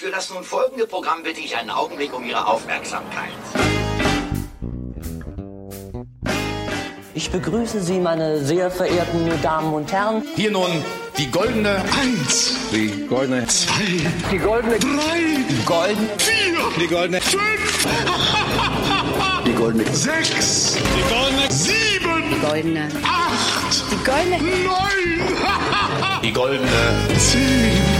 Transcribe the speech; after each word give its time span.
Für 0.00 0.10
das 0.10 0.30
nun 0.30 0.42
folgende 0.42 0.86
Programm 0.86 1.22
bitte 1.22 1.40
ich 1.40 1.54
einen 1.54 1.68
Augenblick 1.68 2.14
um 2.16 2.24
Ihre 2.24 2.46
Aufmerksamkeit. 2.46 3.28
Ich 7.12 7.30
begrüße 7.30 7.82
Sie, 7.82 8.00
meine 8.00 8.42
sehr 8.42 8.70
verehrten 8.70 9.30
Damen 9.42 9.74
und 9.74 9.92
Herren. 9.92 10.24
Hier 10.36 10.52
nun 10.52 10.70
die 11.18 11.30
goldene 11.30 11.84
Eins, 12.00 12.54
die 12.72 13.06
goldene 13.08 13.46
zwei, 13.46 14.10
die 14.32 14.38
goldene 14.38 14.78
drei, 14.78 15.44
die 15.50 15.64
goldene 15.66 16.08
vier, 16.16 16.56
die 16.80 16.86
goldene 16.86 17.20
fünf, 17.20 17.86
die 19.44 19.52
goldene 19.52 19.84
sechs, 19.94 20.78
die 20.96 21.14
goldene 21.14 21.52
sieben, 21.52 22.30
Die 22.30 22.40
goldene. 22.40 22.88
acht, 23.04 23.84
Die 23.92 24.02
goldene. 24.02 24.38
neun, 24.64 26.22
Die 26.22 26.32
goldene 26.32 27.18
zehn. 27.18 27.99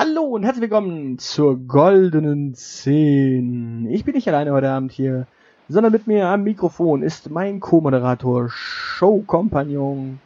Hallo 0.00 0.22
und 0.22 0.44
herzlich 0.44 0.62
willkommen 0.62 1.18
zur 1.18 1.56
goldenen 1.56 2.54
10. 2.54 3.88
Ich 3.90 4.04
bin 4.04 4.14
nicht 4.14 4.28
alleine 4.28 4.52
heute 4.52 4.70
Abend 4.70 4.92
hier, 4.92 5.26
sondern 5.68 5.90
mit 5.90 6.06
mir 6.06 6.28
am 6.28 6.44
Mikrofon 6.44 7.02
ist 7.02 7.30
mein 7.30 7.58
Co-Moderator, 7.58 8.48
Show-Kompagnon, 8.48 10.20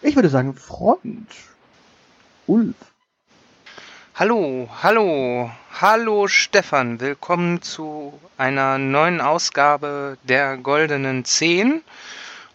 ich 0.00 0.16
würde 0.16 0.30
sagen 0.30 0.54
Freund, 0.54 1.28
Ulf. 2.46 2.74
Hallo, 4.14 4.66
hallo, 4.82 5.50
hallo 5.78 6.26
Stefan, 6.26 6.98
willkommen 6.98 7.60
zu 7.60 8.14
einer 8.38 8.78
neuen 8.78 9.20
Ausgabe 9.20 10.16
der 10.22 10.56
Goldenen 10.56 11.26
10. 11.26 11.82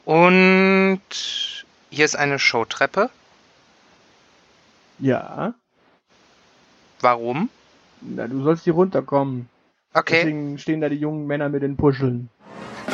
Und 0.05 1.01
hier 1.91 2.05
ist 2.05 2.15
eine 2.15 2.39
Showtreppe. 2.39 3.11
Ja, 4.97 5.53
Warum? 7.03 7.49
na, 8.01 8.27
du 8.27 8.41
sollst 8.43 8.63
hier 8.65 8.73
runterkommen. 8.73 9.47
Okay, 9.93 10.21
Deswegen 10.23 10.57
stehen 10.57 10.81
da 10.81 10.89
die 10.89 10.95
jungen 10.97 11.27
Männer 11.27 11.49
mit 11.49 11.61
den 11.61 11.75
Puscheln. 11.77 12.29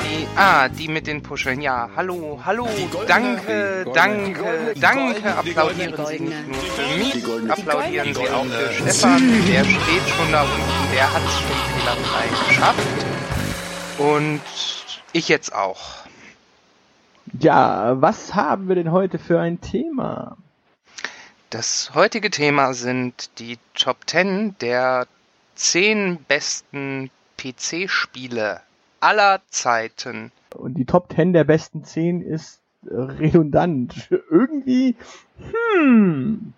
die, 0.03 0.27
ah, 0.35 0.67
die 0.67 0.87
mit 0.87 1.07
den 1.07 1.23
Puscheln. 1.23 1.61
Ja, 1.61 1.89
hallo, 1.95 2.39
hallo, 2.45 2.65
goldene- 2.65 3.05
danke, 3.07 3.83
goldene- 3.85 3.93
danke, 3.93 4.39
goldene- 4.41 4.73
danke. 4.79 5.21
goldene- 5.21 5.37
Applaudieren 5.37 5.93
die 5.95 6.05
Sie 6.17 6.23
nicht 6.23 6.47
nur 6.47 6.55
für 6.55 6.97
mich, 6.97 7.51
applaudieren 7.51 8.07
die 8.07 8.13
Sie 8.15 8.29
auch 8.29 8.45
für 8.45 8.71
Stefan. 8.73 9.21
Der 9.47 9.63
steht 9.63 10.09
schon 10.09 10.31
da 10.31 10.41
unten, 10.43 10.93
der 10.93 11.13
hat 11.13 11.21
es 11.25 11.39
schon 11.39 11.57
fehlerfrei 11.77 12.27
geschafft. 12.47 13.05
Und 13.97 14.41
ich 15.13 15.27
jetzt 15.29 15.53
auch. 15.53 15.79
Ja, 17.39 18.01
was 18.01 18.33
haben 18.35 18.67
wir 18.67 18.75
denn 18.75 18.91
heute 18.91 19.19
für 19.19 19.39
ein 19.39 19.61
Thema? 19.61 20.35
Das 21.49 21.91
heutige 21.95 22.29
Thema 22.29 22.73
sind 22.73 23.29
die 23.39 23.57
Top 23.73 23.97
10 24.07 24.55
der 24.61 25.07
10 25.55 26.23
besten 26.27 27.09
PC-Spiele 27.37 28.61
aller 28.99 29.41
Zeiten. 29.49 30.31
Und 30.55 30.75
die 30.75 30.85
Top 30.85 31.11
10 31.13 31.33
der 31.33 31.43
besten 31.45 31.83
10 31.83 32.21
ist 32.21 32.59
äh, 32.85 32.93
redundant. 32.93 34.09
Irgendwie, 34.29 34.95
hm, 35.39 36.53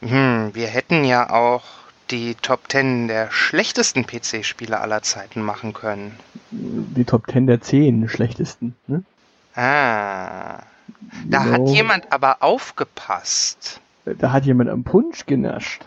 Hm, 0.00 0.50
wir 0.54 0.66
hätten 0.66 1.04
ja 1.04 1.30
auch 1.30 1.62
die 2.10 2.34
Top 2.36 2.70
10 2.70 3.08
der 3.08 3.30
schlechtesten 3.30 4.06
PC-Spiele 4.06 4.80
aller 4.80 5.02
Zeiten 5.02 5.42
machen 5.42 5.72
können. 5.72 6.18
die 6.50 7.04
Top 7.04 7.30
10 7.30 7.46
der 7.46 7.60
10 7.60 8.08
schlechtesten. 8.08 8.76
Ne? 8.86 9.02
Ah, 9.54 10.62
da 11.28 11.42
Genau. 11.44 11.52
hat 11.52 11.68
jemand 11.68 12.12
aber 12.12 12.42
aufgepasst. 12.42 13.80
Da 14.04 14.32
hat 14.32 14.44
jemand 14.44 14.70
am 14.70 14.84
Punsch 14.84 15.26
genascht. 15.26 15.84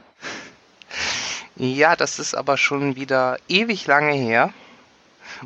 Ja, 1.56 1.96
das 1.96 2.20
ist 2.20 2.36
aber 2.36 2.58
schon 2.58 2.96
wieder 2.96 3.38
ewig 3.48 3.88
lange 3.88 4.14
her. 4.14 4.54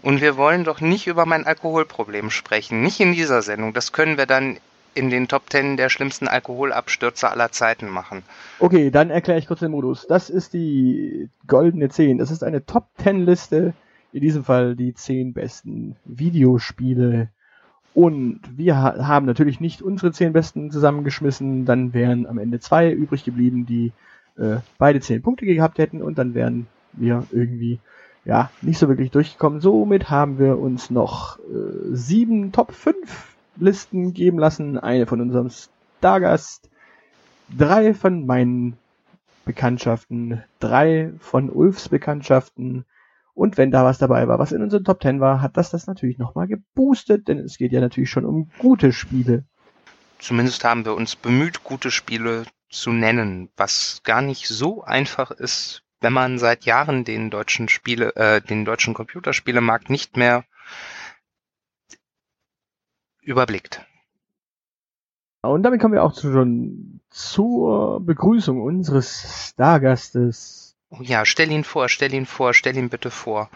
Und 0.01 0.21
wir 0.21 0.37
wollen 0.37 0.63
doch 0.63 0.81
nicht 0.81 1.07
über 1.07 1.25
mein 1.25 1.45
Alkoholproblem 1.45 2.29
sprechen. 2.29 2.81
Nicht 2.81 2.99
in 2.99 3.13
dieser 3.13 3.41
Sendung. 3.41 3.73
Das 3.73 3.91
können 3.91 4.17
wir 4.17 4.25
dann 4.25 4.57
in 4.93 5.09
den 5.09 5.27
Top 5.27 5.49
10 5.49 5.77
der 5.77 5.89
schlimmsten 5.89 6.27
Alkoholabstürze 6.27 7.29
aller 7.29 7.51
Zeiten 7.51 7.89
machen. 7.89 8.23
Okay, 8.59 8.91
dann 8.91 9.09
erkläre 9.09 9.39
ich 9.39 9.47
kurz 9.47 9.61
den 9.61 9.71
Modus. 9.71 10.07
Das 10.07 10.29
ist 10.29 10.53
die 10.53 11.29
goldene 11.47 11.89
10. 11.89 12.17
Das 12.17 12.31
ist 12.31 12.43
eine 12.43 12.65
Top 12.65 12.87
10 13.01 13.25
Liste. 13.25 13.73
In 14.11 14.21
diesem 14.21 14.43
Fall 14.43 14.75
die 14.75 14.93
10 14.93 15.33
besten 15.33 15.95
Videospiele. 16.05 17.29
Und 17.99 18.39
wir 18.55 18.77
ha 18.77 19.07
haben 19.07 19.25
natürlich 19.25 19.59
nicht 19.59 19.81
unsere 19.81 20.13
10 20.13 20.31
besten 20.31 20.71
zusammengeschmissen. 20.71 21.65
Dann 21.65 21.93
wären 21.93 22.27
am 22.27 22.37
Ende 22.37 22.61
zwei 22.61 22.89
übrig 22.93 23.25
geblieben, 23.25 23.65
die 23.65 23.91
äh, 24.37 24.59
beide 24.77 25.01
10 25.01 25.21
Punkte 25.21 25.45
gehabt 25.45 25.79
hätten. 25.79 26.01
Und 26.01 26.17
dann 26.17 26.33
wären 26.33 26.67
wir 26.93 27.25
irgendwie 27.31 27.79
ja 28.23 28.51
nicht 28.61 28.79
so 28.79 28.87
wirklich 28.87 29.11
durchgekommen. 29.11 29.59
Somit 29.59 30.09
haben 30.09 30.39
wir 30.39 30.59
uns 30.59 30.89
noch 30.89 31.39
äh, 31.39 31.41
sieben 31.91 32.53
Top 32.53 32.71
5 32.71 33.35
Listen 33.57 34.13
geben 34.13 34.39
lassen. 34.39 34.77
Eine 34.77 35.05
von 35.05 35.19
unserem 35.19 35.49
Stargast, 35.97 36.69
drei 37.49 37.93
von 37.93 38.25
meinen 38.25 38.77
Bekanntschaften, 39.43 40.41
drei 40.61 41.11
von 41.19 41.49
Ulfs 41.49 41.89
Bekanntschaften. 41.89 42.85
Und 43.39 43.57
wenn 43.57 43.71
da 43.71 43.85
was 43.85 43.99
dabei 43.99 44.27
war, 44.27 44.37
was 44.37 44.51
in 44.51 44.61
unseren 44.61 44.83
Top 44.83 45.01
10 45.01 45.21
war, 45.21 45.41
hat 45.41 45.55
das 45.55 45.71
das 45.71 45.87
natürlich 45.87 46.17
nochmal 46.17 46.47
geboostet, 46.47 47.29
denn 47.29 47.39
es 47.39 47.57
geht 47.57 47.71
ja 47.71 47.79
natürlich 47.79 48.09
schon 48.09 48.25
um 48.25 48.51
gute 48.57 48.91
Spiele. 48.91 49.45
Zumindest 50.17 50.65
haben 50.65 50.83
wir 50.83 50.93
uns 50.93 51.15
bemüht, 51.15 51.63
gute 51.63 51.89
Spiele 51.89 52.43
zu 52.69 52.91
nennen, 52.91 53.47
was 53.55 54.01
gar 54.03 54.21
nicht 54.21 54.49
so 54.49 54.83
einfach 54.83 55.31
ist, 55.31 55.83
wenn 56.01 56.11
man 56.11 56.37
seit 56.37 56.65
Jahren 56.65 57.05
den 57.05 57.29
deutschen 57.29 57.69
Spiele, 57.69 58.13
äh, 58.17 58.41
den 58.41 58.65
deutschen 58.65 58.93
Computerspielemarkt 58.93 59.89
nicht 59.89 60.17
mehr 60.17 60.43
überblickt. 63.21 63.85
Und 65.43 65.63
damit 65.63 65.79
kommen 65.79 65.93
wir 65.93 66.03
auch 66.03 66.19
schon 66.19 66.99
zur 67.09 68.01
Begrüßung 68.01 68.61
unseres 68.61 69.47
Stargastes. 69.47 70.68
Oh 70.91 71.01
ja, 71.03 71.25
stell 71.25 71.51
ihn 71.51 71.63
vor, 71.63 71.87
stell 71.89 72.13
ihn 72.13 72.25
vor, 72.25 72.53
stell 72.53 72.75
ihn 72.77 72.89
bitte 72.89 73.11
vor. 73.11 73.49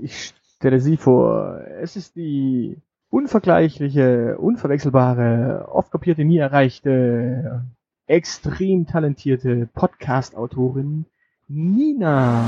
Ich 0.00 0.32
stelle 0.56 0.80
sie 0.80 0.96
vor. 0.96 1.60
Es 1.80 1.96
ist 1.96 2.14
die 2.16 2.76
unvergleichliche, 3.10 4.36
unverwechselbare, 4.38 5.68
oft 5.72 5.90
kopierte, 5.90 6.24
nie 6.24 6.38
erreichte, 6.38 7.64
extrem 8.06 8.86
talentierte 8.86 9.68
Podcast-Autorin 9.74 11.06
Nina. 11.48 12.46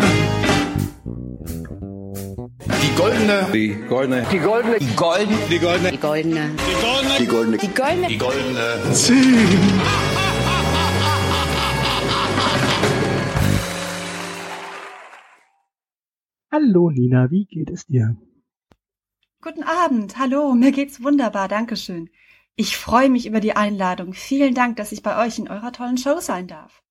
Die 2.82 2.96
goldene, 2.96 3.46
die 3.52 3.74
goldene 3.88 4.26
die 4.30 4.38
goldene 4.38 4.78
Die 4.78 4.94
goldene. 4.94 5.40
die 5.48 5.58
goldene 5.58 5.90
Die 5.90 5.96
goldene. 5.98 6.50
die 7.18 7.26
goldene 7.26 7.58
Die 7.58 7.68
goldene. 7.68 8.06
Die 8.08 8.18
goldene 8.18 8.92
zehn. 8.92 10.19
Hallo 16.52 16.90
Nina, 16.90 17.30
wie 17.30 17.44
geht 17.44 17.70
es 17.70 17.86
dir? 17.86 18.16
Guten 19.40 19.62
Abend, 19.62 20.18
hallo, 20.18 20.52
mir 20.54 20.72
geht's 20.72 21.00
wunderbar, 21.00 21.46
Dankeschön. 21.46 22.10
Ich 22.56 22.76
freue 22.76 23.08
mich 23.08 23.28
über 23.28 23.38
die 23.38 23.54
Einladung. 23.54 24.14
Vielen 24.14 24.52
Dank, 24.52 24.74
dass 24.74 24.90
ich 24.90 25.04
bei 25.04 25.24
euch 25.24 25.38
in 25.38 25.48
eurer 25.48 25.70
tollen 25.70 25.96
Show 25.96 26.18
sein 26.18 26.48
darf. 26.48 26.82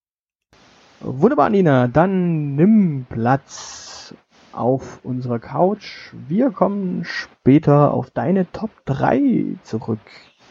Wunderbar, 1.02 1.50
Nina. 1.50 1.90
Dann 1.90 2.56
nimm 2.56 3.06
Platz 3.10 4.16
auf 4.54 5.04
unserer 5.04 5.40
Couch. 5.40 6.14
Wir 6.14 6.52
kommen 6.52 7.04
später 7.04 7.94
auf 7.94 8.12
deine 8.12 8.50
Top 8.54 8.72
3 8.86 9.58
zurück. 9.64 10.00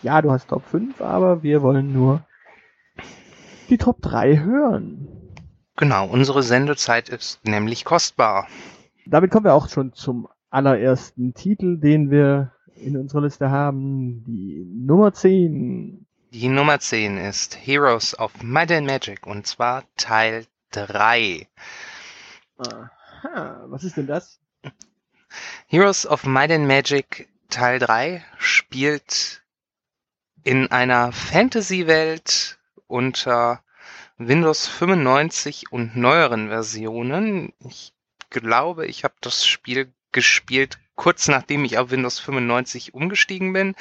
Ja, 0.02 0.20
du 0.20 0.30
hast 0.30 0.48
Top 0.48 0.66
5, 0.66 1.00
aber 1.00 1.42
wir 1.42 1.62
wollen 1.62 1.94
nur 1.94 2.26
die 3.70 3.78
Top 3.78 4.02
3 4.02 4.40
hören. 4.40 5.08
Genau, 5.76 6.06
unsere 6.08 6.42
Sendezeit 6.42 7.08
ist 7.08 7.42
nämlich 7.46 7.86
kostbar. 7.86 8.46
Damit 9.10 9.30
kommen 9.30 9.46
wir 9.46 9.54
auch 9.54 9.70
schon 9.70 9.94
zum 9.94 10.28
allerersten 10.50 11.32
Titel, 11.32 11.78
den 11.78 12.10
wir 12.10 12.52
in 12.74 12.94
unserer 12.96 13.22
Liste 13.22 13.50
haben. 13.50 14.22
Die 14.26 14.66
Nummer 14.66 15.14
10. 15.14 16.06
Die 16.32 16.48
Nummer 16.48 16.78
10 16.78 17.16
ist 17.16 17.56
Heroes 17.56 18.18
of 18.18 18.42
Might 18.42 18.70
and 18.70 18.86
Magic 18.86 19.26
und 19.26 19.46
zwar 19.46 19.84
Teil 19.96 20.44
3. 20.72 21.48
Aha, 22.58 23.64
was 23.68 23.82
ist 23.82 23.96
denn 23.96 24.06
das? 24.06 24.40
Heroes 25.66 26.06
of 26.06 26.26
Might 26.26 26.50
and 26.50 26.68
Magic 26.68 27.30
Teil 27.48 27.78
3 27.78 28.22
spielt 28.36 29.42
in 30.44 30.70
einer 30.70 31.12
Fantasy-Welt 31.12 32.58
unter 32.86 33.62
Windows 34.18 34.66
95 34.68 35.72
und 35.72 35.96
neueren 35.96 36.48
Versionen. 36.48 37.54
Ich 37.60 37.94
glaube, 38.30 38.86
ich 38.86 39.04
habe 39.04 39.14
das 39.20 39.46
Spiel 39.46 39.92
gespielt 40.12 40.78
kurz 40.98 41.28
nachdem 41.28 41.64
ich 41.64 41.78
auf 41.78 41.90
Windows 41.90 42.18
95 42.18 42.92
umgestiegen 42.92 43.54
bin. 43.54 43.74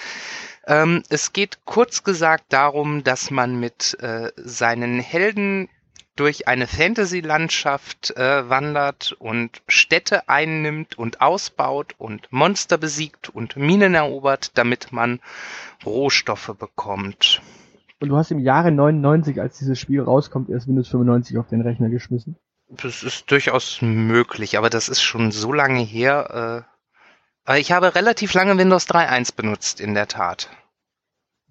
Ähm, 0.65 1.03
es 1.09 1.33
geht 1.33 1.59
kurz 1.65 2.03
gesagt 2.03 2.45
darum, 2.49 3.03
dass 3.03 3.31
man 3.31 3.59
mit 3.59 3.97
äh, 3.99 4.31
seinen 4.37 5.01
Helden 5.01 5.67
durch 6.15 6.47
eine 6.47 6.67
Fantasy-Landschaft 6.67 8.15
äh, 8.17 8.49
wandert 8.49 9.15
und 9.19 9.61
Städte 9.67 10.29
einnimmt 10.29 10.97
und 10.97 11.21
ausbaut 11.21 11.95
und 11.97 12.31
Monster 12.31 12.77
besiegt 12.77 13.29
und 13.29 13.55
Minen 13.55 13.93
erobert, 13.93 14.57
damit 14.57 14.91
man 14.91 15.19
Rohstoffe 15.85 16.55
bekommt. 16.57 17.41
Und 17.99 18.09
du 18.09 18.15
hast 18.15 18.31
im 18.31 18.39
Jahre 18.39 18.71
99, 18.71 19.41
als 19.41 19.57
dieses 19.57 19.79
Spiel 19.79 20.01
rauskommt, 20.01 20.49
erst 20.49 20.67
Windows 20.67 20.89
95 20.89 21.37
auf 21.37 21.47
den 21.47 21.61
Rechner 21.61 21.89
geschmissen. 21.89 22.35
Das 22.69 23.03
ist 23.03 23.31
durchaus 23.31 23.81
möglich, 23.81 24.57
aber 24.57 24.69
das 24.69 24.89
ist 24.89 25.01
schon 25.01 25.31
so 25.31 25.53
lange 25.53 25.81
her. 25.81 26.65
Äh, 27.47 27.59
ich 27.59 27.71
habe 27.71 27.95
relativ 27.95 28.33
lange 28.33 28.57
Windows 28.57 28.87
3.1 28.87 29.35
benutzt, 29.35 29.79
in 29.79 29.93
der 29.93 30.07
Tat. 30.07 30.49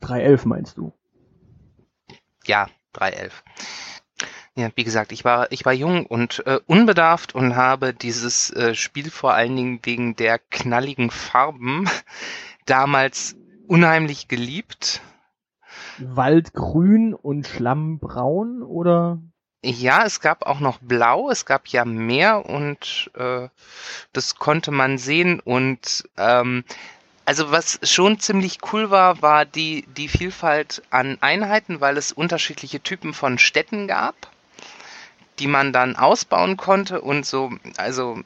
3.11 0.02 0.46
meinst 0.46 0.76
du? 0.76 0.92
Ja, 2.44 2.68
3.11. 2.94 3.32
Ja, 4.56 4.70
wie 4.74 4.84
gesagt, 4.84 5.12
ich 5.12 5.24
war, 5.24 5.52
ich 5.52 5.64
war 5.64 5.72
jung 5.72 6.06
und 6.06 6.42
äh, 6.46 6.60
unbedarft 6.66 7.34
und 7.34 7.56
habe 7.56 7.92
dieses 7.92 8.50
äh, 8.50 8.74
Spiel 8.74 9.10
vor 9.10 9.34
allen 9.34 9.56
Dingen 9.56 9.80
wegen 9.82 10.16
der 10.16 10.38
knalligen 10.38 11.10
Farben 11.10 11.88
damals 12.66 13.36
unheimlich 13.66 14.28
geliebt. 14.28 15.02
Waldgrün 15.98 17.14
und 17.14 17.46
Schlammbraun 17.46 18.62
oder? 18.62 19.20
Ja, 19.68 20.04
es 20.04 20.20
gab 20.20 20.46
auch 20.46 20.60
noch 20.60 20.78
Blau, 20.80 21.28
es 21.30 21.44
gab 21.44 21.66
ja 21.68 21.84
mehr 21.84 22.46
und 22.46 23.10
äh, 23.14 23.48
das 24.12 24.36
konnte 24.36 24.70
man 24.70 24.96
sehen 24.96 25.40
und 25.40 26.08
ähm, 26.16 26.62
also 27.24 27.50
was 27.50 27.80
schon 27.82 28.20
ziemlich 28.20 28.58
cool 28.72 28.90
war, 28.90 29.22
war 29.22 29.44
die, 29.44 29.84
die 29.96 30.06
Vielfalt 30.06 30.82
an 30.90 31.18
Einheiten, 31.20 31.80
weil 31.80 31.96
es 31.96 32.12
unterschiedliche 32.12 32.80
Typen 32.80 33.12
von 33.12 33.38
Städten 33.40 33.88
gab 33.88 34.14
die 35.38 35.46
man 35.46 35.72
dann 35.72 35.96
ausbauen 35.96 36.56
konnte 36.56 37.00
und 37.00 37.26
so, 37.26 37.50
also 37.76 38.18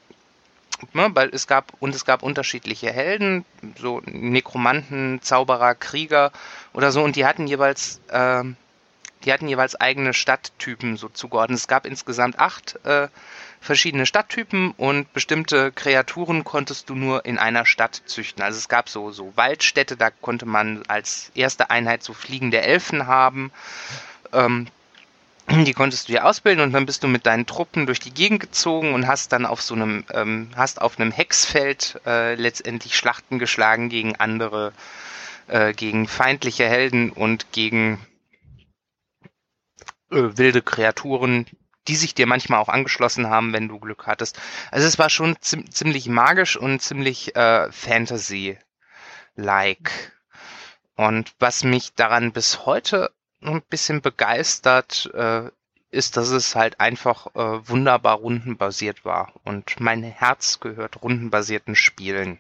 ne, 0.93 1.11
weil 1.15 1.31
es 1.31 1.47
gab 1.47 1.73
und 1.81 1.95
es 1.95 2.05
gab 2.05 2.23
unterschiedliche 2.23 2.93
Helden, 2.93 3.45
so 3.79 4.01
Nekromanten, 4.05 5.21
Zauberer, 5.23 5.75
Krieger 5.75 6.33
oder 6.73 6.93
so 6.93 7.03
und 7.03 7.17
die 7.17 7.27
hatten 7.27 7.47
jeweils 7.47 8.01
äh, 8.09 8.45
die 9.25 9.33
hatten 9.33 9.49
jeweils 9.49 9.77
eigene 9.77 10.15
Stadttypen 10.15 10.97
so 10.97 11.09
zugeordnet. 11.09 11.59
Es 11.59 11.69
gab 11.69 11.87
insgesamt 11.87 12.39
acht 12.39 12.79
äh, 12.85 13.09
verschiedene 13.61 14.07
Stadttypen 14.07 14.73
und 14.73 15.13
bestimmte 15.13 15.71
Kreaturen 15.73 16.45
konntest 16.45 16.89
du 16.89 16.95
nur 16.95 17.27
in 17.27 17.39
einer 17.39 17.67
Stadt 17.67 18.03
züchten. 18.07 18.43
Also 18.43 18.59
es 18.59 18.69
gab 18.69 18.89
so 18.89 19.11
so 19.11 19.33
Waldstädte, 19.37 19.97
da 19.97 20.11
konnte 20.11 20.47
man 20.47 20.83
als 20.89 21.31
erste 21.35 21.71
Einheit 21.71 22.03
so 22.03 22.15
fliegende 22.15 22.63
Elfen 22.63 23.07
haben. 23.07 23.53
Ähm, 24.33 24.69
die 25.51 25.73
konntest 25.73 26.09
du 26.09 26.13
dir 26.13 26.25
ausbilden 26.27 26.63
und 26.63 26.73
dann 26.73 26.87
bist 26.87 27.03
du 27.03 27.09
mit 27.09 27.27
deinen 27.27 27.45
Truppen 27.45 27.87
durch 27.87 28.01
die 28.01 28.15
Gegend 28.15 28.41
gezogen 28.41 28.95
und 28.95 29.07
hast 29.07 29.33
dann 29.33 29.47
auf 29.47 29.61
so 29.61 29.75
einem, 29.75 30.05
ähm, 30.15 30.49
hast 30.57 30.81
auf 30.81 30.99
einem 30.99 31.11
Hexfeld 31.11 32.01
äh, 32.07 32.35
letztendlich 32.37 32.97
Schlachten 32.97 33.39
geschlagen 33.39 33.89
gegen 33.89 34.17
andere, 34.17 34.73
äh, 35.49 35.73
gegen 35.73 36.07
feindliche 36.07 36.69
Helden 36.69 37.11
und 37.11 37.51
gegen 37.53 37.99
äh, 40.11 40.37
wilde 40.37 40.63
Kreaturen, 40.63 41.47
die 41.89 41.97
sich 41.97 42.15
dir 42.15 42.27
manchmal 42.27 42.61
auch 42.61 42.69
angeschlossen 42.69 43.29
haben, 43.29 43.53
wenn 43.53 43.69
du 43.69 43.79
Glück 43.79 44.07
hattest. 44.07 44.41
Also 44.71 44.87
es 44.87 44.99
war 44.99 45.11
schon 45.11 45.37
ziemlich 45.41 46.09
magisch 46.09 46.57
und 46.57 46.81
ziemlich 46.81 47.35
äh, 47.37 47.71
Fantasy-like. 47.73 48.61
Und 50.97 51.33
was 51.39 51.65
mich 51.65 51.95
daran 51.95 52.33
bis 52.33 52.67
heute 52.67 53.11
ein 53.43 53.63
bisschen 53.63 54.03
begeistert, 54.03 55.11
äh, 55.15 55.51
ist, 55.91 56.17
dass 56.17 56.29
es 56.29 56.55
halt 56.55 56.79
einfach 56.81 57.27
äh, 57.35 57.69
wunderbar 57.69 58.17
rundenbasiert 58.17 59.05
war. 59.05 59.33
Und 59.45 59.81
mein 59.81 60.03
Herz 60.03 60.61
gehört 60.61 61.03
rundenbasierten 61.03 61.75
Spielen. 61.75 62.39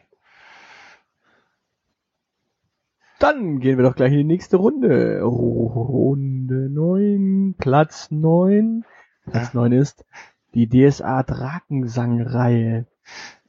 Dann 3.20 3.61
gehen 3.61 3.76
wir 3.76 3.84
doch 3.84 3.96
gleich 3.96 4.12
in 4.12 4.19
die 4.19 4.25
nächste 4.25 4.56
Runde. 4.56 5.20
Runde 5.22 6.70
9, 6.70 7.55
Platz 7.58 8.11
9. 8.11 8.87
Platz. 9.26 9.52
9 9.52 9.72
ist 9.72 10.06
die 10.55 10.67
DSA 10.67 11.22
Drakensang-Reihe. 11.25 12.87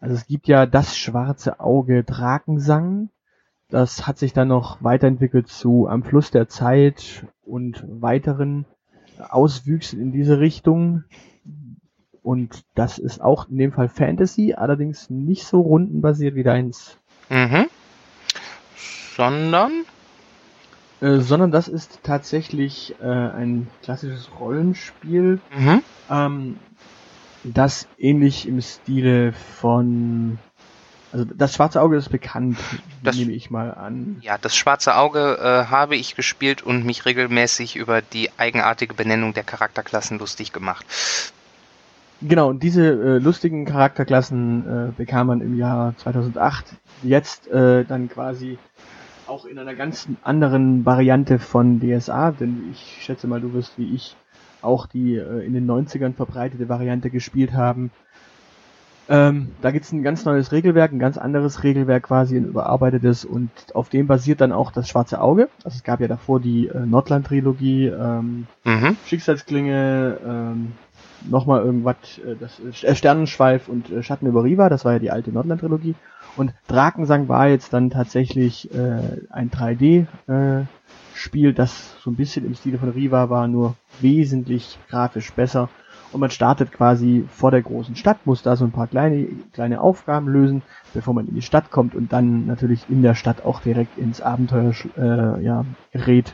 Also 0.02 0.16
es 0.16 0.28
gibt 0.28 0.50
ja 0.50 0.66
das 0.66 0.98
schwarze 0.98 1.62
Auge 1.62 2.04
Drakensang. 2.04 3.12
Das 3.70 4.06
hat 4.06 4.18
sich 4.18 4.34
dann 4.34 4.50
noch 4.50 4.84
weiterentwickelt 4.84 5.48
zu 5.48 5.88
Am 5.88 6.04
Fluss 6.04 6.32
der 6.32 6.50
Zeit 6.50 7.26
und 7.42 7.86
weiteren 7.88 8.66
Auswüchsen 9.30 10.02
in 10.02 10.12
diese 10.12 10.42
Richtung. 10.42 11.06
Und 12.22 12.66
das 12.76 13.00
ist 13.00 13.22
auch 13.22 13.48
in 13.48 13.58
dem 13.58 13.72
Fall 13.72 13.88
Fantasy, 13.88 14.54
allerdings 14.54 15.10
nicht 15.10 15.46
so 15.46 15.62
rundenbasiert 15.62 16.36
wie 16.36 16.44
deins. 16.44 17.00
Mhm. 17.30 17.68
Sondern? 19.16 19.86
Äh, 21.02 21.18
sondern 21.20 21.52
das 21.52 21.68
ist 21.68 22.00
tatsächlich 22.04 22.96
äh, 23.02 23.06
ein 23.06 23.68
klassisches 23.82 24.30
Rollenspiel, 24.40 25.40
mhm. 25.56 25.82
ähm, 26.10 26.60
das 27.44 27.88
ähnlich 27.98 28.48
im 28.48 28.62
Stile 28.62 29.34
von 29.34 30.38
also 31.12 31.26
das 31.26 31.56
schwarze 31.56 31.82
Auge 31.82 31.98
ist 31.98 32.10
bekannt, 32.10 32.58
das, 33.04 33.18
nehme 33.18 33.34
ich 33.34 33.50
mal 33.50 33.74
an. 33.74 34.18
Ja, 34.22 34.38
das 34.38 34.56
schwarze 34.56 34.96
Auge 34.96 35.40
äh, 35.42 35.70
habe 35.70 35.96
ich 35.96 36.16
gespielt 36.16 36.62
und 36.62 36.86
mich 36.86 37.06
regelmäßig 37.06 37.76
über 37.76 38.02
die 38.02 38.30
eigenartige 38.38 38.94
Benennung 38.94 39.34
der 39.34 39.44
Charakterklassen 39.44 40.20
lustig 40.20 40.54
gemacht. 40.54 40.86
Genau, 42.22 42.50
und 42.50 42.64
diese 42.64 42.86
äh, 42.86 43.18
lustigen 43.18 43.66
Charakterklassen 43.66 44.90
äh, 44.90 44.92
bekam 44.96 45.28
man 45.28 45.42
im 45.42 45.58
Jahr 45.58 45.98
2008. 45.98 46.66
Jetzt 47.04 47.48
äh, 47.48 47.84
dann 47.84 48.08
quasi 48.08 48.58
auch 49.32 49.46
in 49.46 49.58
einer 49.58 49.76
ganz 49.76 50.08
anderen 50.24 50.86
Variante 50.86 51.40
von 51.40 51.80
DSA, 51.80 52.32
denn 52.32 52.70
ich 52.72 52.98
schätze 53.02 53.28
mal, 53.28 53.42
du 53.42 53.54
wirst 53.54 53.78
wie 53.78 53.96
ich 53.96 54.16
auch 54.62 54.86
die 54.86 55.16
äh, 55.16 55.46
in 55.46 55.54
den 55.54 55.68
90ern 55.70 56.14
verbreitete 56.14 56.70
Variante 56.70 57.10
gespielt 57.10 57.54
haben 57.54 57.92
ähm, 59.12 59.50
da 59.62 59.72
gibt's 59.72 59.92
ein 59.92 60.04
ganz 60.04 60.24
neues 60.24 60.54
Regelwerk, 60.54 60.94
ein 60.94 61.00
ganz 61.00 61.18
anderes 61.18 61.64
Regelwerk 61.64 62.04
quasi, 62.04 62.38
ein 62.38 62.46
überarbeitetes 62.46 63.26
und 63.26 63.50
auf 63.74 63.90
dem 63.90 64.08
basiert 64.08 64.40
dann 64.40 64.54
auch 64.54 64.72
das 64.72 64.88
Schwarze 64.88 65.20
Auge. 65.20 65.50
Also 65.66 65.76
es 65.76 65.84
gab 65.84 66.00
ja 66.00 66.08
davor 66.08 66.40
die 66.40 66.68
äh, 66.68 66.86
Nordland-Trilogie, 66.86 67.88
ähm, 67.88 68.48
mhm. 68.64 68.96
Schicksalsklinge, 69.06 70.18
ähm, 70.26 70.72
nochmal 71.30 71.62
irgendwas, 71.62 71.98
äh, 72.26 72.38
das 72.40 72.62
äh, 72.84 72.96
Sternenschweif 72.96 73.68
und 73.68 73.92
äh, 73.92 74.02
Schatten 74.02 74.28
über 74.28 74.46
Riva, 74.46 74.70
das 74.70 74.86
war 74.86 74.94
ja 74.94 75.00
die 75.00 75.12
alte 75.12 75.32
Nordland-Trilogie. 75.32 75.96
Und 76.38 76.54
Drakensang 76.68 77.28
war 77.28 77.48
jetzt 77.48 77.74
dann 77.74 77.90
tatsächlich 77.90 78.74
äh, 78.74 79.22
ein 79.30 79.52
3D 79.52 80.08
äh, 80.28 80.66
das 81.54 81.96
so 82.02 82.10
ein 82.10 82.16
bisschen 82.16 82.46
im 82.46 82.56
Stile 82.56 82.80
von 82.80 82.90
Riva 82.90 83.30
war, 83.30 83.48
nur 83.48 83.76
wesentlich 84.00 84.80
grafisch 84.90 85.32
besser. 85.34 85.70
Und 86.12 86.20
man 86.20 86.30
startet 86.30 86.72
quasi 86.72 87.26
vor 87.30 87.52
der 87.52 87.62
großen 87.62 87.96
Stadt, 87.96 88.26
muss 88.26 88.42
da 88.42 88.56
so 88.56 88.66
ein 88.66 88.72
paar 88.72 88.88
kleine, 88.88 89.28
kleine 89.54 89.82
Aufgaben 89.82 90.28
lösen, 90.28 90.62
bevor 90.94 91.14
man 91.14 91.28
in 91.28 91.36
die 91.36 91.42
Stadt 91.42 91.72
kommt 91.72 91.96
und 91.96 92.12
dann 92.12 92.48
natürlich 92.48 92.90
in 92.90 93.02
der 93.02 93.16
Stadt 93.16 93.46
auch 93.46 93.62
direkt 93.62 93.98
ins 93.98 94.20
Abenteuer 94.20 94.74
äh, 94.98 95.44
ja, 95.44 95.66
gerät, 95.92 96.34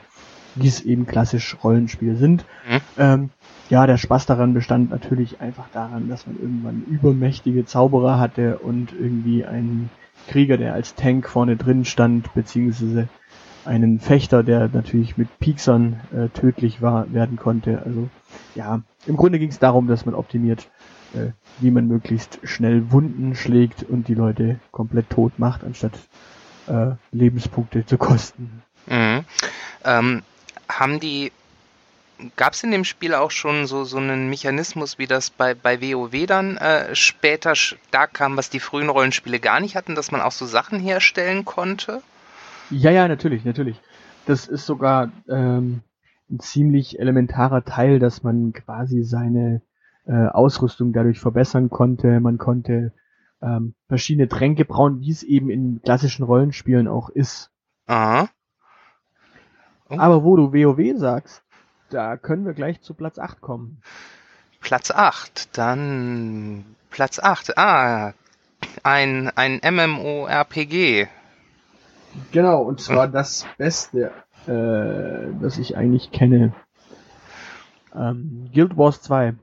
wie 0.58 0.68
es 0.68 0.82
eben 0.82 1.06
klassisch 1.06 1.58
Rollenspiele 1.64 2.16
sind. 2.16 2.46
Mhm. 2.70 2.82
Ähm, 2.98 3.30
ja, 3.70 3.86
der 3.86 3.98
Spaß 3.98 4.26
daran 4.26 4.54
bestand 4.54 4.92
natürlich 4.92 5.42
einfach 5.42 5.68
daran, 5.74 6.10
dass 6.10 6.26
man 6.26 6.38
irgendwann 6.38 6.84
übermächtige 6.90 7.66
Zauberer 7.66 8.20
hatte 8.20 8.60
und 8.60 8.94
irgendwie 8.94 9.46
einen 9.46 9.90
Krieger, 10.28 10.58
der 10.58 10.74
als 10.74 10.96
Tank 10.96 11.28
vorne 11.28 11.58
drin 11.58 11.86
stand, 11.86 12.34
beziehungsweise 12.34 13.08
einen 13.66 14.00
Fechter, 14.00 14.44
der 14.44 14.70
natürlich 14.72 15.18
mit 15.18 15.40
Pieksern 15.40 16.00
äh, 16.16 16.30
tödlich 16.30 16.82
war, 16.82 17.12
werden 17.14 17.38
konnte. 17.38 17.82
Also 17.84 18.10
ja, 18.56 18.82
im 19.06 19.18
Grunde 19.18 19.40
ging 19.40 19.50
es 19.50 19.60
darum, 19.60 19.88
dass 19.88 20.06
man 20.06 20.16
optimiert, 20.16 20.70
äh, 21.14 21.32
wie 21.60 21.72
man 21.72 21.88
möglichst 21.88 22.40
schnell 22.44 22.92
Wunden 22.92 23.36
schlägt 23.36 23.84
und 23.84 24.08
die 24.08 24.14
Leute 24.14 24.60
komplett 24.72 25.10
tot 25.10 25.34
macht, 25.38 25.64
anstatt 25.66 25.94
äh, 26.68 26.92
Lebenspunkte 27.12 27.86
zu 27.86 27.98
kosten. 27.98 28.62
Mhm. 28.88 29.26
Ähm, 29.84 30.22
haben 30.70 31.00
die 31.00 31.32
Gab 32.36 32.54
es 32.54 32.64
in 32.64 32.72
dem 32.72 32.84
Spiel 32.84 33.14
auch 33.14 33.30
schon 33.30 33.68
so, 33.68 33.84
so 33.84 33.98
einen 33.98 34.30
Mechanismus, 34.30 34.98
wie 34.98 35.06
das 35.06 35.30
bei, 35.30 35.54
bei 35.54 35.80
WoW 35.80 36.26
dann 36.26 36.58
äh, 36.58 36.96
später 36.96 37.54
stark 37.54 38.16
kam, 38.16 38.38
was 38.38 38.50
die 38.50 38.60
frühen 38.60 38.90
Rollenspiele 38.90 39.40
gar 39.40 39.60
nicht 39.60 39.76
hatten, 39.76 39.94
dass 39.94 40.12
man 40.12 40.22
auch 40.22 40.32
so 40.32 40.48
Sachen 40.48 40.80
herstellen 40.80 41.46
konnte? 41.46 42.02
Ja, 42.72 42.90
ja, 42.90 43.08
natürlich, 43.08 43.46
natürlich. 43.46 43.80
Das 44.26 44.48
ist 44.48 44.66
sogar 44.66 45.12
ähm, 45.30 45.82
ein 46.30 46.40
ziemlich 46.40 47.00
elementarer 47.00 47.64
Teil, 47.64 48.00
dass 48.00 48.24
man 48.24 48.52
quasi 48.52 49.04
seine 49.04 49.62
äh, 50.08 50.28
Ausrüstung 50.28 50.94
dadurch 50.94 51.20
verbessern 51.20 51.70
konnte. 51.70 52.20
Man 52.20 52.40
konnte 52.40 52.94
ähm, 53.44 53.76
verschiedene 53.88 54.28
Tränke 54.28 54.66
brauen, 54.66 55.02
wie 55.02 55.12
es 55.12 55.22
eben 55.22 55.52
in 55.52 55.82
klassischen 55.84 56.24
Rollenspielen 56.24 56.88
auch 56.88 57.10
ist. 57.10 57.52
Aha. 57.86 58.28
Oh. 59.90 59.98
Aber 59.98 60.24
wo 60.24 60.36
du 60.36 60.54
WoW 60.54 60.98
sagst, 60.98 61.44
da 61.90 62.18
können 62.18 62.46
wir 62.46 62.54
gleich 62.54 62.82
zu 62.82 62.94
Platz 62.94 63.20
8 63.20 63.42
kommen. 63.42 63.82
Platz 64.60 64.92
8, 64.92 65.58
dann 65.58 66.66
Platz 66.90 67.20
8. 67.20 67.58
Ah, 67.58 68.14
ein, 68.84 69.30
ein 69.36 69.62
MMORPG. 69.64 71.08
Genau, 72.32 72.64
und 72.64 72.82
zwar 72.82 73.08
das 73.08 73.46
Beste, 73.58 74.12
äh, 74.48 75.32
das 75.40 75.58
ich 75.58 75.78
eigentlich 75.78 76.12
kenne. 76.12 76.54
Ähm, 77.96 78.50
Guild 78.54 78.78
Wars 78.78 79.02
2. 79.04 79.36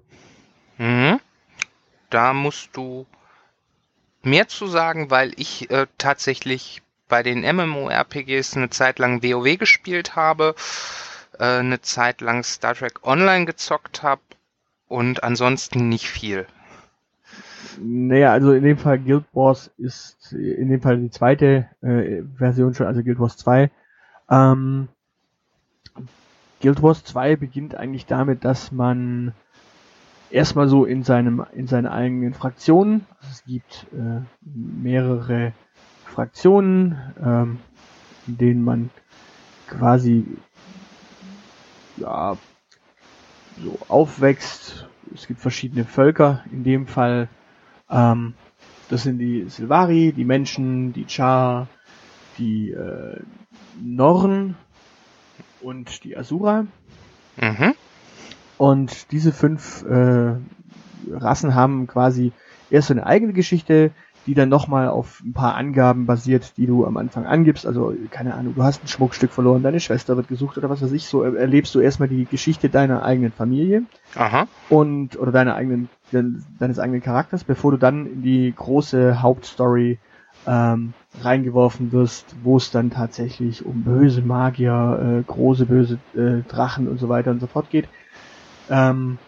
Mhm. 0.78 1.20
Da 2.10 2.32
musst 2.32 2.76
du 2.76 3.06
mehr 4.22 4.48
zu 4.48 4.66
sagen, 4.66 5.10
weil 5.10 5.32
ich 5.36 5.70
äh, 5.70 5.86
tatsächlich 5.98 6.82
bei 7.14 7.22
den 7.22 7.42
MMORPGs 7.42 8.56
eine 8.56 8.70
Zeit 8.70 8.98
lang 8.98 9.22
WoW 9.22 9.56
gespielt 9.56 10.16
habe, 10.16 10.56
äh, 11.38 11.60
eine 11.60 11.80
Zeit 11.80 12.20
lang 12.20 12.42
Star 12.42 12.74
Trek 12.74 13.06
Online 13.06 13.44
gezockt 13.44 14.02
habe 14.02 14.20
und 14.88 15.22
ansonsten 15.22 15.88
nicht 15.88 16.08
viel. 16.08 16.44
Naja, 17.80 18.32
also 18.32 18.52
in 18.52 18.64
dem 18.64 18.78
Fall 18.78 18.98
Guild 18.98 19.26
Wars 19.32 19.70
ist 19.78 20.32
in 20.32 20.70
dem 20.70 20.80
Fall 20.80 20.96
die 20.96 21.10
zweite 21.10 21.68
äh, 21.82 22.22
Version 22.36 22.74
schon, 22.74 22.88
also 22.88 23.04
Guild 23.04 23.20
Wars 23.20 23.36
2. 23.36 23.70
Ähm, 24.28 24.88
Guild 26.62 26.82
Wars 26.82 27.04
2 27.04 27.36
beginnt 27.36 27.76
eigentlich 27.76 28.06
damit, 28.06 28.44
dass 28.44 28.72
man 28.72 29.34
erstmal 30.30 30.66
so 30.66 30.84
in 30.84 31.04
seinem 31.04 31.46
in 31.52 31.68
seinen 31.68 31.86
eigenen 31.86 32.34
Fraktionen, 32.34 33.06
also 33.20 33.30
es 33.30 33.44
gibt 33.44 33.86
äh, 33.92 34.20
mehrere 34.42 35.52
Fraktionen, 36.14 36.96
ähm, 37.22 37.58
in 38.26 38.38
denen 38.38 38.64
man 38.64 38.90
quasi 39.66 40.24
ja 41.96 42.36
so 43.62 43.78
aufwächst. 43.88 44.88
Es 45.14 45.26
gibt 45.26 45.40
verschiedene 45.40 45.84
Völker. 45.84 46.44
In 46.50 46.64
dem 46.64 46.86
Fall 46.86 47.28
ähm, 47.90 48.34
das 48.88 49.02
sind 49.02 49.18
die 49.18 49.46
Silvari, 49.48 50.12
die 50.12 50.24
Menschen, 50.24 50.92
die 50.92 51.06
Char, 51.08 51.68
die 52.38 52.70
äh, 52.70 53.20
Norn 53.82 54.56
und 55.62 56.04
die 56.04 56.16
Asura. 56.16 56.66
Mhm. 57.36 57.74
Und 58.58 59.10
diese 59.10 59.32
fünf 59.32 59.84
äh, 59.84 60.34
Rassen 61.10 61.54
haben 61.54 61.86
quasi 61.86 62.32
erst 62.70 62.88
so 62.88 62.94
eine 62.94 63.06
eigene 63.06 63.32
Geschichte, 63.32 63.90
die 64.26 64.34
dann 64.34 64.48
nochmal 64.48 64.88
auf 64.88 65.22
ein 65.24 65.32
paar 65.32 65.54
Angaben 65.54 66.06
basiert, 66.06 66.56
die 66.56 66.66
du 66.66 66.86
am 66.86 66.96
Anfang 66.96 67.26
angibst. 67.26 67.66
Also, 67.66 67.94
keine 68.10 68.34
Ahnung, 68.34 68.54
du 68.54 68.62
hast 68.62 68.82
ein 68.82 68.88
Schmuckstück 68.88 69.32
verloren, 69.32 69.62
deine 69.62 69.80
Schwester 69.80 70.16
wird 70.16 70.28
gesucht 70.28 70.58
oder 70.58 70.70
was 70.70 70.82
weiß 70.82 70.92
ich. 70.92 71.06
So 71.06 71.22
erlebst 71.22 71.74
du 71.74 71.80
erstmal 71.80 72.08
die 72.08 72.24
Geschichte 72.24 72.68
deiner 72.68 73.02
eigenen 73.02 73.32
Familie 73.32 73.84
Aha. 74.16 74.46
und 74.68 75.18
oder 75.18 75.32
deiner 75.32 75.54
eigenen 75.54 75.88
deines 76.58 76.78
eigenen 76.78 77.02
Charakters, 77.02 77.44
bevor 77.44 77.72
du 77.72 77.76
dann 77.76 78.06
in 78.06 78.22
die 78.22 78.52
große 78.54 79.20
Hauptstory 79.20 79.98
ähm, 80.46 80.92
reingeworfen 81.22 81.92
wirst, 81.92 82.34
wo 82.42 82.56
es 82.56 82.70
dann 82.70 82.90
tatsächlich 82.90 83.64
um 83.64 83.82
böse 83.82 84.22
Magier, 84.22 85.20
äh, 85.20 85.22
große 85.22 85.66
böse 85.66 85.98
äh, 86.14 86.42
Drachen 86.48 86.88
und 86.88 86.98
so 86.98 87.08
weiter 87.08 87.30
und 87.30 87.40
so 87.40 87.46
fort 87.46 87.70
geht. 87.70 87.88
Ähm, 88.70 89.18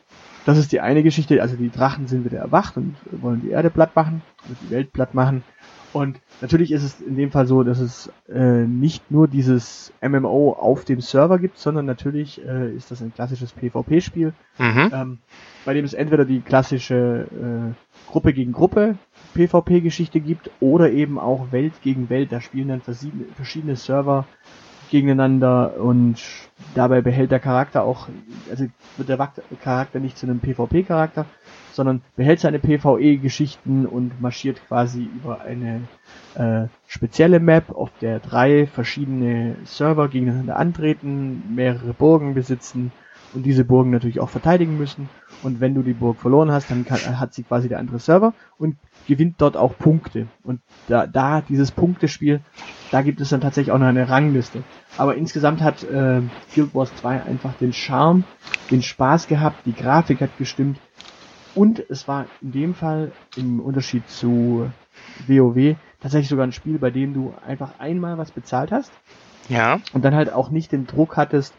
das 0.47 0.59
ist 0.59 0.73
die 0.73 0.81
eine 0.81 1.03
Geschichte, 1.03 1.43
also 1.43 1.57
die 1.57 1.71
Drachen 1.71 2.07
sind 2.07 2.25
wieder 2.25 2.39
erwacht 2.39 2.77
und 2.77 2.95
wollen 3.11 3.43
die 3.43 3.51
Erde 3.51 3.69
platt 3.69 3.95
machen, 3.97 4.23
und 4.49 4.57
die 4.63 4.71
Welt 4.71 4.93
platt 4.93 5.13
machen. 5.13 5.43
Und 5.93 6.21
natürlich 6.41 6.73
ist 6.73 6.83
es 6.83 7.01
in 7.01 7.17
dem 7.17 7.31
Fall 7.31 7.47
so, 7.47 7.63
dass 7.63 7.81
es 7.81 8.11
äh, 8.29 8.65
nicht 8.65 9.11
nur 9.11 9.29
dieses 9.29 9.93
MMO 10.01 10.53
auf 10.53 10.85
dem 10.85 11.01
Server 11.01 11.39
gibt, 11.39 11.59
sondern 11.59 11.87
natürlich 11.87 12.41
äh, 12.47 12.71
ist 12.75 12.91
das 12.91 13.03
ein 13.03 13.13
klassisches 13.13 13.53
PvP-Spiel, 13.53 14.33
Mhm. 14.59 14.91
ähm, 14.93 15.19
bei 15.65 15.75
dem 15.75 15.85
es 15.85 15.95
entweder 15.95 16.25
die 16.25 16.41
klassische 16.41 17.27
äh, 17.33 18.11
Gruppe 18.11 18.33
gegen 18.33 18.53
Gruppe 18.53 18.97
PvP-Geschichte 19.35 20.21
gibt 20.21 20.51
oder 20.61 20.91
eben 20.93 21.19
auch 21.19 21.51
Welt 21.51 21.75
gegen 21.83 22.09
Welt. 22.09 22.31
Da 22.31 22.41
spielen 22.41 22.69
dann 22.69 22.83
verschiedene, 22.83 23.25
verschiedene 23.35 23.77
Server 23.77 24.27
gegeneinander 24.91 25.79
und 25.79 26.17
dabei 26.75 27.01
behält 27.01 27.31
der 27.31 27.41
Charakter 27.41 27.83
auch, 27.83 28.09
also 28.51 28.67
wird 28.97 29.09
der 29.09 29.31
Charakter 29.63 30.01
nicht 30.01 30.19
zu 30.19 30.27
einem 30.27 30.41
PvP-Charakter, 30.41 31.27
sondern 31.73 32.03
behält 32.17 32.41
seine 32.41 32.59
PvE-Geschichten 32.59 33.87
und 33.87 34.21
marschiert 34.21 34.61
quasi 34.67 35.09
über 35.15 35.43
eine 35.43 35.83
äh, 36.35 36.69
spezielle 36.87 37.39
Map, 37.39 37.71
auf 37.71 37.91
der 38.01 38.19
drei 38.21 38.67
verschiedene 38.67 39.57
Server 39.65 40.09
gegeneinander 40.09 40.57
antreten, 40.57 41.43
mehrere 41.55 41.93
Burgen 41.93 42.35
besitzen 42.35 42.93
und 43.35 43.45
diese 43.45 43.65
Burgen 43.65 43.91
natürlich 43.91 44.21
auch 44.21 44.31
verteidigen 44.31 44.79
müssen. 44.79 45.09
Und 45.43 45.61
wenn 45.61 45.75
du 45.75 45.83
die 45.83 45.93
Burg 45.93 46.19
verloren 46.19 46.51
hast, 46.51 46.71
dann 46.71 46.85
kann, 46.87 46.99
hat 47.21 47.35
sie 47.35 47.43
quasi 47.43 47.69
der 47.69 47.79
andere 47.79 47.99
Server 47.99 48.33
und 48.59 48.77
gewinnt 49.07 49.37
dort 49.39 49.57
auch 49.57 49.77
Punkte. 49.79 50.27
Und 50.43 50.61
da, 50.89 51.07
da 51.07 51.41
dieses 51.41 51.71
Punktespiel, 51.71 52.41
da 52.91 53.03
gibt 53.03 53.21
es 53.21 53.29
dann 53.31 53.41
tatsächlich 53.41 53.73
auch 53.73 53.79
noch 53.79 53.87
eine 53.87 54.09
Rangliste. 54.09 54.63
Aber 54.99 55.15
insgesamt 55.17 55.61
hat 55.63 55.83
äh, 55.85 56.23
Guild 56.55 56.75
Wars 56.75 56.95
2 56.97 57.23
einfach 57.25 57.55
den 57.61 57.73
Charme, 57.73 58.25
den 58.71 58.83
Spaß 58.83 59.27
gehabt, 59.29 59.65
die 59.67 59.75
Grafik 59.75 60.21
hat 60.21 60.37
gestimmt 60.39 60.79
und 61.55 61.83
es 61.89 62.07
war 62.07 62.27
in 62.43 62.53
dem 62.53 62.75
Fall 62.75 63.13
im 63.37 63.61
Unterschied 63.61 64.09
zu 64.11 64.71
WoW 65.27 65.77
tatsächlich 66.01 66.29
sogar 66.29 66.47
ein 66.47 66.53
Spiel, 66.53 66.79
bei 66.79 66.91
dem 66.91 67.15
du 67.15 67.33
einfach 67.47 67.79
einmal 67.79 68.19
was 68.19 68.31
bezahlt 68.31 68.71
hast 68.73 68.93
Ja. 69.49 69.79
und 69.93 70.05
dann 70.05 70.15
halt 70.15 70.33
auch 70.33 70.51
nicht 70.51 70.73
den 70.73 70.87
Druck 70.87 71.17
hattest, 71.17 71.55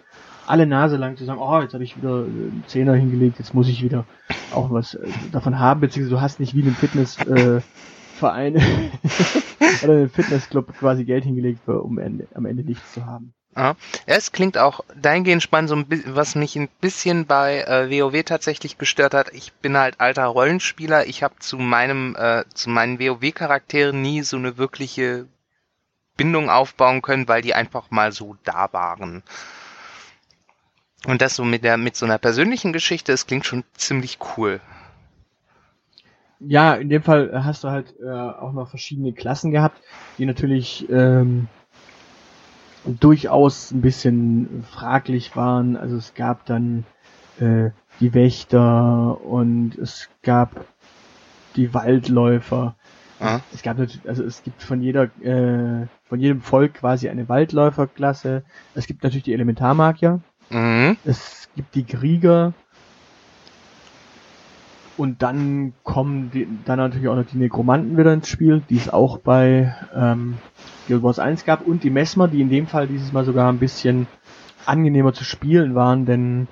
alle 0.48 0.66
Nase 0.66 0.98
lang 0.98 1.18
zu 1.18 1.26
sagen, 1.26 1.40
oh, 1.40 1.62
jetzt 1.62 1.74
habe 1.74 1.84
ich 1.84 1.98
wieder 1.98 2.22
äh, 2.22 2.24
einen 2.24 2.64
Zehner 2.68 2.96
hingelegt, 2.96 3.40
jetzt 3.40 3.54
muss 3.54 3.68
ich 3.68 3.84
wieder 3.84 4.06
auch 4.54 4.72
was 4.72 4.96
äh, 4.96 5.08
davon 5.32 5.60
haben, 5.60 5.82
beziehungsweise 5.82 6.16
du 6.16 6.22
hast 6.22 6.40
nicht 6.40 6.56
wie 6.56 6.62
einem 6.62 6.76
Fitnessverein 6.76 8.56
äh, 8.56 8.62
oder 9.84 9.94
einem 9.94 10.10
Fitnessclub 10.10 10.78
quasi 10.80 11.04
Geld 11.04 11.24
hingelegt, 11.24 11.68
um 11.68 11.98
Ende, 12.00 12.28
am 12.34 12.46
Ende 12.46 12.64
nichts 12.64 12.94
zu 12.94 13.06
haben. 13.06 13.34
Ja, 13.56 13.76
es 14.06 14.32
klingt 14.32 14.60
auch 14.60 14.82
dahingehend 14.96 15.42
spannend, 15.42 15.70
so 15.70 15.76
ein 15.76 15.88
bisschen, 15.88 16.16
was 16.16 16.36
mich 16.36 16.56
ein 16.56 16.70
bisschen 16.80 17.26
bei 17.26 17.62
äh, 17.62 17.90
WoW 17.90 18.24
tatsächlich 18.24 18.78
gestört 18.78 19.16
hat. 19.16 19.34
Ich 19.34 19.52
bin 19.52 19.76
halt 19.76 20.00
alter 20.00 20.26
Rollenspieler. 20.28 21.08
Ich 21.08 21.24
habe 21.24 21.34
zu 21.40 21.58
meinem, 21.58 22.16
äh, 22.16 22.44
zu 22.54 22.70
meinen 22.70 23.00
WoW-Charakteren 23.00 24.00
nie 24.00 24.22
so 24.22 24.38
eine 24.38 24.60
wirkliche 24.60 25.26
Bindung 26.18 26.52
aufbauen 26.52 27.02
können, 27.02 27.28
weil 27.28 27.42
die 27.42 27.56
einfach 27.56 27.90
mal 27.90 28.12
so 28.12 28.36
da 28.44 28.72
waren. 28.74 29.24
Und 31.08 31.22
das 31.22 31.38
so 31.38 31.46
mit 31.46 31.64
der, 31.64 31.78
mit 31.78 31.96
so 31.96 32.06
einer 32.06 32.18
persönlichen 32.18 32.74
Geschichte, 32.74 33.14
das 33.14 33.26
klingt 33.26 33.46
schon 33.46 33.64
ziemlich 33.76 34.20
cool. 34.36 34.60
Ja, 36.42 36.76
in 36.76 36.90
dem 36.90 37.02
Fall 37.02 37.32
hast 37.46 37.64
du 37.64 37.70
halt 37.70 37.96
äh, 38.02 38.10
auch 38.10 38.52
noch 38.52 38.70
verschiedene 38.70 39.14
Klassen 39.14 39.52
gehabt, 39.52 39.82
die 40.18 40.26
natürlich 40.26 40.86
ähm, 40.90 41.48
durchaus 42.84 43.72
ein 43.72 43.80
bisschen 43.80 44.66
fraglich 44.70 45.34
waren. 45.38 45.78
Also 45.78 45.96
es 45.96 46.14
gab 46.14 46.46
dann 46.46 46.84
äh, 47.40 47.70
die 48.02 48.14
Wächter 48.14 49.24
und 49.24 49.78
es 49.78 50.10
gab 50.24 50.66
die 51.56 51.74
Waldläufer. 51.74 52.76
Ja. 53.22 53.40
Es 53.54 53.64
gab 53.64 53.78
natürlich, 53.78 54.08
also 54.08 54.26
es 54.26 54.44
gibt 54.44 54.62
von 54.62 54.82
jeder, 54.82 55.04
äh, 55.22 55.88
von 56.10 56.20
jedem 56.20 56.42
Volk 56.42 56.74
quasi 56.74 57.08
eine 57.08 57.30
Waldläuferklasse. 57.30 58.44
Es 58.76 58.88
gibt 58.88 59.04
natürlich 59.04 59.24
die 59.24 59.34
Elementarmagier. 59.34 60.22
Mhm. 60.50 60.98
Es 61.06 61.50
gibt 61.56 61.76
die 61.76 61.84
Krieger. 61.84 62.54
Und 64.98 65.22
dann 65.22 65.74
kommen 65.84 66.32
die, 66.32 66.48
dann 66.66 66.80
natürlich 66.80 67.08
auch 67.08 67.16
noch 67.16 67.26
die 67.26 67.38
Nekromanten 67.38 67.98
wieder 67.98 68.14
ins 68.14 68.28
Spiel, 68.28 68.64
die 68.68 68.78
es 68.78 68.90
auch 68.90 69.20
bei 69.20 69.76
ähm, 69.96 70.38
Guild 70.88 71.04
Wars 71.04 71.20
1 71.20 71.46
gab. 71.46 71.68
Und 71.68 71.84
die 71.84 71.92
Messmer, 71.92 72.28
die 72.28 72.42
in 72.42 72.50
dem 72.50 72.66
Fall 72.66 72.88
dieses 72.88 73.14
Mal 73.14 73.24
sogar 73.24 73.52
ein 73.52 73.60
bisschen 73.60 74.08
angenehmer 74.66 75.14
zu 75.14 75.24
spielen 75.24 75.76
waren, 75.76 76.06
denn 76.06 76.48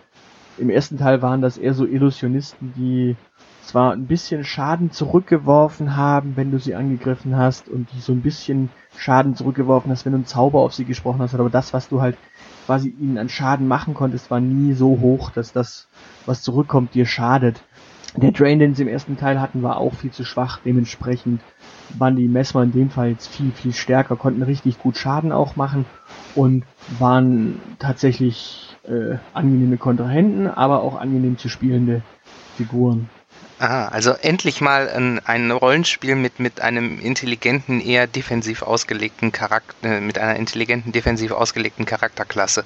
im 0.57 0.69
ersten 0.69 0.97
Teil 0.97 1.21
waren 1.21 1.41
das 1.41 1.57
eher 1.57 1.73
so 1.73 1.85
Illusionisten, 1.85 2.73
die 2.77 3.15
zwar 3.63 3.93
ein 3.93 4.05
bisschen 4.05 4.43
Schaden 4.43 4.91
zurückgeworfen 4.91 5.95
haben, 5.95 6.33
wenn 6.35 6.51
du 6.51 6.59
sie 6.59 6.75
angegriffen 6.75 7.35
hast, 7.35 7.67
und 7.67 7.91
die 7.93 7.99
so 7.99 8.13
ein 8.13 8.21
bisschen 8.21 8.69
Schaden 8.95 9.35
zurückgeworfen 9.35 9.91
hast, 9.91 10.05
wenn 10.05 10.13
du 10.13 10.17
einen 10.17 10.27
Zauber 10.27 10.59
auf 10.59 10.73
sie 10.73 10.85
gesprochen 10.85 11.19
hast, 11.19 11.33
aber 11.33 11.49
das, 11.49 11.73
was 11.73 11.89
du 11.89 11.99
halt 11.99 12.15
quasi 12.65 12.89
ihnen 12.89 13.17
an 13.17 13.29
Schaden 13.29 13.67
machen 13.67 13.93
konntest, 13.93 14.31
war 14.31 14.39
nie 14.39 14.73
so 14.73 14.99
hoch, 14.99 15.31
dass 15.31 15.53
das, 15.53 15.87
was 16.25 16.41
zurückkommt, 16.41 16.93
dir 16.93 17.05
schadet. 17.05 17.61
Der 18.15 18.31
Drain, 18.31 18.59
den 18.59 18.75
sie 18.75 18.83
im 18.83 18.87
ersten 18.87 19.17
Teil 19.17 19.41
hatten, 19.41 19.61
war 19.61 19.77
auch 19.77 19.93
viel 19.93 20.11
zu 20.11 20.23
schwach. 20.23 20.59
Dementsprechend 20.63 21.41
waren 21.97 22.15
die 22.15 22.27
Messmer 22.27 22.63
in 22.63 22.71
dem 22.71 22.89
Fall 22.89 23.09
jetzt 23.09 23.27
viel, 23.27 23.51
viel 23.51 23.73
stärker, 23.73 24.15
konnten 24.15 24.41
richtig 24.41 24.79
gut 24.79 24.97
Schaden 24.97 25.31
auch 25.31 25.55
machen 25.55 25.85
und 26.33 26.63
waren 26.97 27.59
tatsächlich 27.77 28.75
äh, 28.83 29.17
angenehme 29.33 29.77
Kontrahenten, 29.77 30.47
aber 30.47 30.81
auch 30.81 30.99
angenehm 30.99 31.37
zu 31.37 31.49
spielende 31.49 32.01
Figuren. 32.55 33.09
Ah, 33.57 33.87
also 33.87 34.11
endlich 34.11 34.59
mal 34.59 34.89
ein, 34.89 35.21
ein 35.25 35.49
Rollenspiel 35.49 36.15
mit, 36.15 36.39
mit 36.39 36.59
einem 36.59 36.99
intelligenten, 36.99 37.79
eher 37.79 38.05
defensiv 38.05 38.63
ausgelegten 38.63 39.31
Charakter, 39.31 40.01
mit 40.01 40.19
einer 40.19 40.35
intelligenten, 40.35 40.91
defensiv 40.91 41.31
ausgelegten 41.31 41.85
Charakterklasse. 41.85 42.65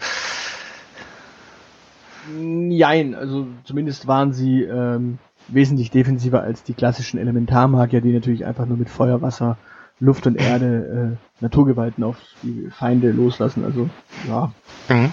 Jein, 2.69 3.13
also 3.13 3.47
zumindest 3.65 4.07
waren 4.07 4.33
sie 4.33 4.63
ähm, 4.63 5.19
wesentlich 5.47 5.91
defensiver 5.91 6.41
als 6.41 6.63
die 6.63 6.73
klassischen 6.73 7.19
Elementarmagier, 7.19 8.01
die 8.01 8.13
natürlich 8.13 8.45
einfach 8.45 8.65
nur 8.65 8.77
mit 8.77 8.89
Feuer, 8.89 9.21
Wasser, 9.21 9.57
Luft 9.99 10.25
und 10.25 10.35
Erde 10.37 11.17
äh, 11.17 11.43
Naturgewalten 11.43 12.03
auf 12.03 12.17
die 12.41 12.69
Feinde 12.71 13.11
loslassen. 13.11 13.63
Also 13.63 13.89
ja. 14.27 14.51
Mhm. 14.87 15.11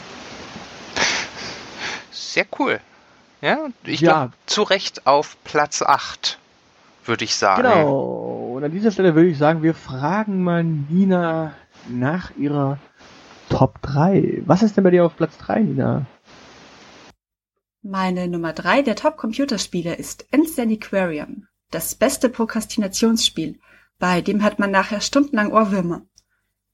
Sehr 2.11 2.47
cool. 2.59 2.81
Ja, 3.41 3.69
ich 3.85 4.01
Ja. 4.01 4.13
glaube, 4.13 4.33
zu 4.47 4.63
Recht 4.63 5.07
auf 5.07 5.37
Platz 5.45 5.83
8, 5.83 6.39
würde 7.05 7.25
ich 7.25 7.37
sagen. 7.37 7.63
Genau. 7.63 8.53
Und 8.57 8.65
an 8.65 8.73
dieser 8.73 8.91
Stelle 8.91 9.15
würde 9.15 9.29
ich 9.29 9.39
sagen, 9.39 9.63
wir 9.63 9.75
fragen 9.75 10.43
mal 10.43 10.65
Nina 10.65 11.53
nach 11.89 12.31
ihrer 12.37 12.79
Top 13.51 13.81
3. 13.83 14.43
Was 14.47 14.63
ist 14.63 14.77
denn 14.77 14.85
bei 14.85 14.91
dir 14.91 15.05
auf 15.05 15.17
Platz 15.17 15.37
3, 15.39 15.61
Nina? 15.61 16.07
Meine 17.83 18.27
Nummer 18.27 18.53
drei 18.53 18.83
der 18.83 18.97
Top-Computerspiele 18.97 19.95
ist 19.95 20.27
Instant 20.33 20.73
Aquarium. 20.73 21.47
Das 21.71 21.95
beste 21.95 22.29
Prokrastinationsspiel. 22.29 23.61
Bei 23.99 24.21
dem 24.21 24.43
hat 24.43 24.59
man 24.59 24.71
nachher 24.71 25.01
stundenlang 25.01 25.53
Ohrwürmer. 25.53 26.03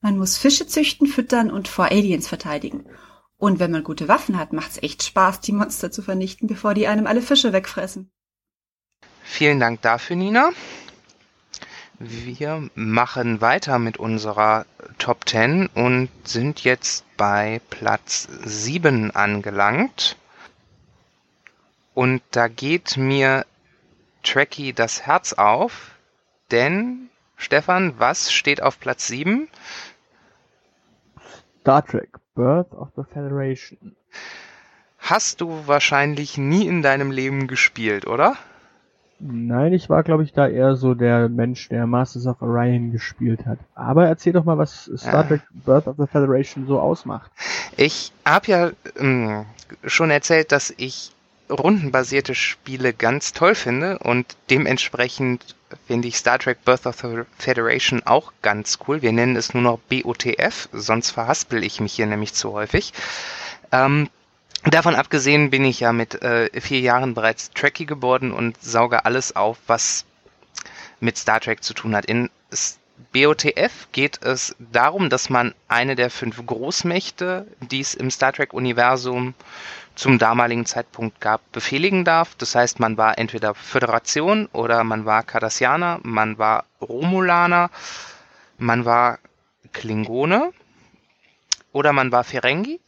Man 0.01 0.17
muss 0.17 0.39
Fische 0.39 0.67
züchten, 0.67 1.07
füttern 1.07 1.51
und 1.51 1.69
vor 1.69 1.87
Aliens 1.87 2.29
verteidigen. 2.29 2.87
Und 3.43 3.59
wenn 3.59 3.73
man 3.73 3.83
gute 3.83 4.07
Waffen 4.07 4.39
hat, 4.39 4.53
macht's 4.53 4.81
echt 4.85 5.03
Spaß, 5.03 5.41
die 5.41 5.51
Monster 5.51 5.91
zu 5.91 6.01
vernichten, 6.01 6.47
bevor 6.47 6.75
die 6.75 6.87
einem 6.87 7.09
alle 7.09 7.21
Fische 7.21 7.53
wegfressen. 7.53 8.09
Vielen 9.25 9.59
Dank 9.59 9.83
dafür, 9.83 10.15
Nina. 10.15 10.51
Wir 11.99 12.71
machen 12.77 13.41
weiter 13.41 13.81
mit 13.81 13.97
unserer 13.97 14.65
Top 14.99 15.29
10 15.29 15.67
und 15.75 16.09
sind 16.23 16.63
jetzt 16.63 17.05
bei 17.17 17.61
Platz 17.69 18.29
7 18.45 19.11
angelangt. 19.11 20.17
Und 21.95 22.23
da 22.31 22.47
geht 22.47 22.97
mir 22.97 23.45
Tracky 24.23 24.73
das 24.73 25.03
Herz 25.05 25.33
auf, 25.33 25.97
denn 26.53 27.11
Stefan, 27.37 27.99
was 27.99 28.33
steht 28.33 28.63
auf 28.63 28.79
Platz 28.79 29.09
7? 29.09 29.49
Star 31.63 31.85
Trek, 31.85 32.22
Birth 32.35 32.73
of 32.73 32.89
the 32.97 33.03
Federation. 33.13 33.97
Hast 34.99 35.41
du 35.41 35.67
wahrscheinlich 35.67 36.39
nie 36.39 36.67
in 36.67 36.83
deinem 36.83 37.11
Leben 37.11 37.49
gespielt, 37.49 38.07
oder? 38.07 38.37
Nein, 39.19 39.73
ich 39.73 39.89
war, 39.89 40.03
glaube 40.03 40.25
ich, 40.25 40.33
da 40.33 40.49
eher 40.49 40.75
so 40.75 40.95
der 40.95 41.29
Mensch, 41.29 41.69
der 41.69 41.87
Masters 41.87 42.27
of 42.27 42.43
Orion 42.43 42.91
gespielt 42.91 43.47
hat. 43.47 43.59
Aber 43.75 44.07
erzähl 44.07 44.33
doch 44.33 44.45
mal, 44.45 44.59
was 44.59 44.91
Star 44.97 45.21
Ah. 45.21 45.23
Trek 45.23 45.43
Birth 45.53 45.87
of 45.87 45.97
the 45.97 46.07
Federation 46.07 46.67
so 46.67 46.81
ausmacht. 46.81 47.31
Ich 47.77 48.13
habe 48.25 48.47
ja 48.49 48.71
ähm, 48.99 49.47
schon 49.85 50.11
erzählt, 50.11 50.51
dass 50.51 50.75
ich 50.77 51.13
rundenbasierte 51.49 52.35
Spiele 52.35 52.93
ganz 52.93 53.33
toll 53.33 53.55
finde 53.55 53.99
und 53.99 54.37
dementsprechend 54.51 55.55
finde 55.87 56.09
ich 56.09 56.17
Star 56.17 56.39
Trek 56.39 56.65
Birth 56.65 56.87
of 56.87 57.01
the 57.01 57.23
Federation 57.39 58.03
auch 58.05 58.33
ganz 58.43 58.79
cool. 58.87 59.03
Wir 59.03 59.13
nennen 59.13 59.37
es 59.37 59.55
nur 59.55 59.63
noch 59.63 59.79
BOTF, 59.79 60.69
sonst 60.73 61.11
verhaspel 61.11 61.65
ich 61.65 61.81
mich 61.81 61.93
hier 61.95 62.07
nämlich 62.07 62.35
zu 62.35 62.53
häufig. 62.53 62.93
Ähm, 63.71 64.09
davon 64.65 64.95
abgesehen 64.95 65.51
bin 65.51 65.65
ich 65.65 65.81
ja 65.81 65.93
mit 65.93 66.23
äh, 66.23 66.49
vier 66.61 66.81
Jahren 66.81 67.15
bereits 67.15 67.51
Trekkie 67.51 67.87
geworden 67.87 68.33
und 68.33 68.63
sauge 68.63 69.05
alles 69.05 69.35
auf, 69.37 69.59
was 69.67 70.05
mit 71.01 71.19
Star 71.19 71.41
Trek 71.41 71.63
zu 71.63 71.75
tun 71.75 71.97
hat. 71.97 72.07
In 72.07 72.31
BOTF 73.13 73.89
geht 73.93 74.23
es 74.23 74.55
darum, 74.59 75.11
dass 75.11 75.29
man 75.29 75.55
eine 75.69 75.97
der 75.97 76.11
fünf 76.11 76.45
Großmächte, 76.47 77.47
die 77.61 77.81
es 77.81 77.95
im 77.95 78.11
Star 78.11 78.33
Trek-Universum 78.33 79.35
zum 79.95 80.19
damaligen 80.19 80.67
Zeitpunkt 80.67 81.21
gab, 81.21 81.41
befehligen 81.53 82.05
darf. 82.05 82.35
Das 82.37 82.55
heißt, 82.55 82.81
man 82.81 82.97
war 82.97 83.19
entweder 83.19 83.55
Föderation 83.55 84.47
oder 84.53 84.85
man 84.85 85.05
war 85.05 85.23
Cardassianer, 85.23 86.01
man 86.03 86.39
war 86.39 86.65
Romulaner, 86.81 87.71
man 88.59 88.85
war 88.85 89.19
Klingone 89.73 90.53
oder 91.73 91.93
man 91.93 92.13
war 92.13 92.25
Ferengi 92.25 92.81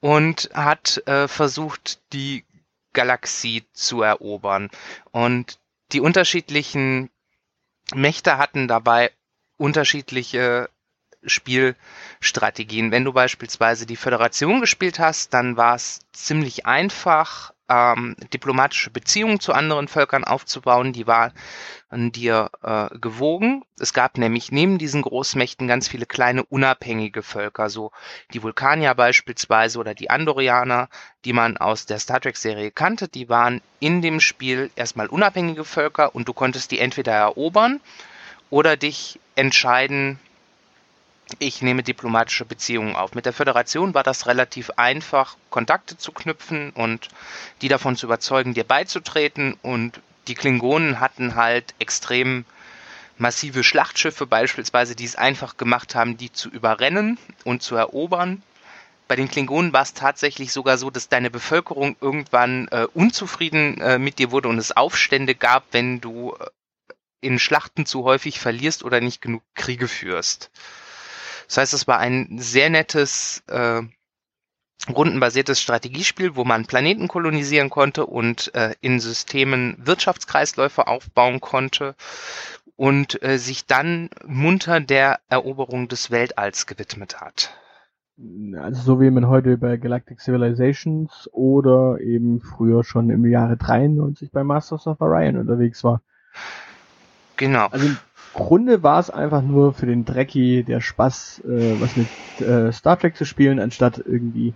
und 0.00 0.50
hat 0.52 1.02
äh, 1.06 1.28
versucht, 1.28 2.00
die 2.12 2.44
Galaxie 2.92 3.64
zu 3.72 4.02
erobern. 4.02 4.70
Und 5.10 5.58
die 5.92 6.00
unterschiedlichen 6.00 7.10
Mächte 7.94 8.38
hatten 8.38 8.68
dabei 8.68 9.10
unterschiedliche 9.58 10.68
Spielstrategien. 11.24 12.90
Wenn 12.90 13.04
du 13.04 13.12
beispielsweise 13.12 13.86
die 13.86 13.96
Föderation 13.96 14.60
gespielt 14.60 14.98
hast, 14.98 15.34
dann 15.34 15.56
war 15.56 15.74
es 15.74 16.00
ziemlich 16.12 16.66
einfach, 16.66 17.52
ähm, 17.68 18.16
diplomatische 18.32 18.90
Beziehungen 18.90 19.40
zu 19.40 19.52
anderen 19.52 19.88
Völkern 19.88 20.24
aufzubauen. 20.24 20.92
Die 20.92 21.06
waren 21.06 21.32
dir 21.90 22.50
äh, 22.62 22.98
gewogen. 22.98 23.64
Es 23.78 23.92
gab 23.92 24.18
nämlich 24.18 24.52
neben 24.52 24.78
diesen 24.78 25.02
Großmächten 25.02 25.68
ganz 25.68 25.88
viele 25.88 26.06
kleine 26.06 26.44
unabhängige 26.44 27.22
Völker, 27.22 27.70
so 27.70 27.92
die 28.32 28.42
Vulkanier 28.42 28.94
beispielsweise 28.94 29.78
oder 29.78 29.94
die 29.94 30.10
Andorianer, 30.10 30.88
die 31.24 31.32
man 31.32 31.56
aus 31.56 31.86
der 31.86 31.98
Star 31.98 32.20
Trek-Serie 32.20 32.70
kannte. 32.70 33.08
Die 33.08 33.28
waren 33.28 33.60
in 33.80 34.02
dem 34.02 34.20
Spiel 34.20 34.70
erstmal 34.76 35.06
unabhängige 35.06 35.64
Völker 35.64 36.14
und 36.14 36.28
du 36.28 36.32
konntest 36.32 36.70
die 36.70 36.78
entweder 36.78 37.12
erobern 37.12 37.80
oder 38.50 38.76
dich 38.76 39.18
entscheiden, 39.34 40.18
ich 41.38 41.62
nehme 41.62 41.82
diplomatische 41.82 42.44
Beziehungen 42.44 42.96
auf. 42.96 43.14
Mit 43.14 43.26
der 43.26 43.32
Föderation 43.32 43.94
war 43.94 44.02
das 44.02 44.26
relativ 44.26 44.70
einfach, 44.76 45.36
Kontakte 45.50 45.96
zu 45.96 46.12
knüpfen 46.12 46.70
und 46.70 47.08
die 47.60 47.68
davon 47.68 47.96
zu 47.96 48.06
überzeugen, 48.06 48.54
dir 48.54 48.64
beizutreten. 48.64 49.56
Und 49.62 50.00
die 50.28 50.34
Klingonen 50.34 51.00
hatten 51.00 51.34
halt 51.34 51.74
extrem 51.78 52.44
massive 53.18 53.64
Schlachtschiffe 53.64 54.26
beispielsweise, 54.26 54.94
die 54.96 55.04
es 55.04 55.16
einfach 55.16 55.56
gemacht 55.56 55.94
haben, 55.94 56.16
die 56.16 56.32
zu 56.32 56.48
überrennen 56.48 57.18
und 57.44 57.62
zu 57.62 57.76
erobern. 57.76 58.42
Bei 59.08 59.16
den 59.16 59.28
Klingonen 59.28 59.72
war 59.72 59.82
es 59.82 59.94
tatsächlich 59.94 60.52
sogar 60.52 60.78
so, 60.78 60.90
dass 60.90 61.08
deine 61.08 61.30
Bevölkerung 61.30 61.96
irgendwann 62.00 62.68
äh, 62.68 62.86
unzufrieden 62.94 63.80
äh, 63.80 63.98
mit 63.98 64.18
dir 64.18 64.30
wurde 64.30 64.48
und 64.48 64.58
es 64.58 64.72
Aufstände 64.74 65.34
gab, 65.34 65.64
wenn 65.72 66.00
du 66.00 66.34
äh, 66.34 66.46
in 67.20 67.38
Schlachten 67.38 67.86
zu 67.86 68.04
häufig 68.04 68.40
verlierst 68.40 68.84
oder 68.84 69.00
nicht 69.00 69.20
genug 69.20 69.42
Kriege 69.54 69.86
führst. 69.86 70.50
Das 71.52 71.58
heißt, 71.58 71.74
es 71.74 71.86
war 71.86 71.98
ein 71.98 72.38
sehr 72.38 72.70
nettes, 72.70 73.42
äh, 73.46 73.82
rundenbasiertes 74.88 75.60
Strategiespiel, 75.60 76.34
wo 76.34 76.44
man 76.44 76.64
Planeten 76.64 77.08
kolonisieren 77.08 77.68
konnte 77.68 78.06
und 78.06 78.54
äh, 78.54 78.74
in 78.80 79.00
Systemen 79.00 79.76
Wirtschaftskreisläufe 79.78 80.86
aufbauen 80.86 81.42
konnte 81.42 81.94
und 82.76 83.22
äh, 83.22 83.36
sich 83.36 83.66
dann 83.66 84.08
munter 84.26 84.80
der 84.80 85.20
Eroberung 85.28 85.88
des 85.88 86.10
Weltalls 86.10 86.66
gewidmet 86.66 87.20
hat. 87.20 87.54
Also 88.58 88.80
so 88.80 89.00
wie 89.02 89.10
man 89.10 89.28
heute 89.28 89.58
bei 89.58 89.76
Galactic 89.76 90.22
Civilizations 90.22 91.28
oder 91.32 92.00
eben 92.00 92.40
früher 92.40 92.82
schon 92.82 93.10
im 93.10 93.26
Jahre 93.26 93.58
93 93.58 94.32
bei 94.32 94.42
Masters 94.42 94.86
of 94.86 95.02
Orion 95.02 95.36
unterwegs 95.36 95.84
war. 95.84 96.00
Genau. 97.36 97.66
Also 97.66 97.90
Grunde 98.34 98.82
war 98.82 98.98
es 98.98 99.10
einfach 99.10 99.42
nur 99.42 99.74
für 99.74 99.86
den 99.86 100.04
Drecki 100.04 100.64
der 100.64 100.80
Spaß, 100.80 101.42
äh, 101.44 101.80
was 101.80 101.96
mit 101.96 102.06
äh, 102.40 102.72
Star 102.72 102.98
Trek 102.98 103.16
zu 103.16 103.24
spielen, 103.24 103.60
anstatt 103.60 103.98
irgendwie 103.98 104.54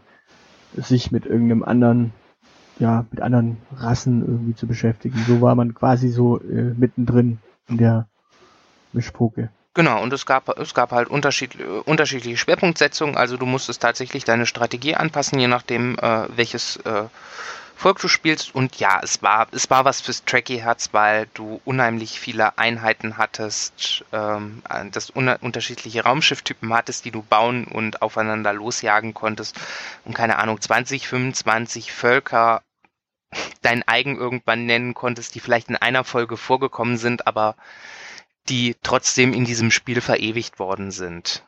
sich 0.74 1.10
mit 1.12 1.26
irgendeinem 1.26 1.62
anderen, 1.62 2.12
ja, 2.78 3.04
mit 3.10 3.20
anderen 3.20 3.58
Rassen 3.76 4.22
irgendwie 4.22 4.54
zu 4.54 4.66
beschäftigen. 4.66 5.18
So 5.26 5.40
war 5.40 5.54
man 5.54 5.74
quasi 5.74 6.08
so 6.08 6.40
äh, 6.40 6.74
mittendrin 6.76 7.38
in 7.68 7.78
der 7.78 8.06
Mischpoke. 8.92 9.50
Genau, 9.74 10.02
und 10.02 10.10
es 10.14 10.24
gab, 10.24 10.48
es 10.58 10.72
gab 10.72 10.92
halt 10.92 11.08
unterschied, 11.08 11.60
äh, 11.60 11.64
unterschiedliche 11.84 12.38
Schwerpunktsetzungen, 12.38 13.16
also 13.16 13.36
du 13.36 13.44
musstest 13.44 13.82
tatsächlich 13.82 14.24
deine 14.24 14.46
Strategie 14.46 14.94
anpassen, 14.94 15.38
je 15.38 15.48
nachdem, 15.48 15.98
äh, 15.98 16.26
welches 16.34 16.76
äh, 16.78 17.04
Volk 17.76 18.00
du 18.00 18.08
spielst. 18.08 18.54
Und 18.54 18.76
ja, 18.80 19.00
es 19.02 19.22
war, 19.22 19.48
es 19.52 19.68
war 19.68 19.84
was 19.84 20.00
fürs 20.00 20.24
Tracky-Herz, 20.24 20.88
weil 20.92 21.28
du 21.34 21.60
unheimlich 21.66 22.18
viele 22.18 22.56
Einheiten 22.58 23.18
hattest, 23.18 24.04
ähm, 24.12 24.62
dass 24.92 25.10
un 25.10 25.28
unterschiedliche 25.28 26.02
Raumschifftypen 26.02 26.72
hattest, 26.72 27.04
die 27.04 27.10
du 27.10 27.22
bauen 27.22 27.66
und 27.66 28.00
aufeinander 28.00 28.54
losjagen 28.54 29.12
konntest. 29.12 29.60
Und 30.06 30.14
keine 30.14 30.38
Ahnung, 30.38 30.58
20, 30.58 31.06
25 31.06 31.92
Völker 31.92 32.62
dein 33.60 33.86
eigen 33.86 34.16
irgendwann 34.16 34.64
nennen 34.64 34.94
konntest, 34.94 35.34
die 35.34 35.40
vielleicht 35.40 35.68
in 35.68 35.76
einer 35.76 36.04
Folge 36.04 36.38
vorgekommen 36.38 36.96
sind, 36.96 37.26
aber 37.26 37.56
die 38.48 38.74
trotzdem 38.82 39.34
in 39.34 39.44
diesem 39.44 39.70
Spiel 39.70 40.00
verewigt 40.00 40.58
worden 40.58 40.90
sind. 40.90 41.44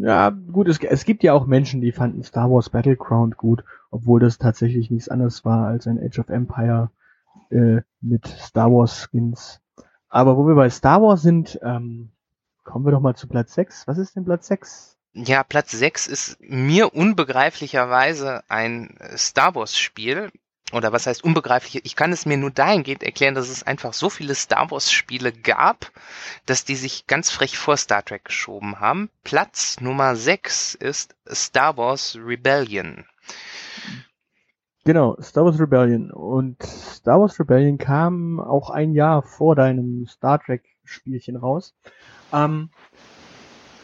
Ja, 0.00 0.30
gut, 0.30 0.68
es, 0.68 0.78
es 0.78 1.04
gibt 1.04 1.22
ja 1.24 1.32
auch 1.32 1.46
Menschen, 1.46 1.80
die 1.80 1.92
fanden 1.92 2.22
Star 2.22 2.50
Wars 2.50 2.70
Battleground 2.70 3.36
gut 3.36 3.64
obwohl 3.92 4.20
das 4.20 4.38
tatsächlich 4.38 4.90
nichts 4.90 5.08
anderes 5.08 5.44
war 5.44 5.66
als 5.68 5.86
ein 5.86 6.00
Age 6.02 6.18
of 6.18 6.30
Empire 6.30 6.90
äh, 7.50 7.82
mit 8.00 8.26
Star 8.26 8.72
Wars 8.72 9.06
Skins. 9.06 9.60
Aber 10.08 10.36
wo 10.36 10.46
wir 10.48 10.54
bei 10.54 10.70
Star 10.70 11.00
Wars 11.02 11.22
sind, 11.22 11.60
ähm, 11.62 12.10
kommen 12.64 12.84
wir 12.84 12.92
doch 12.92 13.00
mal 13.00 13.14
zu 13.14 13.28
Platz 13.28 13.54
6. 13.54 13.86
Was 13.86 13.98
ist 13.98 14.16
denn 14.16 14.24
Platz 14.24 14.46
6? 14.48 14.98
Ja, 15.12 15.44
Platz 15.44 15.72
6 15.72 16.06
ist 16.06 16.38
mir 16.40 16.94
unbegreiflicherweise 16.94 18.42
ein 18.48 18.96
Star 19.16 19.54
Wars 19.54 19.76
Spiel. 19.76 20.32
Oder 20.72 20.92
was 20.92 21.06
heißt 21.06 21.22
unbegreiflich? 21.22 21.84
Ich 21.84 21.96
kann 21.96 22.12
es 22.12 22.24
mir 22.24 22.38
nur 22.38 22.50
dahingehend 22.50 23.02
erklären, 23.02 23.34
dass 23.34 23.50
es 23.50 23.62
einfach 23.62 23.92
so 23.92 24.08
viele 24.08 24.34
Star 24.34 24.70
Wars 24.70 24.90
Spiele 24.90 25.30
gab, 25.30 25.92
dass 26.46 26.64
die 26.64 26.76
sich 26.76 27.06
ganz 27.06 27.30
frech 27.30 27.58
vor 27.58 27.76
Star 27.76 28.02
Trek 28.02 28.24
geschoben 28.24 28.80
haben. 28.80 29.10
Platz 29.22 29.80
Nummer 29.80 30.16
6 30.16 30.76
ist 30.76 31.14
Star 31.30 31.76
Wars 31.76 32.16
Rebellion. 32.18 33.04
Genau, 34.84 35.16
Star 35.20 35.44
Wars 35.44 35.60
Rebellion. 35.60 36.10
Und 36.10 36.62
Star 36.62 37.20
Wars 37.20 37.38
Rebellion 37.38 37.78
kam 37.78 38.40
auch 38.40 38.70
ein 38.70 38.94
Jahr 38.94 39.22
vor 39.22 39.54
deinem 39.54 40.06
Star 40.06 40.40
Trek 40.40 40.64
Spielchen 40.84 41.36
raus. 41.36 41.74
Ähm, 42.32 42.70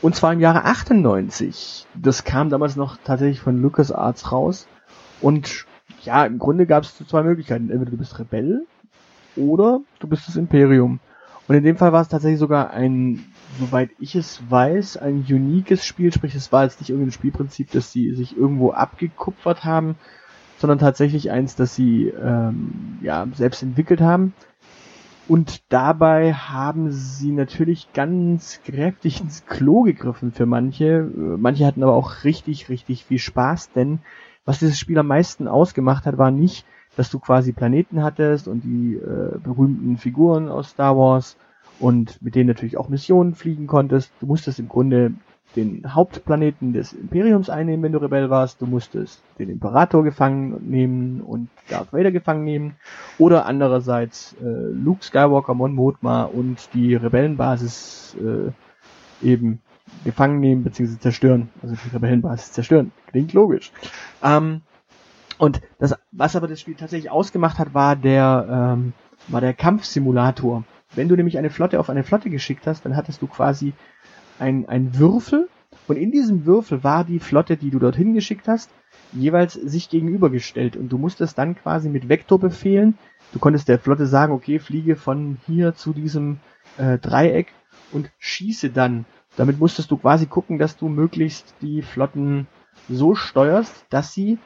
und 0.03 0.15
zwar 0.15 0.33
im 0.33 0.41
Jahre 0.41 0.65
98. 0.65 1.87
Das 1.95 2.25
kam 2.25 2.51
damals 2.51 2.77
noch 2.77 2.97
tatsächlich 3.03 3.41
von 3.41 3.61
LucasArts 3.61 4.33
raus. 4.33 4.67
Und 5.21 5.67
ja, 6.03 6.25
im 6.25 6.39
Grunde 6.39 6.67
gab 6.67 6.85
es 6.85 6.97
zwei 6.97 7.23
Möglichkeiten. 7.23 7.71
Entweder 7.71 7.93
du 7.93 7.97
bist 7.97 8.19
Rebell 8.19 8.67
oder 9.37 9.81
du 10.01 10.09
bist 10.09 10.29
das 10.29 10.37
Imperium. 10.37 11.01
Und 11.47 11.55
in 11.55 11.65
dem 11.65 11.77
Fall 11.77 11.93
war 11.93 12.03
es 12.03 12.09
tatsächlich 12.09 12.39
sogar 12.39 12.71
ein, 12.71 13.25
soweit 13.59 13.91
ich 13.99 14.15
es 14.15 14.41
weiß, 14.49 14.97
ein 14.99 15.25
uniques 15.29 15.85
Spiel. 15.85 16.13
Sprich, 16.13 16.35
es 16.35 16.53
war 16.53 16.65
jetzt 16.65 16.81
nicht 16.81 16.91
irgendein 16.91 17.13
Spielprinzip, 17.13 17.71
dass 17.71 17.93
sie 17.93 18.15
sich 18.15 18.37
irgendwo 18.37 18.71
abgekupfert 18.71 19.65
haben, 19.65 19.97
sondern 20.59 20.79
tatsächlich 20.79 21.31
eins, 21.31 21.57
das 21.57 21.75
sie 21.75 22.09
ähm, 22.09 22.99
ja 23.03 23.27
selbst 23.35 23.63
entwickelt 23.63 24.01
haben. 24.01 24.35
Und 25.29 25.63
dabei 25.69 26.33
haben 26.33 26.91
sie 26.91 27.33
natürlich 27.33 27.93
ganz 27.93 28.61
kräftig 28.65 29.21
ins 29.21 29.45
Klo 29.45 29.83
gegriffen 29.83 30.33
für 30.33 30.47
manche. 30.47 31.03
Manche 31.03 31.67
hatten 31.67 31.83
aber 31.83 31.95
auch 31.95 32.25
richtig, 32.25 32.71
richtig 32.71 33.05
viel 33.05 33.19
Spaß, 33.19 33.73
denn 33.73 34.01
was 34.47 34.61
dieses 34.61 34.79
Spiel 34.79 34.99
am 34.99 35.09
meisten 35.09 35.47
ausgemacht 35.47 36.07
hat, 36.07 36.17
war 36.17 36.31
nicht, 36.31 36.65
dass 36.97 37.11
du 37.11 37.19
quasi 37.19 37.53
Planeten 37.53 38.03
hattest 38.03 38.49
und 38.49 38.65
die 38.65 38.95
äh, 38.95 39.39
berühmten 39.39 39.99
Figuren 39.99 40.49
aus 40.49 40.71
Star 40.71 40.97
Wars 40.97 41.37
und 41.81 42.21
mit 42.23 42.35
denen 42.35 42.49
natürlich 42.49 42.77
auch 42.77 42.89
Missionen 42.89 43.35
fliegen 43.35 43.67
konntest. 43.67 44.13
Du 44.21 44.27
musstest 44.27 44.59
im 44.59 44.69
Grunde 44.69 45.13
den 45.57 45.95
Hauptplaneten 45.95 46.73
des 46.73 46.93
Imperiums 46.93 47.49
einnehmen, 47.49 47.83
wenn 47.83 47.93
du 47.93 47.99
Rebell 47.99 48.31
warst. 48.31 48.61
Du 48.61 48.67
musstest 48.67 49.23
den 49.39 49.49
Imperator 49.49 50.05
gefangen 50.05 50.69
nehmen 50.69 51.21
und 51.21 51.49
Darth 51.69 51.93
Vader 51.93 52.11
gefangen 52.11 52.45
nehmen. 52.45 52.77
Oder 53.19 53.47
andererseits 53.47 54.37
äh, 54.43 54.45
Luke 54.45 55.05
Skywalker, 55.05 55.55
Mon 55.55 55.75
Mothma 55.75 56.25
und 56.25 56.69
die 56.75 56.95
Rebellenbasis 56.95 58.17
äh, 58.21 59.27
eben 59.27 59.61
gefangen 60.05 60.41
nehmen 60.41 60.65
bzw. 60.65 60.99
zerstören. 60.99 61.49
Also 61.63 61.75
die 61.75 61.95
Rebellenbasis 61.95 62.53
zerstören. 62.53 62.93
Klingt 63.07 63.33
logisch. 63.33 63.73
Ähm, 64.23 64.61
und 65.39 65.61
das, 65.79 65.95
was 66.13 66.37
aber 66.37 66.49
das 66.49 66.61
Spiel 66.61 66.75
tatsächlich 66.75 67.11
ausgemacht 67.11 67.59
hat, 67.59 67.73
war 67.73 67.97
der, 67.97 68.75
ähm, 68.77 68.93
war 69.29 69.41
der 69.41 69.55
Kampfsimulator. 69.55 70.65
Wenn 70.95 71.09
du 71.09 71.17
nämlich 71.17 71.39
eine 71.39 71.51
Flotte 71.51 71.81
auf 71.81 71.91
eine 71.91 72.05
Flotte 72.05 72.31
geschickt 72.31 72.67
hast, 72.67 72.85
dann 72.85 72.97
hattest 72.97 73.23
du 73.23 73.27
quasi 73.27 73.73
ein, 74.39 74.69
ein 74.69 74.99
Würfel. 74.99 75.49
Und 75.87 75.97
in 75.97 76.11
diesem 76.11 76.47
Würfel 76.47 76.85
war 76.85 77.05
die 77.05 77.19
Flotte, 77.19 77.57
die 77.57 77.71
du 77.71 77.79
dorthin 77.79 78.15
geschickt 78.15 78.49
hast, 78.49 78.71
jeweils 79.13 79.55
sich 79.55 79.91
gegenübergestellt. 79.91 80.77
Und 80.77 80.91
du 80.91 80.99
musstest 80.99 81.39
dann 81.39 81.57
quasi 81.57 81.89
mit 81.89 82.09
Vektorbefehlen, 82.09 82.99
du 83.33 83.39
konntest 83.39 83.69
der 83.69 83.79
Flotte 83.79 84.07
sagen, 84.07 84.33
okay, 84.33 84.59
fliege 84.59 84.97
von 84.97 85.39
hier 85.47 85.75
zu 85.75 85.93
diesem 85.93 86.39
äh, 86.79 86.99
Dreieck 86.99 87.53
und 87.93 88.11
schieße 88.19 88.71
dann. 88.71 89.05
Damit 89.37 89.59
musstest 89.59 89.91
du 89.91 89.97
quasi 89.97 90.27
gucken, 90.27 90.59
dass 90.59 90.77
du 90.77 90.89
möglichst 90.89 91.55
die 91.61 91.83
Flotten 91.83 92.47
so 92.89 93.15
steuerst, 93.15 93.73
dass 93.91 94.13
sie 94.13 94.39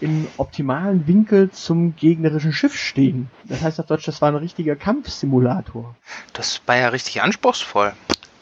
im 0.00 0.26
optimalen 0.36 1.06
Winkel 1.06 1.50
zum 1.50 1.96
gegnerischen 1.96 2.52
Schiff 2.52 2.76
stehen. 2.76 3.30
Das 3.44 3.62
heißt 3.62 3.80
auf 3.80 3.86
Deutsch, 3.86 4.06
das 4.06 4.22
war 4.22 4.28
ein 4.28 4.36
richtiger 4.36 4.76
Kampfsimulator. 4.76 5.96
Das 6.32 6.62
war 6.66 6.76
ja 6.76 6.88
richtig 6.88 7.22
anspruchsvoll. 7.22 7.92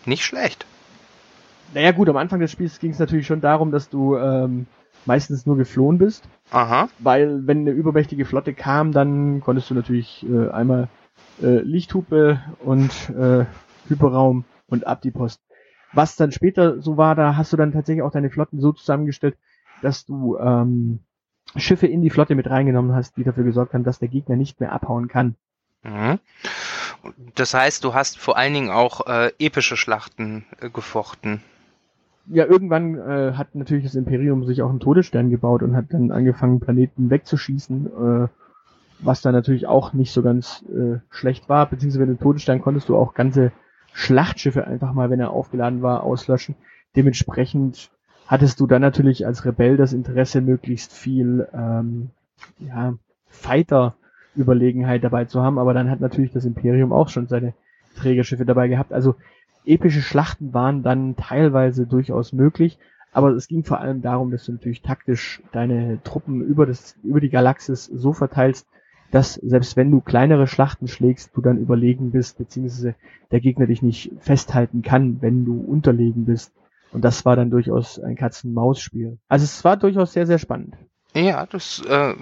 Nicht 0.05 0.25
schlecht. 0.25 0.67
Naja 1.75 1.93
gut, 1.93 2.09
am 2.09 2.17
Anfang 2.17 2.41
des 2.41 2.53
Spiels 2.53 2.79
ging 2.79 2.93
es 2.93 2.99
natürlich 2.99 3.27
schon 3.27 3.41
darum, 3.41 3.73
dass 3.73 3.89
du 3.89 4.17
ähm, 4.17 4.67
meistens 5.05 5.47
nur 5.47 5.57
geflohen 5.57 5.99
bist. 5.99 6.29
Aha. 6.51 6.89
Weil 6.99 7.47
wenn 7.47 7.61
eine 7.61 7.71
übermächtige 7.71 8.25
Flotte 8.25 8.55
kam, 8.55 8.93
dann 8.93 9.41
konntest 9.41 9.71
du 9.71 9.75
natürlich 9.75 10.25
äh, 10.29 10.51
einmal 10.51 10.89
äh, 11.43 11.61
Lichthupe 11.61 12.41
und 12.61 12.91
äh, 13.11 13.47
Hyperraum 13.89 14.45
und 14.69 14.87
ab 14.87 15.03
die 15.03 15.11
Post. 15.11 15.41
Was 15.93 16.17
dann 16.17 16.33
später 16.33 16.81
so 16.81 16.97
war, 16.97 17.15
da 17.15 17.37
hast 17.37 17.53
du 17.53 17.57
dann 17.57 17.73
tatsächlich 17.73 18.03
auch 18.03 18.13
deine 18.13 18.31
Flotten 18.31 18.61
so 18.61 18.73
zusammengestellt, 18.73 19.37
dass 19.83 20.05
du 20.05 20.39
ähm, 20.39 21.01
Schiffe 21.57 21.87
in 21.87 22.03
die 22.03 22.11
Flotte 22.11 22.35
mit 22.35 22.49
reingenommen 22.49 22.95
hast, 22.95 23.17
die 23.17 23.25
dafür 23.25 23.45
gesorgt 23.45 23.75
haben, 23.75 23.85
dass 23.85 23.99
der 23.99 24.09
Gegner 24.09 24.37
nicht 24.37 24.61
mehr 24.61 24.73
abhauen 24.73 25.09
kann. 25.09 25.37
Mhm. 25.83 26.19
Das 27.35 27.55
heißt, 27.55 27.85
du 27.85 27.95
hast 27.95 28.19
vor 28.19 28.37
allen 28.37 28.55
Dingen 28.55 28.71
auch 28.71 29.07
äh, 29.07 29.31
epische 29.39 29.77
Schlachten 29.77 30.45
äh, 30.61 30.71
gefochten. 30.71 31.43
Ja, 32.29 32.45
irgendwann 32.45 32.97
äh, 32.97 33.35
hat 33.35 33.55
natürlich 33.55 33.85
das 33.85 33.95
Imperium 33.95 34.45
sich 34.45 34.61
auch 34.63 34.71
einen 34.71 34.81
Todesstern 34.81 35.31
gebaut 35.31 35.63
und 35.63 35.77
hat 35.77 35.87
dann 35.91 36.11
angefangen, 36.11 36.59
Planeten 36.59 37.09
wegzuschießen, 37.09 37.87
äh, 37.87 38.29
was 38.99 39.21
dann 39.21 39.33
natürlich 39.33 39.67
auch 39.69 39.93
nicht 39.93 40.13
so 40.13 40.23
ganz 40.23 40.65
äh, 40.69 40.99
schlecht 41.11 41.49
war, 41.49 41.67
beziehungsweise 41.67 42.07
mit 42.07 42.19
dem 42.19 42.23
Todesstern 42.23 42.61
konntest 42.61 42.89
du 42.89 42.97
auch 42.97 43.15
ganze 43.15 43.53
Schlachtschiffe 43.93 44.67
einfach 44.67 44.93
mal, 44.93 45.09
wenn 45.11 45.21
er 45.21 45.31
aufgeladen 45.31 45.83
war, 45.83 46.03
auslöschen. 46.03 46.57
Dementsprechend 46.97 47.91
hattest 48.27 48.61
du 48.61 48.67
dann 48.67 48.83
natürlich 48.83 49.27
als 49.27 49.45
Rebell 49.45 49.77
das 49.77 49.93
Interesse, 49.93 50.41
möglichst 50.41 50.93
viel 50.93 51.47
ähm, 51.53 52.11
ja, 52.59 52.95
Fighter-Überlegenheit 53.29 55.05
dabei 55.05 55.25
zu 55.27 55.43
haben, 55.43 55.59
aber 55.59 55.75
dann 55.75 55.91
hat 55.91 56.01
natürlich 56.01 56.33
das 56.33 56.45
Imperium 56.45 56.93
auch 56.93 57.09
schon 57.09 57.29
seine 57.29 57.55
Trägerschiffe 57.97 58.45
dabei 58.45 58.69
gehabt. 58.69 58.93
Also 58.93 59.15
epische 59.65 60.03
Schlachten 60.03 60.55
waren 60.55 60.83
dann 60.83 61.17
teilweise 61.17 61.87
durchaus 61.87 62.33
möglich, 62.33 62.79
aber 63.13 63.31
es 63.31 63.49
ging 63.49 63.65
vor 63.65 63.81
allem 63.81 64.03
darum, 64.03 64.31
dass 64.31 64.45
du 64.45 64.53
natürlich 64.53 64.83
taktisch 64.83 65.43
deine 65.53 66.03
Truppen 66.03 66.43
über, 66.43 66.67
das, 66.67 66.97
über 67.03 67.21
die 67.21 67.31
Galaxis 67.31 67.87
so 67.87 68.13
verteilst, 68.13 68.67
dass 69.11 69.35
selbst 69.35 69.77
wenn 69.77 69.91
du 69.91 70.01
kleinere 70.01 70.47
Schlachten 70.47 70.89
schlägst, 70.89 71.31
du 71.35 71.41
dann 71.41 71.59
überlegen 71.59 72.11
bist, 72.11 72.39
beziehungsweise 72.39 72.95
der 73.31 73.41
Gegner 73.41 73.67
dich 73.67 73.83
nicht 73.83 74.13
festhalten 74.21 74.83
kann, 74.83 75.23
wenn 75.23 75.45
du 75.45 75.61
unterlegen 75.61 76.27
bist. 76.27 76.53
Und 76.97 77.03
das 77.03 77.27
war 77.27 77.37
dann 77.37 77.51
durchaus 77.51 77.99
ein 78.01 78.17
Katzen-Maus-Spiel. 78.17 79.19
Also 79.29 79.45
es 79.45 79.63
war 79.65 79.77
durchaus 79.77 80.15
sehr, 80.15 80.27
sehr 80.27 80.39
spannend. 80.39 80.79
Ja, 81.13 81.45
das 81.45 81.85
äh, 81.85 82.15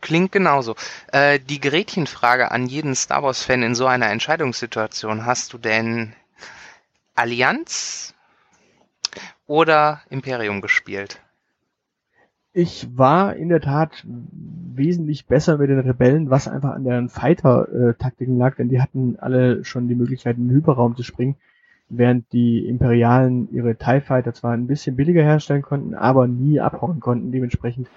klingt 0.00 0.30
genauso. 0.30 0.76
Äh, 1.10 1.40
die 1.40 1.58
Gretchenfrage 1.58 2.52
an 2.52 2.66
jeden 2.66 2.94
Star 2.94 3.24
Wars-Fan 3.24 3.64
in 3.64 3.74
so 3.74 3.86
einer 3.86 4.12
Entscheidungssituation. 4.12 5.26
Hast 5.26 5.52
du 5.52 5.58
denn 5.58 6.12
Allianz 7.16 8.14
oder 9.48 10.00
Imperium 10.10 10.60
gespielt? 10.60 11.20
Ich 12.52 12.96
war 12.96 13.34
in 13.34 13.48
der 13.48 13.62
Tat 13.62 14.04
wesentlich 14.06 15.26
besser 15.26 15.58
mit 15.58 15.70
den 15.70 15.80
Rebellen, 15.80 16.30
was 16.30 16.46
einfach 16.46 16.70
an 16.70 16.84
deren 16.84 17.08
Fighter-Taktiken 17.08 18.38
lag, 18.38 18.54
denn 18.54 18.68
die 18.68 18.80
hatten 18.80 19.16
alle 19.18 19.64
schon 19.64 19.88
die 19.88 19.96
Möglichkeit, 19.96 20.36
in 20.36 20.46
den 20.46 20.56
Hyperraum 20.56 20.94
zu 20.94 21.02
springen 21.02 21.34
während 21.88 22.32
die 22.32 22.66
Imperialen 22.66 23.48
ihre 23.52 23.76
TIE 23.76 24.00
Fighter 24.00 24.32
zwar 24.34 24.52
ein 24.52 24.66
bisschen 24.66 24.96
billiger 24.96 25.22
herstellen 25.22 25.62
konnten, 25.62 25.94
aber 25.94 26.26
nie 26.26 26.60
abhauen 26.60 27.00
konnten. 27.00 27.32
Dementsprechend 27.32 27.88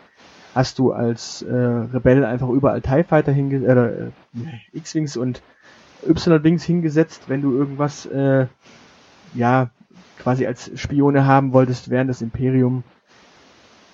hast 0.54 0.80
du 0.80 0.92
als 0.92 1.42
äh, 1.44 1.54
Rebell 1.54 2.26
einfach 2.26 2.50
überall 2.50 2.82
TIE 2.82 3.04
Fighter 3.04 3.32
hingesetzt, 3.32 3.70
äh, 3.70 4.78
X-Wings 4.78 5.18
und 5.18 5.42
Y-Wings 6.08 6.64
hingesetzt, 6.64 7.24
wenn 7.28 7.42
du 7.42 7.54
irgendwas, 7.54 8.06
äh, 8.08 8.48
ja, 9.34 9.70
quasi 10.20 10.46
als 10.46 10.72
Spione 10.80 11.26
haben 11.26 11.54
wolltest, 11.54 11.90
während 11.90 12.10
das 12.10 12.22
Imperium 12.22 12.84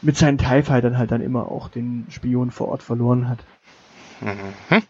mit 0.01 0.17
seinen 0.17 0.38
TIE 0.38 0.63
Fightern 0.63 0.97
halt 0.97 1.12
dann 1.12 1.21
immer 1.21 1.51
auch 1.51 1.69
den 1.69 2.06
Spion 2.10 2.51
vor 2.51 2.69
Ort 2.69 2.84
verloren 2.84 3.29
hat. 3.29 3.39
Mhm. 4.21 4.84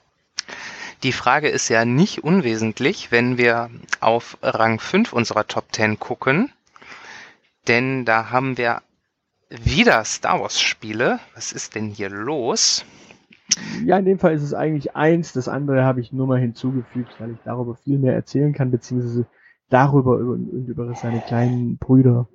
Die 1.03 1.11
Frage 1.11 1.49
ist 1.49 1.67
ja 1.67 1.83
nicht 1.83 2.23
unwesentlich, 2.23 3.11
wenn 3.11 3.37
wir 3.37 3.69
auf 3.99 4.37
Rang 4.41 4.79
5 4.79 5.11
unserer 5.11 5.45
Top 5.45 5.65
10 5.73 5.99
gucken. 5.99 6.49
Denn 7.67 8.05
da 8.05 8.29
haben 8.29 8.57
wir 8.57 8.81
wieder 9.49 10.03
Star 10.05 10.39
Wars 10.39 10.61
Spiele. 10.61 11.19
Was 11.35 11.51
ist 11.51 11.75
denn 11.75 11.89
hier 11.89 12.09
los? 12.09 12.85
Ja, 13.85 13.97
in 13.97 14.05
dem 14.05 14.19
Fall 14.19 14.33
ist 14.33 14.43
es 14.43 14.53
eigentlich 14.53 14.95
eins. 14.95 15.33
Das 15.33 15.49
andere 15.49 15.83
habe 15.83 15.99
ich 15.99 16.13
nur 16.13 16.27
mal 16.27 16.39
hinzugefügt, 16.39 17.13
weil 17.19 17.31
ich 17.31 17.39
darüber 17.43 17.75
viel 17.75 17.99
mehr 17.99 18.13
erzählen 18.13 18.53
kann, 18.53 18.71
beziehungsweise 18.71 19.25
darüber 19.69 20.15
und 20.15 20.67
über 20.67 20.93
seine 20.95 21.19
kleinen 21.19 21.77
Brüder. 21.77 22.27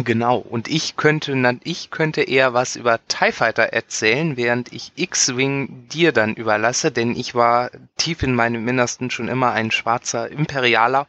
Genau, 0.00 0.38
und 0.38 0.68
ich 0.68 0.96
könnte, 0.96 1.58
ich 1.64 1.90
könnte 1.90 2.22
eher 2.22 2.54
was 2.54 2.76
über 2.76 2.98
TIE 3.08 3.30
Fighter 3.30 3.64
erzählen, 3.64 4.38
während 4.38 4.72
ich 4.72 4.92
X-Wing 4.96 5.86
dir 5.88 6.12
dann 6.12 6.34
überlasse, 6.34 6.90
denn 6.90 7.14
ich 7.14 7.34
war 7.34 7.70
tief 7.98 8.22
in 8.22 8.34
meinem 8.34 8.66
Innersten 8.66 9.10
schon 9.10 9.28
immer 9.28 9.52
ein 9.52 9.70
schwarzer 9.70 10.30
Imperialer. 10.30 11.06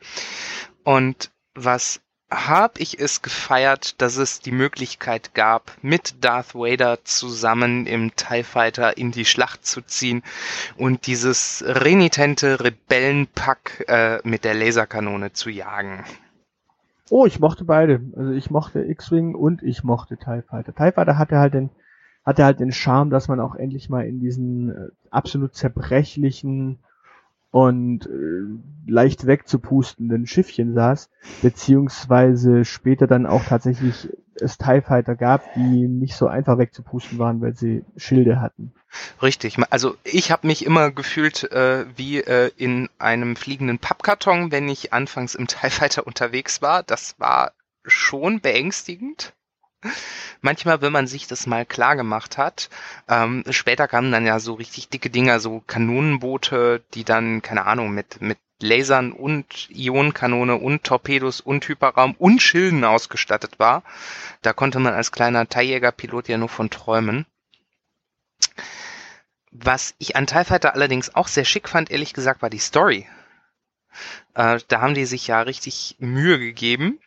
Und 0.83 1.31
was 1.55 2.01
hab 2.29 2.79
ich 2.79 2.99
es 2.99 3.21
gefeiert, 3.21 4.01
dass 4.01 4.17
es 4.17 4.41
die 4.41 4.51
Möglichkeit 4.51 5.33
gab, 5.33 5.71
mit 5.81 6.15
Darth 6.21 6.53
Vader 6.53 7.05
zusammen 7.05 7.85
im 7.85 8.15
TIE 8.17 8.43
Fighter 8.43 8.97
in 8.97 9.11
die 9.11 9.25
Schlacht 9.25 9.65
zu 9.65 9.81
ziehen 9.81 10.23
und 10.75 11.07
dieses 11.07 11.63
renitente 11.65 12.59
Rebellenpack 12.59 13.85
äh, 13.87 14.19
mit 14.27 14.43
der 14.43 14.55
Laserkanone 14.55 15.31
zu 15.31 15.49
jagen. 15.49 16.03
Oh, 17.09 17.25
ich 17.25 17.39
mochte 17.39 17.65
beide. 17.65 18.01
Also 18.15 18.31
ich 18.31 18.49
mochte 18.49 18.83
X-Wing 18.83 19.35
und 19.35 19.61
ich 19.61 19.83
mochte 19.83 20.17
TIE 20.17 20.41
Fighter. 20.41 20.73
TIE 20.73 20.91
Fighter 20.91 21.17
hatte 21.17 21.37
halt 21.37 21.53
den, 21.53 21.69
hatte 22.25 22.45
halt 22.45 22.59
den 22.59 22.71
Charme, 22.71 23.09
dass 23.09 23.27
man 23.27 23.39
auch 23.39 23.55
endlich 23.55 23.89
mal 23.89 24.05
in 24.05 24.19
diesen 24.19 24.69
äh, 24.69 24.89
absolut 25.09 25.53
zerbrechlichen 25.53 26.79
und 27.53 28.07
äh, 28.07 28.89
leicht 28.91 29.27
wegzupustenden 29.27 30.25
Schiffchen 30.25 30.73
saß, 30.73 31.11
beziehungsweise 31.43 32.65
später 32.65 33.05
dann 33.05 33.27
auch 33.27 33.43
tatsächlich 33.45 34.09
es 34.41 34.57
TIE 34.57 34.81
Fighter 34.81 35.15
gab, 35.15 35.53
die 35.53 35.87
nicht 35.87 36.15
so 36.15 36.25
einfach 36.25 36.57
wegzupusten 36.57 37.19
waren, 37.19 37.41
weil 37.41 37.55
sie 37.55 37.85
Schilde 37.95 38.41
hatten. 38.41 38.73
Richtig. 39.21 39.57
Also 39.69 39.95
ich 40.03 40.31
habe 40.31 40.47
mich 40.47 40.65
immer 40.65 40.89
gefühlt 40.89 41.43
äh, 41.51 41.85
wie 41.95 42.21
äh, 42.21 42.49
in 42.57 42.89
einem 42.97 43.35
fliegenden 43.35 43.77
Pappkarton, 43.77 44.51
wenn 44.51 44.67
ich 44.67 44.91
anfangs 44.91 45.35
im 45.35 45.45
TIE 45.45 45.69
Fighter 45.69 46.07
unterwegs 46.07 46.63
war. 46.63 46.81
Das 46.81 47.19
war 47.19 47.51
schon 47.85 48.41
beängstigend. 48.41 49.33
Manchmal, 50.41 50.81
wenn 50.81 50.91
man 50.91 51.07
sich 51.07 51.27
das 51.27 51.47
mal 51.47 51.65
klar 51.65 51.95
gemacht 51.95 52.37
hat. 52.37 52.69
Ähm, 53.07 53.43
später 53.49 53.87
kamen 53.87 54.11
dann 54.11 54.25
ja 54.25 54.39
so 54.39 54.53
richtig 54.53 54.89
dicke 54.89 55.09
Dinger, 55.09 55.39
so 55.39 55.63
Kanonenboote, 55.65 56.83
die 56.93 57.03
dann, 57.03 57.41
keine 57.41 57.65
Ahnung, 57.65 57.91
mit, 57.91 58.21
mit 58.21 58.37
Lasern 58.61 59.11
und 59.11 59.69
Ionenkanone 59.69 60.55
und 60.55 60.83
Torpedos 60.83 61.41
und 61.41 61.67
Hyperraum 61.67 62.15
und 62.17 62.41
Schilden 62.41 62.83
ausgestattet 62.83 63.59
war. 63.59 63.83
Da 64.41 64.53
konnte 64.53 64.79
man 64.79 64.93
als 64.93 65.11
kleiner 65.11 65.47
Teiljäger-Pilot 65.47 66.29
ja 66.29 66.37
nur 66.37 66.49
von 66.49 66.69
träumen. 66.69 67.25
Was 69.51 69.95
ich 69.97 70.15
an 70.15 70.27
TIE 70.27 70.45
Fighter 70.45 70.73
allerdings 70.73 71.13
auch 71.15 71.27
sehr 71.27 71.45
schick 71.45 71.69
fand, 71.69 71.91
ehrlich 71.91 72.13
gesagt, 72.13 72.41
war 72.41 72.49
die 72.49 72.57
Story. 72.57 73.07
Äh, 74.33 74.59
da 74.67 74.81
haben 74.81 74.95
die 74.95 75.05
sich 75.05 75.27
ja 75.27 75.41
richtig 75.41 75.95
Mühe 75.99 76.39
gegeben 76.39 76.99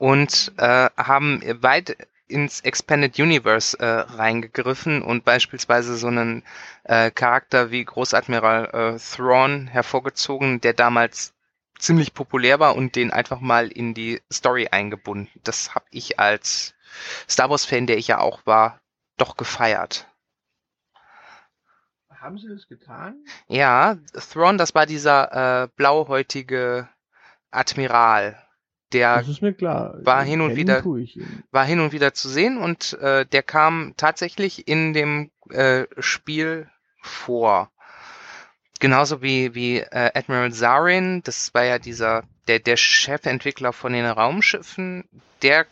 und 0.00 0.52
äh, 0.56 0.88
haben 0.96 1.42
weit 1.62 1.94
ins 2.26 2.62
Expanded 2.62 3.18
Universe 3.18 3.78
äh, 3.78 3.84
reingegriffen 3.84 5.02
und 5.02 5.26
beispielsweise 5.26 5.94
so 5.96 6.06
einen 6.06 6.42
äh, 6.84 7.10
Charakter 7.10 7.70
wie 7.70 7.84
Großadmiral 7.84 8.94
äh, 8.94 8.98
Thrawn 8.98 9.66
hervorgezogen, 9.66 10.62
der 10.62 10.72
damals 10.72 11.34
ziemlich 11.78 12.14
populär 12.14 12.58
war 12.58 12.76
und 12.76 12.96
den 12.96 13.10
einfach 13.10 13.40
mal 13.40 13.68
in 13.68 13.92
die 13.92 14.22
Story 14.32 14.68
eingebunden. 14.70 15.28
Das 15.44 15.74
habe 15.74 15.84
ich 15.90 16.18
als 16.18 16.74
Star 17.28 17.50
Wars 17.50 17.66
Fan, 17.66 17.86
der 17.86 17.98
ich 17.98 18.08
ja 18.08 18.20
auch 18.20 18.40
war, 18.46 18.80
doch 19.18 19.36
gefeiert. 19.36 20.06
Haben 22.08 22.38
sie 22.38 22.48
das 22.48 22.66
getan? 22.68 23.22
Ja, 23.48 23.98
Thrawn, 24.32 24.56
das 24.56 24.74
war 24.74 24.86
dieser 24.86 25.64
äh, 25.64 25.68
blauhäutige 25.76 26.88
Admiral, 27.50 28.42
der 28.92 29.16
war 30.04 30.22
hin 30.24 30.40
und 30.40 30.50
wieder- 30.56 30.82
war 31.50 31.64
hin 31.64 31.80
und 31.80 31.92
wieder 31.92 32.14
zu 32.14 32.28
sehen 32.28 32.58
und 32.58 32.94
äh, 33.00 33.24
der 33.26 33.42
kam 33.42 33.94
tatsächlich 33.96 34.66
in 34.68 34.92
dem 34.92 35.30
äh, 35.50 35.84
Spiel 35.98 36.68
vor. 37.02 37.70
Genauso 38.78 39.20
wie, 39.22 39.54
wie 39.54 39.78
äh, 39.78 40.10
Admiral 40.14 40.52
Zarin, 40.52 41.22
das 41.22 41.52
war 41.52 41.64
ja 41.64 41.78
dieser, 41.78 42.22
der, 42.48 42.60
der 42.60 42.76
Chefentwickler 42.76 43.72
von 43.72 43.92
den 43.92 44.06
Raumschiffen, 44.06 45.04
der 45.42 45.66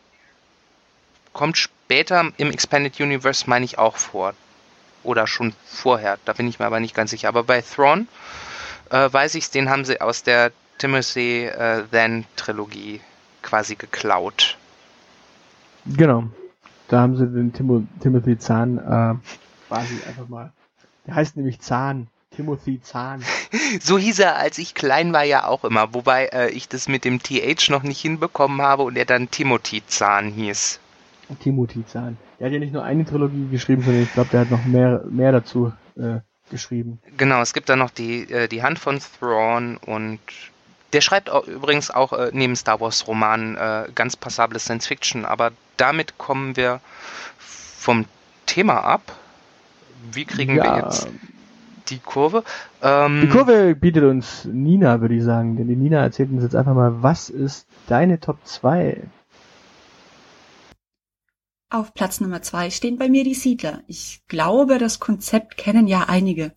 kommt 1.33 1.57
später 1.57 2.31
im 2.37 2.51
Expanded 2.51 3.01
Universe, 3.01 3.45
meine 3.49 3.65
ich, 3.65 3.79
auch 3.79 3.97
vor. 3.97 4.35
Oder 5.05 5.27
schon 5.27 5.55
vorher, 5.65 6.19
da 6.25 6.33
bin 6.35 6.49
ich 6.49 6.59
mir 6.59 6.67
aber 6.67 6.81
nicht 6.81 6.95
ganz 6.95 7.11
sicher. 7.11 7.29
Aber 7.29 7.45
bei 7.45 7.63
Thrawn 7.63 8.09
äh, 8.91 9.09
weiß 9.11 9.37
ich's, 9.37 9.51
den 9.51 9.71
haben 9.71 9.85
sie 9.85 10.01
aus 10.01 10.23
der 10.23 10.53
Timothy 10.79 11.45
äh, 11.47 11.85
Then 11.91 12.25
Trilogie 12.37 13.01
quasi 13.43 13.77
geklaut. 13.77 14.57
Genau. 15.87 16.25
Da 16.89 17.01
haben 17.01 17.17
sie 17.17 17.27
den 17.27 17.53
Timo, 17.53 17.83
Timothy 18.01 18.39
Zahn 18.39 18.79
äh, 18.79 19.15
quasi 19.69 19.95
einfach 20.07 20.29
mal. 20.29 20.53
Der 21.07 21.15
heißt 21.15 21.37
nämlich 21.37 21.61
Zahn. 21.61 22.09
Timothy 22.31 22.81
Zahn. 22.81 23.23
So 23.81 23.99
hieß 23.99 24.21
er, 24.21 24.37
als 24.37 24.59
ich 24.59 24.75
klein 24.75 25.13
war, 25.13 25.25
ja 25.25 25.47
auch 25.47 25.65
immer. 25.65 25.93
Wobei 25.95 26.27
äh, 26.27 26.51
ich 26.51 26.69
das 26.69 26.89
mit 26.89 27.05
dem 27.05 27.23
TH 27.23 27.71
noch 27.71 27.83
nicht 27.83 28.01
hinbekommen 28.01 28.63
habe 28.63 28.83
und 28.83 28.97
er 28.97 29.05
dann 29.05 29.31
Timothy 29.31 29.83
Zahn 29.87 30.31
hieß. 30.31 30.81
Timothy 31.41 31.85
Zahn. 31.85 32.17
Der 32.39 32.47
hat 32.47 32.53
ja 32.53 32.59
nicht 32.59 32.73
nur 32.73 32.85
eine 32.85 33.05
Trilogie 33.05 33.49
geschrieben, 33.51 33.83
sondern 33.83 34.03
ich 34.03 34.13
glaube, 34.13 34.31
der 34.31 34.41
hat 34.41 34.51
noch 34.51 34.65
mehr, 34.65 35.03
mehr 35.09 35.33
dazu 35.33 35.73
äh, 35.97 36.21
geschrieben. 36.51 37.01
Genau, 37.17 37.41
es 37.41 37.53
gibt 37.53 37.69
da 37.69 37.77
noch 37.77 37.91
die, 37.91 38.31
äh, 38.31 38.49
die 38.49 38.63
Hand 38.63 38.79
von 38.79 39.01
Thrawn 39.01 39.77
und 39.79 40.21
der 40.93 41.01
schreibt 41.01 41.31
auch, 41.31 41.47
übrigens 41.47 41.91
auch 41.91 42.13
äh, 42.13 42.31
neben 42.33 42.57
Star 42.57 42.81
Wars 42.81 43.07
Romanen 43.07 43.57
äh, 43.57 43.89
ganz 43.95 44.17
passable 44.17 44.59
Science 44.59 44.87
Fiction, 44.87 45.25
aber 45.25 45.53
damit 45.77 46.19
kommen 46.19 46.57
wir 46.57 46.81
vom 47.39 48.07
Thema 48.47 48.85
ab. 48.85 49.17
Wie 50.13 50.25
kriegen 50.25 50.57
wir 50.57 50.83
jetzt 50.85 51.09
die 51.89 51.99
Kurve? 51.99 52.45
Ähm, 52.83 53.23
Die 53.23 53.29
Kurve 53.29 53.75
bietet 53.75 54.05
uns 54.05 54.45
Nina, 54.45 55.01
würde 55.01 55.15
ich 55.15 55.25
sagen. 55.25 55.57
Denn 55.57 55.69
die 55.69 55.77
Nina 55.77 56.01
erzählt 56.01 56.31
uns 56.31 56.43
jetzt 56.43 56.57
einfach 56.57 56.75
mal, 56.75 57.03
was 57.03 57.31
ist 57.31 57.67
deine 57.87 58.21
Top 58.21 58.39
2? 58.45 59.03
Auf 61.71 61.93
Platz 61.93 62.21
Nummer 62.21 62.41
zwei 62.41 62.71
stehen 62.71 62.97
bei 62.97 63.11
mir 63.11 63.25
die 63.25 63.35
Siedler. 63.35 63.83
Ich 63.87 64.23
glaube, 64.27 64.79
das 64.79 65.01
Konzept 65.01 65.59
kennen 65.59 65.87
ja 65.87 66.07
einige. 66.09 66.55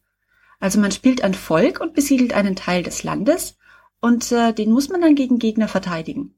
Also 0.61 0.79
man 0.79 0.91
spielt 0.91 1.23
ein 1.23 1.33
Volk 1.33 1.81
und 1.81 1.93
besiedelt 1.93 2.33
einen 2.33 2.55
Teil 2.55 2.83
des 2.83 3.03
Landes 3.03 3.57
und 4.01 4.31
äh, 4.31 4.53
den 4.53 4.71
muss 4.71 4.89
man 4.89 5.01
dann 5.01 5.15
gegen 5.15 5.39
Gegner 5.39 5.67
verteidigen. 5.67 6.35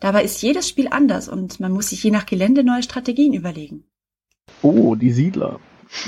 Dabei 0.00 0.24
ist 0.24 0.42
jedes 0.42 0.68
Spiel 0.68 0.88
anders 0.90 1.28
und 1.28 1.60
man 1.60 1.72
muss 1.72 1.90
sich 1.90 2.02
je 2.02 2.10
nach 2.10 2.26
Gelände 2.26 2.64
neue 2.64 2.82
Strategien 2.82 3.32
überlegen. 3.32 3.84
Oh, 4.62 4.94
die 4.94 5.12
Siedler. 5.12 5.60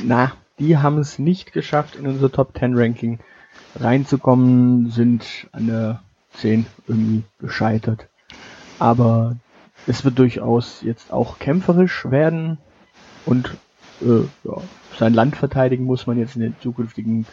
Na, 0.04 0.32
die 0.58 0.76
haben 0.76 0.98
es 0.98 1.18
nicht 1.18 1.52
geschafft, 1.52 1.96
in 1.96 2.06
unser 2.06 2.30
Top 2.30 2.58
10 2.58 2.76
Ranking 2.76 3.20
reinzukommen, 3.76 4.90
sind 4.90 5.48
an 5.52 5.66
der 5.68 6.02
10 6.34 6.66
irgendwie 6.86 7.22
gescheitert. 7.38 8.08
Aber 8.78 9.36
es 9.86 10.04
wird 10.04 10.18
durchaus 10.18 10.82
jetzt 10.82 11.12
auch 11.12 11.38
kämpferisch 11.38 12.10
werden 12.10 12.58
und 13.24 13.56
äh, 14.00 14.22
ja, 14.44 14.60
sein 14.98 15.14
Land 15.14 15.36
verteidigen 15.36 15.84
muss 15.84 16.06
man 16.06 16.18
jetzt 16.18 16.36
in 16.36 16.42
den 16.42 16.56
zukünftigen 16.60 17.26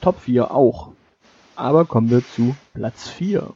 Top 0.00 0.20
4 0.20 0.50
auch. 0.50 0.92
Aber 1.58 1.86
kommen 1.86 2.08
wir 2.08 2.22
zu 2.24 2.54
Platz 2.72 3.08
4. 3.08 3.52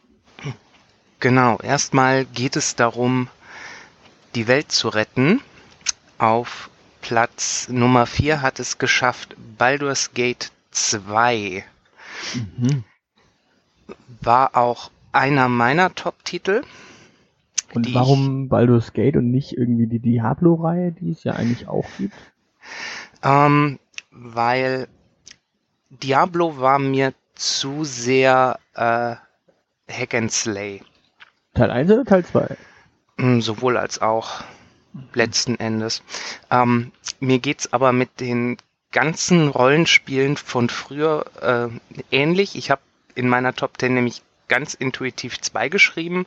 Genau, 1.21 1.59
erstmal 1.59 2.25
geht 2.25 2.57
es 2.57 2.75
darum, 2.75 3.29
die 4.35 4.49
Welt 4.49 4.73
zu 4.73 4.89
retten. 4.89 5.41
Auf 6.19 6.69
Platz 7.01 7.69
Nummer 7.69 8.07
4 8.07 8.43
hat 8.43 8.59
es 8.59 8.79
geschafft 8.79 9.37
Baldur's 9.57 10.15
Gate 10.15 10.51
2. 10.73 11.65
Mhm. 12.35 12.83
War 14.21 14.57
auch 14.57 14.91
einer 15.13 15.49
meiner 15.49 15.95
Top-Titel. 15.95 16.63
Und 17.73 17.95
warum 17.95 18.49
Baldur's 18.49 18.95
Gate 18.95 19.17
und 19.17 19.31
nicht 19.31 19.57
irgendwie 19.57 19.87
die 19.87 20.01
Diablo-Reihe, 20.01 20.91
die 20.91 21.13
es 21.13 21.23
ja 21.23 21.35
eigentlich 21.35 21.69
auch 21.69 21.87
gibt? 21.99 22.17
Ähm, 23.23 23.79
weil 24.11 24.89
Diablo 25.91 26.59
war 26.59 26.81
mir 26.81 27.15
zu 27.43 27.85
sehr 27.85 28.61
äh, 28.75 29.17
Hack 29.93 30.15
and 30.15 30.31
Slay. 30.31 30.83
Teil 31.55 31.71
1 31.71 31.91
oder 31.91 32.05
Teil 32.05 32.25
2? 32.25 32.57
Mm, 33.17 33.41
Sowohl 33.41 33.77
als 33.77 34.01
auch 34.01 34.45
letzten 35.13 35.59
Endes. 35.59 36.03
Ähm, 36.51 36.93
mir 37.19 37.41
geht's 37.41 37.73
aber 37.73 37.93
mit 37.93 38.21
den 38.21 38.59
ganzen 38.93 39.49
Rollenspielen 39.49 40.37
von 40.37 40.69
früher 40.69 41.25
äh, 41.41 41.69
ähnlich. 42.15 42.57
Ich 42.57 42.71
habe 42.71 42.83
in 43.15 43.29
meiner 43.29 43.55
Top 43.55 43.79
10 43.79 43.95
nämlich 43.95 44.23
ganz 44.49 44.75
intuitiv 44.75 45.41
zwei 45.41 45.69
geschrieben 45.69 46.27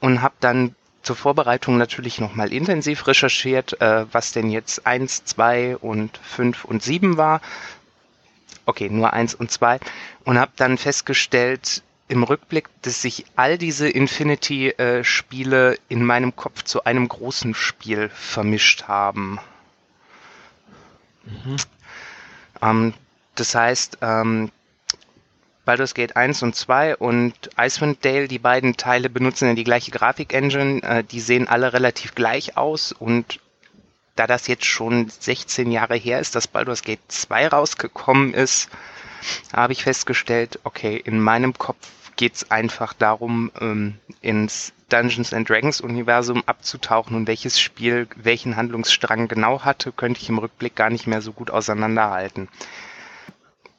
und 0.00 0.22
habe 0.22 0.34
dann 0.40 0.76
zur 1.02 1.16
Vorbereitung 1.16 1.78
natürlich 1.78 2.20
nochmal 2.20 2.52
intensiv 2.52 3.06
recherchiert, 3.06 3.80
äh, 3.80 4.06
was 4.12 4.32
denn 4.32 4.50
jetzt 4.50 4.86
eins, 4.86 5.24
zwei 5.24 5.76
und 5.76 6.18
fünf 6.18 6.64
und 6.64 6.82
sieben 6.82 7.16
war. 7.16 7.40
Okay, 8.66 8.90
nur 8.90 9.12
eins 9.12 9.34
und 9.34 9.50
zwei 9.50 9.78
und 10.24 10.38
habe 10.38 10.52
dann 10.56 10.76
festgestellt, 10.76 11.82
im 12.08 12.22
Rückblick, 12.22 12.68
dass 12.82 13.02
sich 13.02 13.24
all 13.34 13.58
diese 13.58 13.88
Infinity-Spiele 13.88 15.78
in 15.88 16.04
meinem 16.04 16.36
Kopf 16.36 16.62
zu 16.62 16.84
einem 16.84 17.08
großen 17.08 17.54
Spiel 17.54 18.08
vermischt 18.10 18.84
haben. 18.84 19.40
Ähm, 22.62 22.94
das 23.34 23.54
heißt, 23.54 23.98
ähm, 24.02 24.50
Baldur's 25.64 25.94
Gate 25.94 26.16
1 26.16 26.44
und 26.44 26.54
2 26.54 26.96
und 26.96 27.34
Icewind 27.58 28.04
Dale, 28.04 28.28
die 28.28 28.38
beiden 28.38 28.76
Teile 28.76 29.10
benutzen 29.10 29.48
ja 29.48 29.54
die 29.54 29.64
gleiche 29.64 29.90
Grafik-Engine. 29.90 30.82
Äh, 30.82 31.02
die 31.04 31.20
sehen 31.20 31.48
alle 31.48 31.72
relativ 31.72 32.14
gleich 32.14 32.56
aus 32.56 32.92
und 32.92 33.40
da 34.16 34.26
das 34.26 34.46
jetzt 34.46 34.64
schon 34.64 35.08
16 35.08 35.70
Jahre 35.70 35.94
her 35.94 36.20
ist, 36.20 36.34
dass 36.34 36.48
Baldur's 36.48 36.82
Gate 36.82 37.00
2 37.08 37.48
rausgekommen 37.48 38.34
ist, 38.34 38.68
habe 39.52 39.72
ich 39.72 39.84
festgestellt, 39.84 40.58
okay, 40.64 40.96
in 40.96 41.20
meinem 41.20 41.54
Kopf 41.54 41.86
geht's 42.16 42.50
einfach 42.50 42.94
darum, 42.94 43.50
ähm, 43.60 43.98
ins 44.22 44.72
Dungeons 44.88 45.32
and 45.32 45.48
Dragons 45.48 45.80
Universum 45.80 46.42
abzutauchen 46.46 47.16
und 47.16 47.26
welches 47.26 47.60
Spiel 47.60 48.08
welchen 48.16 48.56
Handlungsstrang 48.56 49.28
genau 49.28 49.62
hatte, 49.64 49.92
könnte 49.92 50.20
ich 50.20 50.28
im 50.28 50.38
Rückblick 50.38 50.74
gar 50.76 50.90
nicht 50.90 51.06
mehr 51.06 51.20
so 51.20 51.32
gut 51.32 51.50
auseinanderhalten. 51.50 52.48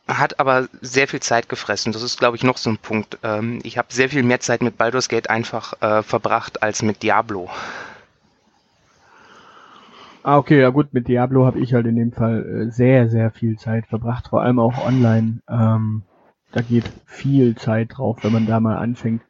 Hat 0.08 0.40
aber 0.40 0.70
sehr 0.82 1.08
viel 1.08 1.20
Zeit 1.20 1.50
gefressen. 1.50 1.92
Das 1.92 2.02
ist, 2.02 2.18
glaube 2.18 2.38
ich, 2.38 2.44
noch 2.44 2.58
so 2.58 2.70
ein 2.70 2.78
Punkt. 2.78 3.18
Ähm, 3.24 3.60
ich 3.64 3.78
habe 3.78 3.94
sehr 3.94 4.10
viel 4.10 4.24
mehr 4.24 4.40
Zeit 4.40 4.62
mit 4.62 4.78
Baldur's 4.78 5.10
Gate 5.10 5.30
einfach 5.30 5.74
äh, 5.82 6.04
verbracht 6.04 6.64
als 6.64 6.82
mit 6.82 7.04
Diablo. 7.04 7.50
Ah, 10.28 10.40
okay, 10.40 10.60
ja 10.60 10.72
gut, 10.72 10.94
mit 10.94 11.08
Diablo 11.08 11.46
habe 11.46 11.62
ich 11.62 11.74
halt 11.74 11.86
in 11.86 11.96
dem 11.96 12.12
Fall 12.12 12.46
äh, 12.46 12.70
sehr, 12.70 13.08
sehr 13.08 13.32
viel 13.32 13.58
Zeit 13.58 13.88
verbracht, 13.88 14.28
vor 14.28 14.42
allem 14.42 14.60
auch 14.60 14.78
online. 14.78 15.40
Ähm, 15.48 16.02
da 16.52 16.62
geht 16.62 16.84
viel 17.06 17.56
Zeit 17.56 17.94
drauf, 17.96 18.18
wenn 18.24 18.34
man 18.34 18.46
da 18.46 18.60
mal 18.60 18.76
anfängt, 18.76 19.22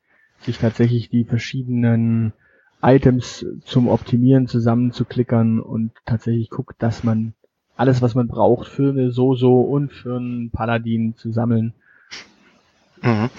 sich 0.41 0.57
tatsächlich 0.57 1.09
die 1.09 1.23
verschiedenen 1.23 2.33
Items 2.81 3.45
zum 3.63 3.89
Optimieren 3.89 4.47
zusammenzuklickern 4.47 5.59
und 5.59 5.91
tatsächlich 6.07 6.49
guckt, 6.49 6.73
dass 6.79 7.03
man 7.03 7.35
alles, 7.75 8.01
was 8.01 8.15
man 8.15 8.27
braucht 8.27 8.67
für 8.67 8.89
eine 8.89 9.11
Soso 9.11 9.61
und 9.61 9.93
für 9.93 10.15
einen 10.15 10.49
Paladin 10.49 11.15
zu 11.15 11.31
sammeln. 11.31 11.75
Mhm. 13.03 13.29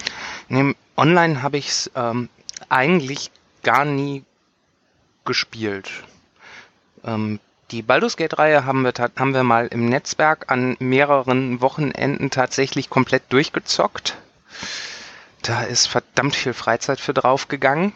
Nee, 0.47 0.75
online 0.95 1.43
habe 1.43 1.57
ich 1.57 1.67
es 1.67 1.91
ähm, 1.93 2.29
eigentlich 2.69 3.31
gar 3.63 3.83
nie 3.83 4.23
gespielt. 5.25 6.05
Ähm, 7.03 7.39
die 7.71 7.81
Baldur's 7.81 8.17
Gate-Reihe 8.17 8.65
haben 8.65 8.83
wir, 8.83 8.93
haben 9.17 9.33
wir 9.33 9.43
mal 9.43 9.67
im 9.67 9.89
Netzwerk 9.89 10.51
an 10.51 10.75
mehreren 10.79 11.61
Wochenenden 11.61 12.31
tatsächlich 12.31 12.89
komplett 12.89 13.23
durchgezockt. 13.29 14.17
Da 15.41 15.63
ist 15.63 15.87
verdammt 15.87 16.35
viel 16.35 16.53
Freizeit 16.53 16.99
für 16.99 17.13
draufgegangen. 17.13 17.93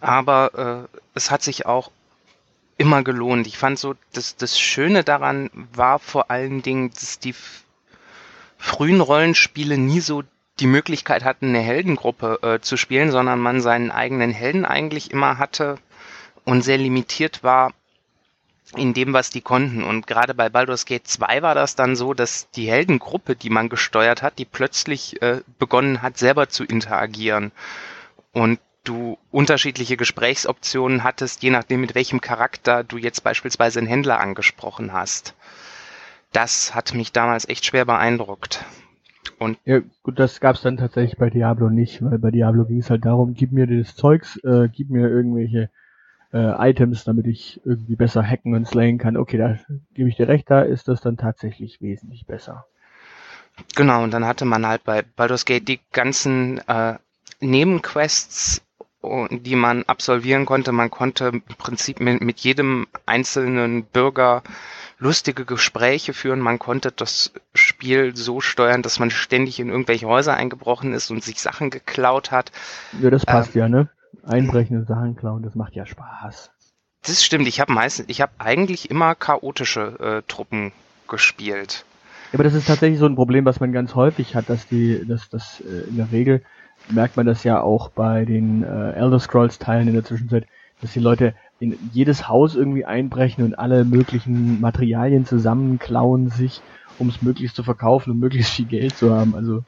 Aber 0.00 0.88
äh, 0.92 0.98
es 1.14 1.30
hat 1.30 1.42
sich 1.42 1.66
auch 1.66 1.90
immer 2.78 3.02
gelohnt. 3.02 3.46
Ich 3.46 3.58
fand 3.58 3.78
so, 3.78 3.94
das, 4.12 4.36
das 4.36 4.58
Schöne 4.58 5.04
daran 5.04 5.50
war 5.72 5.98
vor 5.98 6.30
allen 6.30 6.62
Dingen, 6.62 6.90
dass 6.90 7.18
die 7.18 7.34
frühen 8.58 9.00
Rollenspiele 9.00 9.78
nie 9.78 10.00
so 10.00 10.22
die 10.60 10.66
Möglichkeit 10.66 11.24
hatten, 11.24 11.48
eine 11.48 11.60
Heldengruppe 11.60 12.38
äh, 12.42 12.60
zu 12.60 12.76
spielen, 12.76 13.10
sondern 13.10 13.38
man 13.40 13.60
seinen 13.60 13.90
eigenen 13.90 14.30
Helden 14.30 14.64
eigentlich 14.64 15.10
immer 15.10 15.38
hatte 15.38 15.76
und 16.44 16.62
sehr 16.62 16.78
limitiert 16.78 17.42
war 17.42 17.72
in 18.74 18.94
dem, 18.94 19.12
was 19.12 19.30
die 19.30 19.40
konnten. 19.40 19.84
Und 19.84 20.06
gerade 20.06 20.34
bei 20.34 20.48
Baldur's 20.48 20.86
Gate 20.86 21.06
2 21.06 21.42
war 21.42 21.54
das 21.54 21.76
dann 21.76 21.94
so, 21.94 22.14
dass 22.14 22.50
die 22.50 22.68
Heldengruppe, 22.68 23.36
die 23.36 23.50
man 23.50 23.68
gesteuert 23.68 24.22
hat, 24.22 24.38
die 24.38 24.44
plötzlich 24.44 25.22
äh, 25.22 25.40
begonnen 25.58 26.02
hat, 26.02 26.18
selber 26.18 26.48
zu 26.48 26.64
interagieren. 26.64 27.52
Und 28.32 28.58
du 28.84 29.18
unterschiedliche 29.30 29.96
Gesprächsoptionen 29.96 31.04
hattest, 31.04 31.42
je 31.42 31.50
nachdem, 31.50 31.80
mit 31.80 31.94
welchem 31.94 32.20
Charakter 32.20 32.84
du 32.84 32.98
jetzt 32.98 33.22
beispielsweise 33.24 33.78
einen 33.78 33.88
Händler 33.88 34.20
angesprochen 34.20 34.92
hast. 34.92 35.34
Das 36.32 36.74
hat 36.74 36.94
mich 36.94 37.12
damals 37.12 37.48
echt 37.48 37.64
schwer 37.64 37.84
beeindruckt. 37.84 38.64
Und 39.38 39.58
ja, 39.64 39.80
gut, 40.02 40.18
das 40.18 40.40
gab's 40.40 40.62
dann 40.62 40.76
tatsächlich 40.76 41.18
bei 41.18 41.30
Diablo 41.30 41.68
nicht, 41.68 42.02
weil 42.02 42.18
bei 42.18 42.30
Diablo 42.30 42.64
ging 42.64 42.78
es 42.78 42.90
halt 42.90 43.04
darum, 43.04 43.34
gib 43.34 43.52
mir 43.52 43.66
das 43.66 43.94
Zeugs, 43.94 44.36
äh, 44.44 44.68
gib 44.72 44.90
mir 44.90 45.08
irgendwelche 45.08 45.70
äh, 46.36 46.70
Items, 46.70 47.04
damit 47.04 47.26
ich 47.26 47.60
irgendwie 47.64 47.96
besser 47.96 48.22
hacken 48.22 48.54
und 48.54 48.68
slayen 48.68 48.98
kann. 48.98 49.16
Okay, 49.16 49.38
da 49.38 49.56
gebe 49.94 50.08
ich 50.08 50.16
dir 50.16 50.28
recht, 50.28 50.50
da 50.50 50.62
ist 50.62 50.88
das 50.88 51.00
dann 51.00 51.16
tatsächlich 51.16 51.80
wesentlich 51.80 52.26
besser. 52.26 52.66
Genau, 53.74 54.02
und 54.02 54.10
dann 54.12 54.26
hatte 54.26 54.44
man 54.44 54.66
halt 54.66 54.84
bei 54.84 55.02
Baldur's 55.02 55.46
Gate 55.46 55.66
die 55.66 55.80
ganzen 55.92 56.58
äh, 56.68 56.96
Nebenquests 57.40 58.62
die 59.30 59.56
man 59.56 59.84
absolvieren 59.84 60.46
konnte. 60.46 60.72
Man 60.72 60.90
konnte 60.90 61.26
im 61.28 61.42
Prinzip 61.42 62.00
mit, 62.00 62.20
mit 62.20 62.40
jedem 62.40 62.86
einzelnen 63.06 63.84
Bürger 63.84 64.42
lustige 64.98 65.44
Gespräche 65.44 66.12
führen. 66.12 66.40
Man 66.40 66.58
konnte 66.58 66.90
das 66.90 67.32
Spiel 67.54 68.16
so 68.16 68.40
steuern, 68.40 68.82
dass 68.82 68.98
man 68.98 69.10
ständig 69.10 69.60
in 69.60 69.68
irgendwelche 69.68 70.06
Häuser 70.06 70.34
eingebrochen 70.34 70.92
ist 70.92 71.10
und 71.10 71.22
sich 71.22 71.40
Sachen 71.40 71.70
geklaut 71.70 72.30
hat. 72.30 72.50
Ja, 73.00 73.10
das 73.10 73.26
passt 73.26 73.54
ähm, 73.54 73.60
ja, 73.60 73.68
ne? 73.68 73.88
Einbrechen 74.26 74.76
und 74.78 74.86
Sachen 74.86 75.16
klauen, 75.16 75.42
das 75.42 75.54
macht 75.54 75.74
ja 75.74 75.86
Spaß. 75.86 76.50
Das 77.06 77.24
stimmt. 77.24 77.46
Ich 77.46 77.60
habe 77.60 77.72
meistens, 77.72 78.06
ich 78.08 78.20
habe 78.20 78.32
eigentlich 78.38 78.90
immer 78.90 79.14
chaotische 79.14 79.98
äh, 80.00 80.22
Truppen 80.26 80.72
gespielt. 81.08 81.84
Ja, 82.32 82.34
aber 82.34 82.44
das 82.44 82.54
ist 82.54 82.66
tatsächlich 82.66 82.98
so 82.98 83.06
ein 83.06 83.14
Problem, 83.14 83.44
was 83.44 83.60
man 83.60 83.72
ganz 83.72 83.94
häufig 83.94 84.34
hat, 84.34 84.50
dass 84.50 84.66
die, 84.66 85.06
dass 85.06 85.28
das 85.28 85.60
äh, 85.60 85.88
in 85.88 85.96
der 85.96 86.10
Regel 86.10 86.42
merkt 86.88 87.16
man 87.16 87.26
das 87.26 87.44
ja 87.44 87.60
auch 87.60 87.90
bei 87.90 88.24
den 88.24 88.62
äh, 88.62 88.92
Elder 88.92 89.18
Scrolls 89.18 89.58
Teilen 89.58 89.88
in 89.88 89.94
der 89.94 90.04
Zwischenzeit, 90.04 90.46
dass 90.80 90.92
die 90.92 91.00
Leute 91.00 91.34
in 91.58 91.78
jedes 91.92 92.28
Haus 92.28 92.54
irgendwie 92.54 92.84
einbrechen 92.84 93.44
und 93.44 93.58
alle 93.58 93.84
möglichen 93.84 94.60
Materialien 94.60 95.24
zusammenklauen 95.24 96.28
sich, 96.30 96.60
um 96.98 97.08
es 97.08 97.22
möglichst 97.22 97.56
zu 97.56 97.62
verkaufen 97.62 98.10
und 98.10 98.18
möglichst 98.20 98.52
viel 98.52 98.66
Geld 98.66 98.96
zu 98.96 99.14
haben. 99.14 99.34
Also 99.34 99.64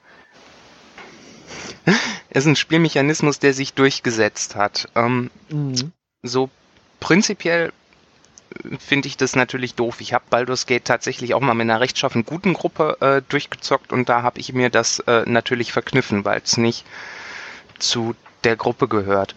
ist 2.30 2.46
ein 2.46 2.56
Spielmechanismus, 2.56 3.38
der 3.38 3.54
sich 3.54 3.74
durchgesetzt 3.74 4.56
hat. 4.56 4.88
Ähm, 4.94 5.30
mhm. 5.48 5.92
So 6.22 6.50
prinzipiell 7.00 7.72
finde 8.78 9.08
ich 9.08 9.16
das 9.16 9.36
natürlich 9.36 9.74
doof. 9.74 10.00
Ich 10.00 10.12
habe 10.12 10.24
Baldur's 10.30 10.66
Gate 10.66 10.84
tatsächlich 10.84 11.34
auch 11.34 11.40
mal 11.40 11.54
mit 11.54 11.64
einer 11.64 11.80
rechtschaffen 11.80 12.24
guten 12.24 12.54
Gruppe 12.54 12.96
äh, 13.00 13.22
durchgezockt 13.28 13.92
und 13.92 14.08
da 14.08 14.22
habe 14.22 14.40
ich 14.40 14.52
mir 14.52 14.70
das 14.70 15.00
äh, 15.00 15.24
natürlich 15.26 15.72
verkniffen, 15.72 16.24
weil 16.24 16.40
es 16.42 16.56
nicht 16.56 16.84
zu 17.78 18.14
der 18.44 18.56
Gruppe 18.56 18.88
gehört. 18.88 19.34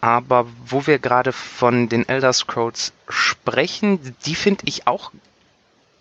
Aber 0.00 0.46
wo 0.66 0.86
wir 0.86 0.98
gerade 0.98 1.32
von 1.32 1.88
den 1.88 2.08
Elder 2.08 2.32
Scrolls 2.32 2.92
sprechen, 3.08 4.16
die 4.24 4.34
finde 4.34 4.64
ich 4.66 4.86
auch 4.86 5.12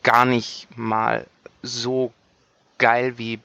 gar 0.03 0.25
nicht 0.25 0.67
mal 0.75 1.27
so 1.61 2.13
geil 2.77 3.17
wie 3.17 3.39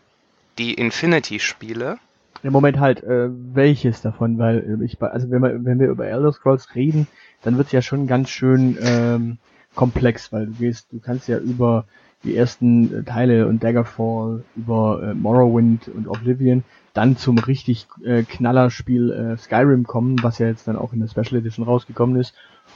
die 0.59 0.75
Infinity-Spiele. 0.75 1.99
Im 2.45 2.53
Moment 2.53 2.79
halt, 2.79 3.03
äh, 3.03 3.31
welches 3.31 4.03
davon, 4.03 4.39
weil 4.39 4.79
äh, 4.81 4.85
ich, 4.85 5.01
also 5.03 5.31
wenn 5.31 5.43
wir, 5.43 5.65
wenn 5.65 5.81
wir 5.81 5.89
über 5.89 6.07
Elder 6.07 6.31
Scrolls 6.31 6.75
reden, 6.75 7.07
dann 7.43 7.57
wird's 7.57 7.73
ja 7.73 7.81
schon 7.81 8.07
ganz 8.07 8.29
schön 8.29 8.77
ähm, 8.83 9.39
komplex, 9.75 10.31
weil 10.31 10.47
du 10.47 10.53
gehst, 10.53 10.93
du 10.93 11.01
kannst 11.01 11.27
ja 11.27 11.39
über 11.39 11.87
die 12.23 12.37
ersten 12.37 13.01
äh, 13.01 13.03
Teile 13.03 13.49
und 13.49 13.65
Daggerfall, 13.65 14.45
über 14.57 15.03
äh, 15.03 15.15
Morrowind 15.15 15.89
und 15.89 16.07
Oblivion, 16.07 16.65
dann 16.93 17.17
zum 17.17 17.39
richtig 17.39 17.87
äh, 18.05 18.25
Knallerspiel 18.25 19.11
äh, 19.11 19.37
Skyrim 19.39 19.85
kommen, 19.85 20.23
was 20.23 20.39
ja 20.39 20.47
jetzt 20.47 20.69
dann 20.69 20.77
auch 20.77 20.93
in 20.93 21.01
der 21.01 21.09
Special 21.09 21.41
Edition 21.41 21.65
rausgekommen 21.65 22.17
ist. 22.17 22.35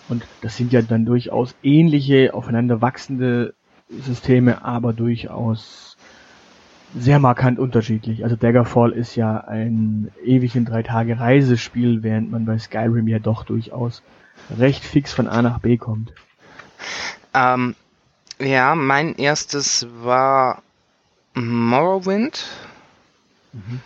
Und 0.09 0.25
das 0.41 0.57
sind 0.57 0.73
ja 0.73 0.81
dann 0.81 1.05
durchaus 1.05 1.55
ähnliche, 1.63 2.33
aufeinander 2.33 2.81
wachsende 2.81 3.53
Systeme, 3.91 4.65
aber 4.65 4.95
durchaus 4.95 5.98
sehr 6.97 7.19
markant 7.19 7.59
unterschiedlich. 7.59 8.25
Also 8.25 8.37
Daggerfall 8.37 8.93
ist 8.93 9.17
ja 9.17 9.39
ein 9.39 10.11
ewig 10.25 10.57
in 10.57 10.65
drei 10.65 10.83
Tage 10.83 11.19
Reisespiel, 11.19 12.03
während 12.03 12.31
man 12.31 12.45
bei 12.45 12.59
Skyrim 12.59 13.09
ja 13.09 13.19
doch 13.19 13.45
durchaus 13.45 14.03
recht 14.57 14.85
fix 14.85 15.13
von 15.13 15.29
A 15.29 15.43
nach 15.43 15.59
B 15.59 15.77
kommt. 15.77 16.13
Ähm, 17.35 17.75
ja, 18.39 18.75
mein 18.75 19.15
erstes 19.17 19.87
war 20.03 20.63
Morrowind. 21.35 22.47
Mhm. 23.53 23.81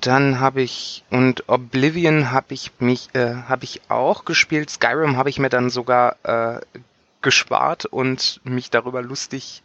Dann 0.00 0.38
habe 0.38 0.62
ich 0.62 1.04
und 1.10 1.48
Oblivion 1.48 2.30
habe 2.30 2.54
ich 2.54 2.70
mich 2.78 3.08
äh, 3.14 3.34
habe 3.48 3.64
ich 3.64 3.80
auch 3.88 4.24
gespielt. 4.24 4.70
Skyrim 4.70 5.16
habe 5.16 5.28
ich 5.28 5.40
mir 5.40 5.48
dann 5.48 5.70
sogar 5.70 6.16
äh, 6.22 6.60
gespart 7.20 7.84
und 7.84 8.40
mich 8.44 8.70
darüber 8.70 9.02
lustig 9.02 9.62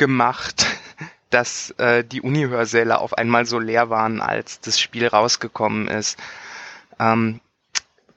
gemacht, 0.00 0.66
dass 1.30 1.70
äh, 1.78 2.02
die 2.02 2.22
Uni-Hörsäle 2.22 2.98
auf 2.98 3.16
einmal 3.16 3.46
so 3.46 3.60
leer 3.60 3.90
waren, 3.90 4.20
als 4.20 4.60
das 4.60 4.80
Spiel 4.80 5.06
rausgekommen 5.06 5.86
ist. 5.86 6.18
Ähm, 6.98 7.40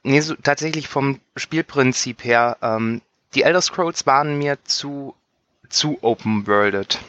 nee, 0.02 0.22
so, 0.22 0.34
tatsächlich 0.34 0.88
vom 0.88 1.20
Spielprinzip 1.36 2.24
her, 2.24 2.58
ähm, 2.64 3.02
die 3.36 3.44
Elder 3.44 3.62
Scrolls 3.62 4.08
waren 4.08 4.40
mir 4.40 4.58
zu, 4.64 5.14
zu 5.70 6.00
open-worlded. 6.02 7.00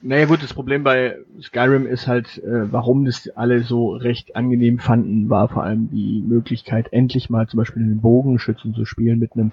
Naja 0.00 0.26
gut, 0.26 0.42
das 0.42 0.54
Problem 0.54 0.84
bei 0.84 1.16
Skyrim 1.40 1.86
ist 1.86 2.06
halt, 2.06 2.38
äh, 2.38 2.72
warum 2.72 3.04
das 3.04 3.28
alle 3.36 3.62
so 3.62 3.94
recht 3.94 4.36
angenehm 4.36 4.78
fanden, 4.78 5.28
war 5.30 5.48
vor 5.48 5.64
allem 5.64 5.90
die 5.90 6.22
Möglichkeit, 6.26 6.92
endlich 6.92 7.30
mal 7.30 7.48
zum 7.48 7.58
Beispiel 7.58 7.82
einen 7.82 8.00
Bogenschützen 8.00 8.74
zu 8.74 8.84
spielen 8.84 9.18
mit 9.18 9.32
einem 9.34 9.52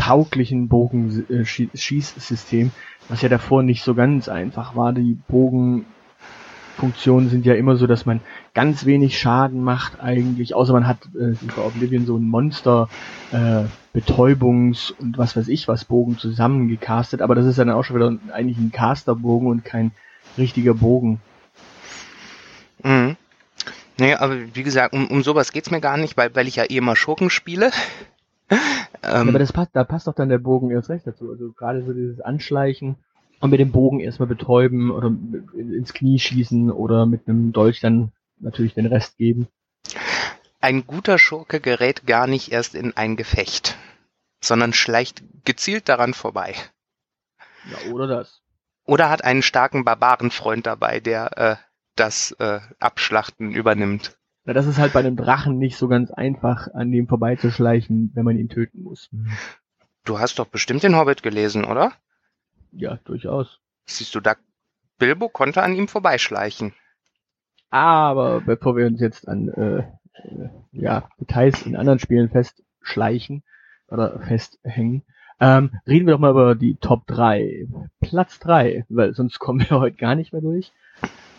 tauglichen 0.00 0.68
Bogenschießsystem, 0.68 2.70
was 3.08 3.20
ja 3.20 3.28
davor 3.28 3.62
nicht 3.62 3.84
so 3.84 3.94
ganz 3.94 4.28
einfach 4.28 4.74
war. 4.74 4.94
Die 4.94 5.18
Bogenfunktionen 5.28 7.28
sind 7.28 7.44
ja 7.44 7.52
immer 7.54 7.76
so, 7.76 7.86
dass 7.86 8.06
man 8.06 8.22
ganz 8.54 8.86
wenig 8.86 9.18
Schaden 9.18 9.62
macht 9.62 10.00
eigentlich, 10.00 10.54
außer 10.54 10.72
man 10.72 10.86
hat 10.86 11.00
äh, 11.14 11.34
bei 11.54 11.62
Oblivion 11.62 12.06
so 12.06 12.16
ein 12.16 12.24
Monster 12.24 12.88
äh, 13.30 13.64
Betäubungs- 13.94 14.90
und 14.92 15.18
was 15.18 15.36
weiß 15.36 15.48
ich 15.48 15.68
was 15.68 15.84
Bogen 15.84 16.16
zusammengecastet, 16.16 17.20
aber 17.20 17.34
das 17.34 17.44
ist 17.44 17.58
dann 17.58 17.68
auch 17.70 17.84
schon 17.84 17.96
wieder 17.96 18.16
eigentlich 18.32 18.56
ein 18.56 18.72
Casterbogen 18.72 19.48
und 19.48 19.66
kein 19.66 19.90
richtiger 20.38 20.72
Bogen. 20.72 21.20
Mhm. 22.82 23.16
Nee, 23.98 24.14
aber 24.14 24.36
wie 24.54 24.62
gesagt, 24.62 24.94
um, 24.94 25.08
um 25.08 25.22
sowas 25.22 25.52
geht's 25.52 25.70
mir 25.70 25.82
gar 25.82 25.98
nicht, 25.98 26.16
weil, 26.16 26.34
weil 26.34 26.48
ich 26.48 26.56
ja 26.56 26.64
eh 26.64 26.78
immer 26.78 26.96
Schurken 26.96 27.28
spiele. 27.28 27.70
Ähm, 28.50 29.28
aber 29.28 29.38
das 29.38 29.52
passt, 29.52 29.70
da 29.74 29.84
passt 29.84 30.06
doch 30.06 30.14
dann 30.14 30.28
der 30.28 30.38
Bogen 30.38 30.70
erst 30.70 30.90
recht 30.90 31.06
dazu. 31.06 31.30
Also 31.30 31.52
gerade 31.52 31.84
so 31.84 31.92
dieses 31.92 32.20
Anschleichen 32.20 32.96
und 33.40 33.50
mit 33.50 33.60
dem 33.60 33.72
Bogen 33.72 34.00
erstmal 34.00 34.28
betäuben 34.28 34.90
oder 34.90 35.12
ins 35.54 35.94
Knie 35.94 36.18
schießen 36.18 36.70
oder 36.70 37.06
mit 37.06 37.26
einem 37.26 37.52
Dolch 37.52 37.80
dann 37.80 38.12
natürlich 38.38 38.74
den 38.74 38.86
Rest 38.86 39.16
geben. 39.16 39.48
Ein 40.60 40.86
guter 40.86 41.18
Schurke 41.18 41.60
gerät 41.60 42.06
gar 42.06 42.26
nicht 42.26 42.52
erst 42.52 42.74
in 42.74 42.96
ein 42.96 43.16
Gefecht, 43.16 43.78
sondern 44.42 44.72
schleicht 44.72 45.22
gezielt 45.44 45.88
daran 45.88 46.12
vorbei. 46.12 46.54
Ja, 47.70 47.92
oder 47.92 48.06
das. 48.06 48.42
Oder 48.84 49.08
hat 49.08 49.24
einen 49.24 49.42
starken 49.42 49.84
Barbarenfreund 49.84 50.66
dabei, 50.66 51.00
der 51.00 51.38
äh, 51.38 51.56
das 51.96 52.32
äh, 52.32 52.60
Abschlachten 52.78 53.52
übernimmt. 53.52 54.18
Na, 54.44 54.52
das 54.52 54.66
ist 54.66 54.78
halt 54.78 54.92
bei 54.92 55.00
einem 55.00 55.16
Drachen 55.16 55.58
nicht 55.58 55.76
so 55.76 55.88
ganz 55.88 56.10
einfach, 56.10 56.68
an 56.72 56.90
dem 56.90 57.06
vorbeizuschleichen, 57.06 58.10
wenn 58.14 58.24
man 58.24 58.38
ihn 58.38 58.48
töten 58.48 58.82
muss. 58.82 59.10
Du 60.04 60.18
hast 60.18 60.38
doch 60.38 60.46
bestimmt 60.46 60.82
den 60.82 60.96
Hobbit 60.96 61.22
gelesen, 61.22 61.64
oder? 61.64 61.92
Ja, 62.72 62.98
durchaus. 63.04 63.60
Siehst 63.84 64.14
du, 64.14 64.20
da 64.20 64.36
Bilbo 64.98 65.28
konnte 65.28 65.62
an 65.62 65.74
ihm 65.74 65.88
vorbeischleichen. 65.88 66.74
Aber 67.70 68.40
bevor 68.40 68.76
wir 68.76 68.86
uns 68.86 69.00
jetzt 69.00 69.28
an 69.28 69.48
äh, 69.48 69.78
äh, 69.78 70.48
ja, 70.72 71.08
Details 71.20 71.62
in 71.66 71.76
anderen 71.76 71.98
Spielen 71.98 72.30
festschleichen 72.30 73.42
oder 73.88 74.20
festhängen, 74.20 75.02
ähm, 75.40 75.80
reden 75.86 76.06
wir 76.06 76.14
doch 76.14 76.20
mal 76.20 76.32
über 76.32 76.54
die 76.54 76.76
Top 76.76 77.06
3. 77.06 77.66
Platz 78.00 78.38
3, 78.40 78.84
weil 78.88 79.14
sonst 79.14 79.38
kommen 79.38 79.60
wir 79.60 79.70
heute 79.80 79.96
gar 79.96 80.14
nicht 80.14 80.32
mehr 80.32 80.42
durch. 80.42 80.72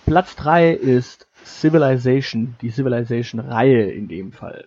Platz 0.05 0.35
3 0.35 0.71
ist 0.71 1.27
Civilization, 1.45 2.55
die 2.61 2.69
Civilization-Reihe 2.69 3.91
in 3.91 4.07
dem 4.07 4.31
Fall. 4.31 4.65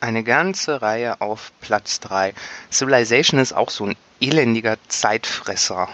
Eine 0.00 0.22
ganze 0.22 0.80
Reihe 0.80 1.20
auf 1.20 1.52
Platz 1.60 2.00
3. 2.00 2.32
Civilization 2.70 3.40
ist 3.40 3.52
auch 3.52 3.70
so 3.70 3.84
ein 3.84 3.96
elendiger 4.20 4.76
Zeitfresser. 4.86 5.88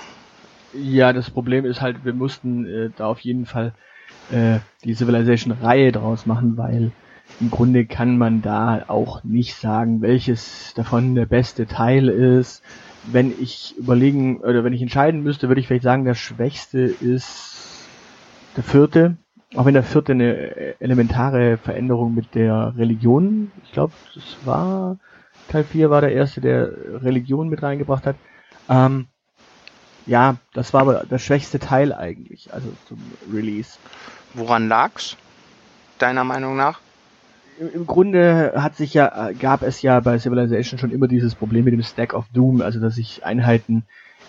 Ja, 0.75 1.13
das 1.13 1.31
Problem 1.31 1.65
ist 1.65 1.81
halt, 1.81 2.05
wir 2.05 2.13
mussten 2.13 2.67
äh, 2.67 2.91
da 2.97 3.07
auf 3.07 3.21
jeden 3.21 3.47
Fall 3.47 3.73
äh, 4.31 4.59
die 4.85 4.95
Civilization-Reihe 4.95 5.93
draus 5.93 6.27
machen, 6.27 6.57
weil 6.57 6.93
im 7.41 7.51
Grunde 7.51 7.87
kann 7.87 8.19
man 8.19 8.43
da 8.43 8.85
auch 8.89 9.25
nicht 9.25 9.57
sagen, 9.57 10.03
welches 10.03 10.73
davon 10.75 11.15
der 11.15 11.27
beste 11.27 11.67
Teil 11.67 12.09
ist. 12.09 12.63
Wenn 13.05 13.33
ich 13.41 13.75
überlegen 13.79 14.39
oder 14.39 14.65
wenn 14.65 14.73
ich 14.73 14.83
entscheiden 14.83 15.23
müsste, 15.23 15.49
würde 15.49 15.61
ich 15.61 15.67
vielleicht 15.67 15.85
sagen, 15.85 16.05
der 16.05 16.15
schwächste 16.15 16.81
ist 16.81 17.54
der 18.57 18.65
vierte, 18.65 19.17
auch 19.55 19.65
wenn 19.67 19.75
der 19.75 19.83
vierte 19.83 20.13
eine 20.13 20.81
elementare 20.81 21.59
Veränderung 21.59 22.15
mit 22.15 22.35
der 22.35 22.75
Religion, 22.77 23.53
ich 23.65 23.73
glaube, 23.73 23.93
das 24.15 24.37
war 24.45 24.99
Teil 25.49 25.65
4 25.65 25.91
war 25.91 26.01
der 26.01 26.13
erste, 26.13 26.41
der 26.41 26.73
Religion 27.03 27.49
mit 27.49 27.63
reingebracht 27.63 28.07
hat. 28.07 28.17
Ähm, 28.69 29.07
ja, 30.07 30.37
das 30.53 30.73
war 30.73 30.83
aber 30.83 31.05
der 31.05 31.19
schwächste 31.19 31.59
Teil 31.59 31.93
eigentlich, 31.93 32.53
also 32.53 32.69
zum 32.89 32.99
Release. 33.33 33.79
Woran 34.35 34.69
lag's? 34.69 35.17
Deiner 35.99 36.25
Meinung 36.25 36.57
nach? 36.57 36.81
Im, 37.59 37.73
Im 37.73 37.87
Grunde 37.87 38.55
hat 38.57 38.77
sich 38.77 38.95
ja, 38.95 39.31
gab 39.33 39.63
es 39.63 39.81
ja 39.83 40.01
bei 40.01 40.19
Civilization 40.19 40.79
schon 40.79 40.91
immer 40.91 41.09
dieses 41.09 41.35
Problem 41.35 41.65
mit 41.65 41.73
dem 41.73 41.83
Stack 41.83 42.15
of 42.15 42.27
Doom, 42.33 42.61
also 42.61 42.81
dass 42.81 42.97
sich 42.97 43.25
Einheiten 43.25 43.85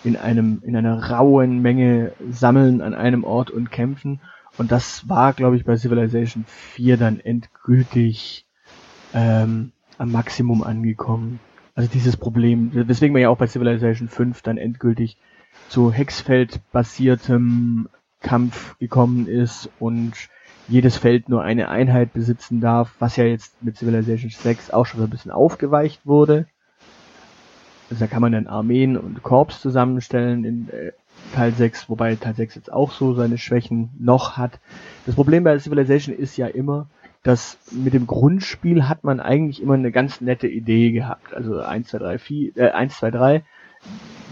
in 0.06 0.16
einem, 0.16 0.62
in 0.64 0.76
einer 0.76 1.10
rauen 1.10 1.60
Menge 1.60 2.12
sammeln 2.30 2.80
an 2.80 2.94
einem 2.94 3.24
Ort 3.24 3.50
und 3.50 3.72
kämpfen. 3.72 4.20
Und 4.56 4.70
das 4.70 5.08
war, 5.08 5.32
glaube 5.32 5.56
ich, 5.56 5.64
bei 5.64 5.76
Civilization 5.76 6.44
4 6.46 6.96
dann 6.96 7.18
endgültig 7.20 8.46
ähm, 9.12 9.72
am 9.98 10.12
Maximum 10.12 10.62
angekommen. 10.62 11.40
Also 11.74 11.90
dieses 11.92 12.16
Problem, 12.16 12.70
weswegen 12.72 13.12
man 13.12 13.22
ja 13.22 13.28
auch 13.28 13.36
bei 13.36 13.48
Civilization 13.48 14.08
5 14.08 14.42
dann 14.42 14.58
endgültig 14.58 15.18
zu 15.68 15.92
Hexfeld-basiertem 15.92 17.88
Kampf 18.20 18.78
gekommen 18.78 19.26
ist 19.26 19.68
und 19.80 20.14
jedes 20.68 20.96
Feld 20.96 21.28
nur 21.28 21.42
eine 21.42 21.68
Einheit 21.68 22.12
besitzen 22.12 22.60
darf, 22.60 22.94
was 23.00 23.16
ja 23.16 23.24
jetzt 23.24 23.62
mit 23.62 23.76
Civilization 23.76 24.30
6 24.30 24.70
auch 24.70 24.86
schon 24.86 25.02
ein 25.02 25.10
bisschen 25.10 25.32
aufgeweicht 25.32 26.06
wurde. 26.06 26.46
Also 27.90 28.00
da 28.00 28.06
kann 28.06 28.22
man 28.22 28.32
dann 28.32 28.46
Armeen 28.46 28.96
und 28.96 29.22
Korps 29.22 29.60
zusammenstellen 29.60 30.44
in 30.44 30.68
äh, 30.70 30.92
Teil 31.34 31.52
6, 31.52 31.88
wobei 31.88 32.16
Teil 32.16 32.34
6 32.34 32.54
jetzt 32.54 32.72
auch 32.72 32.92
so 32.92 33.14
seine 33.14 33.38
Schwächen 33.38 33.90
noch 33.98 34.36
hat. 34.36 34.58
Das 35.06 35.14
Problem 35.14 35.44
bei 35.44 35.58
Civilization 35.58 36.14
ist 36.14 36.36
ja 36.36 36.46
immer, 36.46 36.88
dass 37.22 37.58
mit 37.72 37.94
dem 37.94 38.06
Grundspiel 38.06 38.88
hat 38.88 39.02
man 39.02 39.20
eigentlich 39.20 39.62
immer 39.62 39.74
eine 39.74 39.90
ganz 39.90 40.20
nette 40.20 40.46
Idee 40.46 40.92
gehabt. 40.92 41.34
Also 41.34 41.58
1, 41.60 41.88
2, 41.88 41.98
3, 41.98 42.18
4, 42.18 42.56
äh, 42.56 42.70
1, 42.70 42.96
2, 42.98 43.10
3 43.10 43.44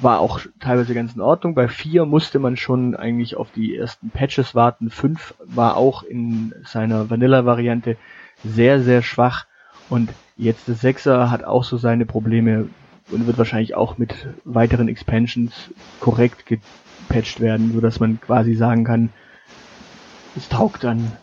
war 0.00 0.20
auch 0.20 0.40
teilweise 0.60 0.94
ganz 0.94 1.14
in 1.14 1.20
Ordnung. 1.20 1.54
Bei 1.54 1.68
4 1.68 2.04
musste 2.04 2.38
man 2.38 2.56
schon 2.56 2.94
eigentlich 2.94 3.36
auf 3.36 3.50
die 3.52 3.76
ersten 3.76 4.10
Patches 4.10 4.54
warten. 4.54 4.90
5 4.90 5.34
war 5.44 5.76
auch 5.76 6.02
in 6.02 6.54
seiner 6.64 7.10
Vanilla-Variante 7.10 7.96
sehr, 8.44 8.80
sehr 8.80 9.02
schwach. 9.02 9.46
Und 9.88 10.10
jetzt 10.36 10.68
das 10.68 10.82
6er 10.82 11.30
hat 11.30 11.44
auch 11.44 11.64
so 11.64 11.76
seine 11.76 12.06
Probleme 12.06 12.68
und 13.10 13.26
wird 13.26 13.38
wahrscheinlich 13.38 13.74
auch 13.74 13.98
mit 13.98 14.14
weiteren 14.44 14.88
Expansions 14.88 15.52
korrekt 16.00 16.46
gepatcht 16.46 17.40
werden, 17.40 17.72
so 17.72 17.80
dass 17.80 18.00
man 18.00 18.20
quasi 18.20 18.54
sagen 18.54 18.84
kann, 18.84 19.10
es 20.36 20.48
taugt 20.48 20.84
dann. 20.84 21.16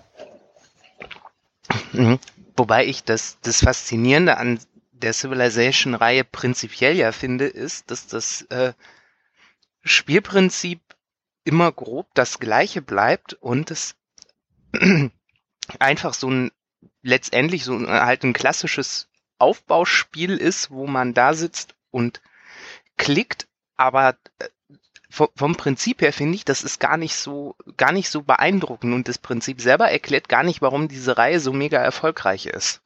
Mhm. 1.93 2.19
Wobei 2.55 2.85
ich 2.85 3.03
das, 3.03 3.37
das 3.41 3.61
Faszinierende 3.61 4.37
an 4.37 4.59
der 4.91 5.13
Civilization-Reihe 5.13 6.23
prinzipiell 6.23 6.95
ja 6.95 7.11
finde, 7.11 7.47
ist, 7.47 7.89
dass 7.91 8.07
das 8.07 8.43
äh, 8.43 8.73
Spielprinzip 9.83 10.79
immer 11.43 11.71
grob 11.71 12.07
das 12.13 12.39
gleiche 12.39 12.81
bleibt 12.81 13.33
und 13.33 13.71
es 13.71 13.95
einfach 15.79 16.13
so 16.13 16.29
ein 16.29 16.51
letztendlich 17.01 17.63
so 17.63 17.75
ein, 17.75 17.87
halt 17.87 18.23
ein 18.23 18.33
klassisches 18.33 19.07
Aufbauspiel 19.41 20.37
ist, 20.37 20.71
wo 20.71 20.87
man 20.87 21.13
da 21.13 21.33
sitzt 21.33 21.75
und 21.89 22.21
klickt, 22.97 23.47
aber 23.75 24.15
äh, 24.39 24.47
vom, 25.09 25.27
vom 25.35 25.55
Prinzip 25.55 26.01
her 26.01 26.13
finde 26.13 26.35
ich, 26.35 26.45
das 26.45 26.63
ist 26.63 26.79
gar 26.79 26.97
nicht 26.97 27.15
so, 27.15 27.55
gar 27.75 27.91
nicht 27.91 28.09
so 28.09 28.21
beeindruckend 28.21 28.93
und 28.93 29.07
das 29.07 29.17
Prinzip 29.17 29.59
selber 29.59 29.89
erklärt 29.89 30.29
gar 30.29 30.43
nicht, 30.43 30.61
warum 30.61 30.87
diese 30.87 31.17
Reihe 31.17 31.39
so 31.39 31.51
mega 31.51 31.79
erfolgreich 31.79 32.45
ist. 32.45 32.81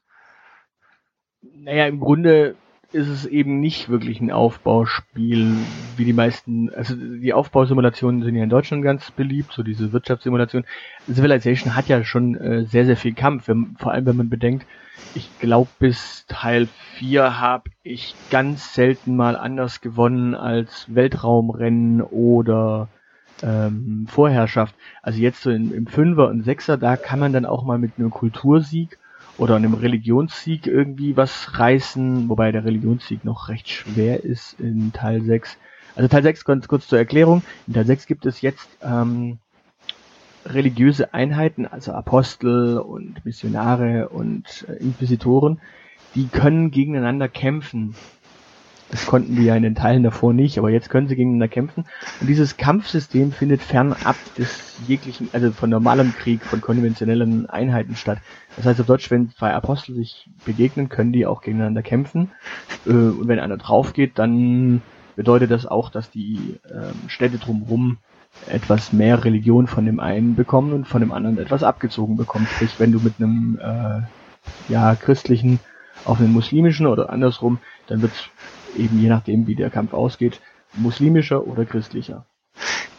Naja, 1.41 1.85
im 1.85 1.99
Grunde 1.99 2.55
ist 2.95 3.09
es 3.09 3.25
eben 3.25 3.59
nicht 3.59 3.89
wirklich 3.89 4.21
ein 4.21 4.31
Aufbauspiel, 4.31 5.51
wie 5.97 6.05
die 6.05 6.13
meisten, 6.13 6.73
also 6.73 6.95
die 6.95 7.33
Aufbausimulationen 7.33 8.23
sind 8.23 8.35
ja 8.35 8.43
in 8.43 8.49
Deutschland 8.49 8.83
ganz 8.83 9.11
beliebt, 9.11 9.51
so 9.51 9.63
diese 9.63 9.91
Wirtschaftssimulation. 9.91 10.63
Civilization 11.05 11.75
hat 11.75 11.89
ja 11.89 12.03
schon 12.05 12.35
äh, 12.35 12.63
sehr, 12.63 12.85
sehr 12.85 12.95
viel 12.95 13.13
Kampf, 13.13 13.49
wenn, 13.49 13.75
vor 13.77 13.91
allem 13.91 14.05
wenn 14.05 14.15
man 14.15 14.29
bedenkt, 14.29 14.65
ich 15.13 15.29
glaube 15.39 15.69
bis 15.77 16.25
Teil 16.27 16.69
4 16.97 17.39
habe 17.39 17.69
ich 17.83 18.15
ganz 18.31 18.73
selten 18.73 19.17
mal 19.17 19.35
anders 19.35 19.81
gewonnen 19.81 20.33
als 20.33 20.87
Weltraumrennen 20.87 22.01
oder 22.01 22.87
ähm, 23.43 24.07
Vorherrschaft. 24.07 24.73
Also 25.01 25.19
jetzt 25.19 25.41
so 25.41 25.49
in, 25.49 25.73
im 25.73 25.87
Fünfer 25.87 26.29
und 26.29 26.43
Sechser, 26.43 26.77
da 26.77 26.95
kann 26.95 27.19
man 27.19 27.33
dann 27.33 27.45
auch 27.45 27.65
mal 27.65 27.77
mit 27.77 27.93
einem 27.97 28.09
Kultursieg 28.09 28.97
oder 29.37 29.55
einem 29.55 29.73
Religionssieg 29.73 30.67
irgendwie 30.67 31.17
was 31.17 31.59
reißen, 31.59 32.29
wobei 32.29 32.51
der 32.51 32.65
Religionssieg 32.65 33.25
noch 33.25 33.49
recht 33.49 33.69
schwer 33.69 34.23
ist 34.23 34.59
in 34.59 34.93
Teil 34.93 35.21
6. 35.21 35.57
Also 35.95 36.07
Teil 36.07 36.23
6, 36.23 36.45
ganz 36.45 36.67
kurz 36.67 36.87
zur 36.87 36.99
Erklärung, 36.99 37.41
in 37.67 37.73
Teil 37.73 37.85
6 37.85 38.05
gibt 38.07 38.25
es 38.25 38.41
jetzt 38.41 38.67
ähm, 38.81 39.39
religiöse 40.45 41.13
Einheiten, 41.13 41.65
also 41.65 41.91
Apostel 41.93 42.77
und 42.77 43.25
Missionare 43.25 44.09
und 44.09 44.65
äh, 44.69 44.73
Inquisitoren, 44.73 45.59
die 46.13 46.27
können 46.27 46.71
gegeneinander 46.71 47.27
kämpfen. 47.27 47.95
Das 48.95 49.07
konnten 49.07 49.35
die 49.35 49.43
ja 49.43 49.57
in 49.57 49.63
den 49.63 49.75
Teilen 49.75 50.03
davor 50.03 50.31
nicht, 50.31 50.57
aber 50.57 50.69
jetzt 50.69 50.89
können 50.89 51.09
sie 51.09 51.17
gegeneinander 51.17 51.49
kämpfen. 51.49 51.83
Und 52.21 52.27
dieses 52.27 52.55
Kampfsystem 52.55 53.33
findet 53.33 53.61
fernab 53.61 54.15
des 54.37 54.79
jeglichen, 54.87 55.27
also 55.33 55.51
von 55.51 55.69
normalem 55.69 56.13
Krieg, 56.13 56.41
von 56.41 56.61
konventionellen 56.61 57.45
Einheiten 57.49 57.97
statt. 57.97 58.19
Das 58.55 58.65
heißt 58.65 58.79
auf 58.79 58.85
Deutsch, 58.85 59.11
wenn 59.11 59.31
zwei 59.31 59.53
Apostel 59.53 59.95
sich 59.95 60.29
begegnen, 60.45 60.87
können 60.87 61.11
die 61.11 61.25
auch 61.25 61.41
gegeneinander 61.41 61.83
kämpfen. 61.83 62.31
Äh, 62.85 62.91
und 62.91 63.27
wenn 63.27 63.39
einer 63.39 63.57
drauf 63.57 63.91
geht, 63.91 64.17
dann 64.17 64.81
bedeutet 65.17 65.51
das 65.51 65.65
auch, 65.65 65.89
dass 65.89 66.09
die 66.09 66.57
ähm, 66.71 67.09
Städte 67.09 67.37
drumherum 67.37 67.97
etwas 68.47 68.93
mehr 68.93 69.25
Religion 69.25 69.67
von 69.67 69.85
dem 69.85 69.99
einen 69.99 70.35
bekommen 70.35 70.71
und 70.71 70.87
von 70.87 71.01
dem 71.01 71.11
anderen 71.11 71.37
etwas 71.37 71.63
abgezogen 71.63 72.15
bekommen. 72.15 72.47
Sprich, 72.47 72.79
wenn 72.79 72.93
du 72.93 73.01
mit 73.01 73.15
einem 73.19 73.59
äh, 73.61 74.71
ja, 74.71 74.95
christlichen 74.95 75.59
auf 76.05 76.21
einen 76.21 76.31
muslimischen 76.31 76.87
oder 76.87 77.09
andersrum, 77.09 77.59
dann 77.87 78.01
wird 78.01 78.13
eben 78.75 78.99
je 78.99 79.09
nachdem, 79.09 79.47
wie 79.47 79.55
der 79.55 79.69
Kampf 79.69 79.93
ausgeht, 79.93 80.41
muslimischer 80.73 81.47
oder 81.47 81.65
christlicher. 81.65 82.25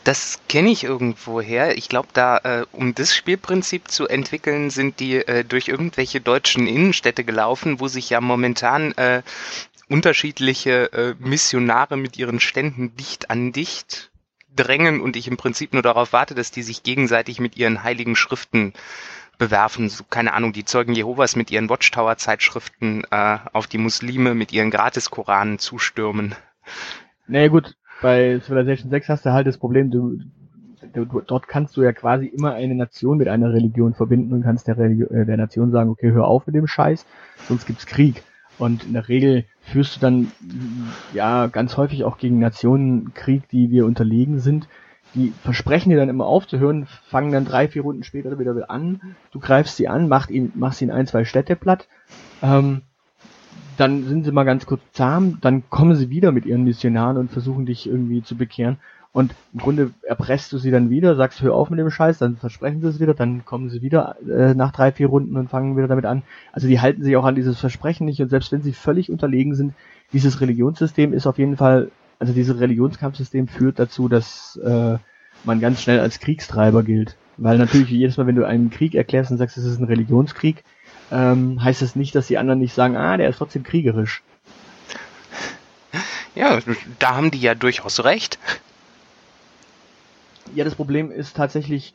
Das 0.05 0.39
kenne 0.49 0.71
ich 0.71 0.85
irgendwoher. 0.85 1.77
Ich 1.77 1.89
glaube, 1.89 2.09
da, 2.13 2.39
äh, 2.39 2.67
um 2.71 2.95
das 2.95 3.15
Spielprinzip 3.15 3.91
zu 3.91 4.07
entwickeln, 4.07 4.71
sind 4.71 5.01
die 5.01 5.17
äh, 5.17 5.45
durch 5.45 5.67
irgendwelche 5.67 6.21
deutschen 6.21 6.69
Innenstädte 6.69 7.25
gelaufen, 7.25 7.81
wo 7.81 7.89
sich 7.89 8.11
ja 8.11 8.21
momentan 8.21 8.93
äh, 8.93 9.23
unterschiedliche 9.89 10.93
äh, 10.93 11.15
Missionare 11.19 11.97
mit 11.97 12.17
ihren 12.17 12.39
Ständen 12.39 12.95
dicht 12.97 13.31
an 13.31 13.53
dicht 13.53 14.11
drängen 14.55 15.01
und 15.01 15.17
ich 15.17 15.29
im 15.29 15.37
Prinzip 15.37 15.73
nur 15.73 15.83
darauf 15.83 16.13
warte, 16.13 16.35
dass 16.35 16.51
die 16.51 16.63
sich 16.63 16.83
gegenseitig 16.83 17.41
mit 17.41 17.57
ihren 17.57 17.83
heiligen 17.83 18.17
Schriften 18.17 18.73
bewerfen, 19.39 19.89
so, 19.89 20.05
keine 20.09 20.33
Ahnung, 20.33 20.53
die 20.53 20.65
Zeugen 20.65 20.95
Jehovas 20.95 21.37
mit 21.37 21.51
ihren 21.51 21.69
Watchtower-Zeitschriften 21.69 23.05
äh, 23.11 23.39
auf 23.53 23.67
die 23.67 23.79
Muslime 23.79 24.35
mit 24.35 24.53
ihren 24.53 24.71
Gratis-Koranen 24.71 25.59
zustürmen. 25.59 26.35
Naja 27.27 27.49
gut, 27.49 27.77
bei 28.03 28.41
Civilization 28.41 28.91
6 28.91 29.09
hast 29.09 29.27
du 29.27 29.33
halt 29.33 29.47
das 29.47 29.59
Problem, 29.59 29.91
du, 29.91 30.19
du, 30.93 31.21
dort 31.21 31.49
kannst 31.49 31.77
du 31.77 31.83
ja 31.83 31.93
quasi 31.93 32.27
immer 32.27 32.55
eine 32.55 32.75
Nation 32.75 33.19
mit 33.19 33.29
einer 33.29 33.53
Religion 33.53 33.95
verbinden 33.95 34.33
und 34.33 34.43
kannst 34.43 34.69
der, 34.69 34.79
Religion, 34.79 35.11
äh, 35.11 35.27
der 35.27 35.37
Nation 35.37 35.71
sagen, 35.71 35.91
okay, 35.91 36.11
hör 36.13 36.27
auf 36.27 36.47
mit 36.47 36.55
dem 36.55 36.67
Scheiß, 36.67 37.07
sonst 37.49 37.67
gibt's 37.67 37.87
Krieg. 37.87 38.23
Und 38.59 38.85
in 38.85 38.95
der 38.95 39.09
Regel 39.09 39.45
führst 39.61 39.97
du 39.97 40.01
dann 40.01 40.33
ja 41.13 41.47
ganz 41.49 41.77
häufig 41.77 42.05
auch 42.05 42.17
gegen 42.17 42.39
Nationen 42.39 43.13
Krieg, 43.13 43.49
die 43.49 43.71
wir 43.71 43.85
unterlegen 43.85 44.39
sind. 44.39 44.69
Die 45.17 45.33
versprechen 45.43 45.91
dir 45.91 45.97
dann 45.97 46.09
immer 46.09 46.27
aufzuhören, 46.27 46.87
fangen 47.09 47.33
dann 47.33 47.45
drei, 47.45 47.69
vier 47.69 47.83
Runden 47.83 48.05
später 48.05 48.39
wieder 48.39 48.71
an. 48.71 49.01
Du 49.33 49.41
greifst 49.41 49.77
sie 49.77 49.89
an, 49.89 50.09
machst 50.09 50.31
ihn, 50.31 50.53
machst 50.55 50.83
ihn 50.83 50.91
ein, 50.91 51.07
zwei 51.07 51.25
Städte 51.25 51.57
platt. 51.57 51.89
Ähm, 52.43 52.83
dann 53.77 54.05
sind 54.05 54.25
sie 54.25 54.33
mal 54.33 54.45
ganz 54.45 54.67
kurz 54.67 54.81
zahm, 54.93 55.39
dann 55.41 55.69
kommen 55.69 55.97
sie 55.97 56.11
wieder 56.11 56.33
mit 56.33 56.47
ihren 56.47 56.65
Missionaren 56.65 57.17
und 57.17 57.31
versuchen 57.31 57.67
dich 57.67 57.87
irgendwie 57.87 58.23
zu 58.23 58.37
bekehren. 58.37 58.79
Und 59.13 59.35
im 59.55 59.61
Grunde 59.61 59.91
erpresst 60.03 60.53
du 60.53 60.59
sie 60.59 60.71
dann 60.71 60.91
wieder, 60.91 61.17
sagst, 61.17 61.41
hör 61.41 61.55
auf 61.55 61.71
mit 61.71 61.79
dem 61.79 61.91
Scheiß, 61.91 62.19
dann 62.19 62.37
versprechen 62.37 62.83
sie 62.83 62.89
es 62.89 63.01
wieder, 63.01 63.15
dann 63.15 63.47
kommen 63.47 63.71
sie 63.71 63.81
wieder 63.81 64.17
äh, 64.29 64.53
nach 64.53 64.73
drei, 64.73 64.93
vier 64.93 65.07
Runden 65.07 65.39
und 65.39 65.49
fangen 65.49 65.75
wieder 65.75 65.89
damit 65.89 66.05
an. 66.05 66.23
Also 66.53 66.69
die 66.69 66.81
halten 66.81 67.03
sich 67.03 67.17
auch 67.17 67.25
an 67.25 67.35
dieses 67.35 67.59
Versprechen 67.59 68.05
nicht 68.05 68.21
und 68.21 68.29
selbst 68.29 68.53
wenn 68.53 68.61
sie 68.61 68.75
völlig 68.75 69.11
unterlegen 69.11 69.55
sind, 69.55 69.73
dieses 70.13 70.43
Religionssystem 70.43 71.15
ist 71.15 71.27
auf 71.27 71.39
jeden 71.39 71.57
Fall, 71.57 71.91
also 72.19 72.33
dieses 72.33 72.59
Religionskampfsystem 72.59 73.49
führt 73.49 73.79
dazu, 73.79 74.09
dass 74.09 74.57
äh, 74.57 74.99
man 75.45 75.61
ganz 75.61 75.83
schnell 75.83 76.01
als 76.01 76.19
Kriegstreiber 76.19 76.83
gilt. 76.83 77.17
Weil 77.37 77.59
natürlich 77.59 77.91
jedes 77.91 78.17
Mal, 78.17 78.27
wenn 78.27 78.37
du 78.37 78.47
einen 78.47 78.71
Krieg 78.71 78.95
erklärst 78.95 79.31
und 79.31 79.37
sagst, 79.37 79.59
es 79.59 79.65
ist 79.65 79.79
ein 79.79 79.85
Religionskrieg, 79.85 80.65
ähm, 81.13 81.63
heißt 81.63 81.83
das 81.83 81.97
nicht, 81.97 82.15
dass 82.15 82.27
die 82.27 82.39
anderen 82.39 82.61
nicht 82.61 82.75
sagen, 82.75 82.97
ah, 82.97 83.17
der 83.17 83.29
ist 83.29 83.39
trotzdem 83.39 83.63
kriegerisch. 83.63 84.23
Ja, 86.35 86.59
da 86.99 87.17
haben 87.17 87.31
die 87.31 87.41
ja 87.41 87.55
durchaus 87.55 88.05
recht. 88.05 88.39
Ja, 90.55 90.65
das 90.65 90.75
Problem 90.75 91.11
ist 91.11 91.37
tatsächlich 91.37 91.95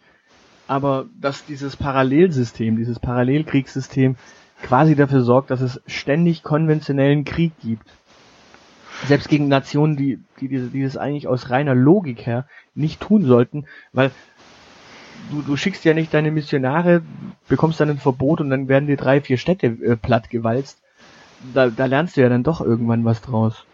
aber, 0.68 1.06
dass 1.20 1.46
dieses 1.46 1.76
Parallelsystem, 1.76 2.78
dieses 2.78 3.00
Parallelkriegssystem 3.00 4.16
quasi 4.64 4.96
dafür 4.96 5.22
sorgt, 5.22 5.52
dass 5.52 5.62
es 5.62 5.82
ständig 5.86 6.44
konventionellen 6.44 7.26
Krieg 7.26 7.54
gibt. 7.62 7.88
Selbst 9.08 9.30
gegen 9.30 9.47
Nationen, 9.47 9.97
die, 9.97 10.20
die, 10.39 10.47
die 10.47 10.84
das 10.84 10.97
eigentlich 10.97 11.28
aus 11.28 11.49
reiner 11.49 11.76
Logik 11.76 12.26
her 12.26 12.45
nicht 12.76 13.02
tun 13.02 13.26
sollten, 13.26 13.66
weil 13.93 14.12
du, 15.32 15.41
du 15.41 15.58
schickst 15.58 15.84
ja 15.86 15.93
nicht 15.93 16.14
deine 16.14 16.32
Missionare, 16.32 17.02
bekommst 17.47 17.80
dann 17.80 17.89
ein 17.89 17.99
Verbot 17.99 18.41
und 18.41 18.49
dann 18.49 18.68
werden 18.68 18.88
dir 18.88 18.97
drei, 18.97 19.22
vier 19.22 19.38
Städte 19.38 19.68
äh, 19.68 19.95
plattgewalzt. 19.95 20.80
Da, 21.54 21.70
da 21.70 21.86
lernst 21.86 22.18
du 22.18 22.22
ja 22.22 22.30
dann 22.30 22.43
doch 22.43 22.62
irgendwann 22.62 23.06
was 23.06 23.22
draus. 23.22 23.66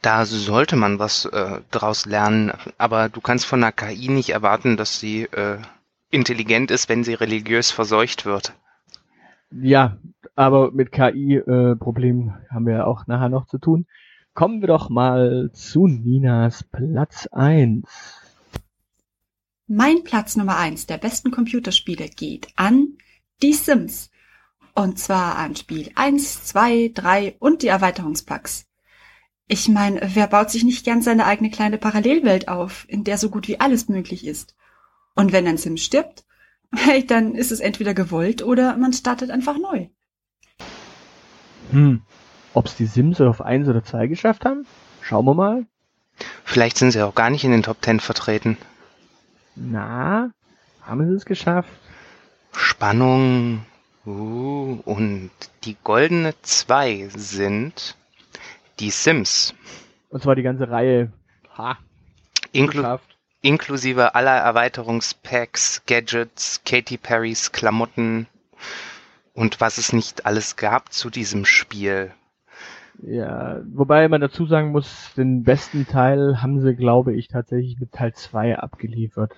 Da 0.00 0.24
sollte 0.26 0.76
man 0.76 0.98
was 0.98 1.26
äh, 1.26 1.60
draus 1.70 2.06
lernen, 2.06 2.52
aber 2.76 3.08
du 3.08 3.20
kannst 3.20 3.46
von 3.46 3.62
einer 3.62 3.72
KI 3.72 4.08
nicht 4.08 4.30
erwarten, 4.30 4.76
dass 4.76 4.98
sie 4.98 5.22
äh, 5.24 5.58
intelligent 6.10 6.70
ist, 6.70 6.88
wenn 6.88 7.04
sie 7.04 7.14
religiös 7.14 7.70
verseucht 7.70 8.24
wird. 8.24 8.52
Ja, 9.60 9.98
aber 10.34 10.70
mit 10.70 10.92
KI-Problemen 10.92 12.28
äh, 12.28 12.54
haben 12.54 12.66
wir 12.66 12.86
auch 12.86 13.06
nachher 13.06 13.28
noch 13.28 13.46
zu 13.46 13.58
tun. 13.58 13.86
Kommen 14.34 14.62
wir 14.62 14.68
doch 14.68 14.88
mal 14.88 15.50
zu 15.52 15.86
Ninas 15.86 16.64
Platz 16.64 17.28
1. 17.32 17.84
Mein 19.66 20.04
Platz 20.04 20.36
Nummer 20.36 20.56
1 20.56 20.86
der 20.86 20.98
besten 20.98 21.30
Computerspiele 21.30 22.08
geht 22.08 22.48
an 22.56 22.96
Die 23.42 23.52
Sims. 23.52 24.10
Und 24.74 24.98
zwar 24.98 25.36
an 25.36 25.54
Spiel 25.54 25.90
1, 25.94 26.44
2, 26.44 26.92
3 26.94 27.36
und 27.38 27.62
die 27.62 27.68
Erweiterungspacks. 27.68 28.66
Ich 29.48 29.68
meine, 29.68 30.00
wer 30.14 30.28
baut 30.28 30.50
sich 30.50 30.64
nicht 30.64 30.84
gern 30.84 31.02
seine 31.02 31.26
eigene 31.26 31.50
kleine 31.50 31.76
Parallelwelt 31.76 32.48
auf, 32.48 32.86
in 32.88 33.04
der 33.04 33.18
so 33.18 33.28
gut 33.28 33.48
wie 33.48 33.60
alles 33.60 33.88
möglich 33.88 34.26
ist? 34.26 34.56
Und 35.14 35.32
wenn 35.32 35.46
ein 35.46 35.58
Sim 35.58 35.76
stirbt, 35.76 36.24
hey, 36.74 37.06
dann 37.06 37.34
ist 37.34 37.52
es 37.52 37.60
entweder 37.60 37.94
gewollt 37.94 38.42
oder 38.42 38.76
man 38.76 38.92
startet 38.92 39.30
einfach 39.30 39.58
neu. 39.58 39.88
Hm. 41.70 42.02
Ob's 42.54 42.76
die 42.76 42.86
Sims 42.86 43.20
auf 43.20 43.40
1 43.40 43.68
oder 43.68 43.84
2 43.84 44.06
geschafft 44.06 44.44
haben? 44.44 44.66
Schauen 45.00 45.24
wir 45.24 45.34
mal. 45.34 45.66
Vielleicht 46.44 46.76
sind 46.76 46.90
sie 46.90 47.02
auch 47.02 47.14
gar 47.14 47.30
nicht 47.30 47.44
in 47.44 47.50
den 47.50 47.62
Top 47.62 47.78
10 47.82 48.00
vertreten. 48.00 48.58
Na, 49.54 50.30
haben 50.82 51.06
sie 51.06 51.14
es 51.14 51.24
geschafft? 51.24 51.70
Spannung. 52.52 53.64
Uh, 54.04 54.80
und 54.84 55.30
die 55.64 55.76
goldene 55.82 56.34
2 56.42 57.08
sind 57.14 57.96
die 58.80 58.90
Sims. 58.90 59.54
Und 60.10 60.22
zwar 60.22 60.34
die 60.34 60.42
ganze 60.42 60.68
Reihe. 60.68 61.12
Ha. 61.56 61.78
Inklu 62.52 62.98
inklusive 63.42 64.14
aller 64.14 64.36
Erweiterungspacks, 64.36 65.82
Gadgets, 65.86 66.62
Katy 66.64 66.96
Perrys 66.96 67.52
Klamotten 67.52 68.26
und 69.34 69.60
was 69.60 69.78
es 69.78 69.92
nicht 69.92 70.26
alles 70.26 70.56
gab 70.56 70.92
zu 70.92 71.10
diesem 71.10 71.44
Spiel. 71.44 72.12
Ja, 73.02 73.60
wobei 73.64 74.08
man 74.08 74.20
dazu 74.20 74.46
sagen 74.46 74.70
muss, 74.70 75.12
den 75.16 75.42
besten 75.42 75.86
Teil 75.86 76.40
haben 76.40 76.60
sie, 76.60 76.74
glaube 76.76 77.14
ich, 77.14 77.28
tatsächlich 77.28 77.80
mit 77.80 77.92
Teil 77.92 78.14
2 78.14 78.58
abgeliefert. 78.58 79.32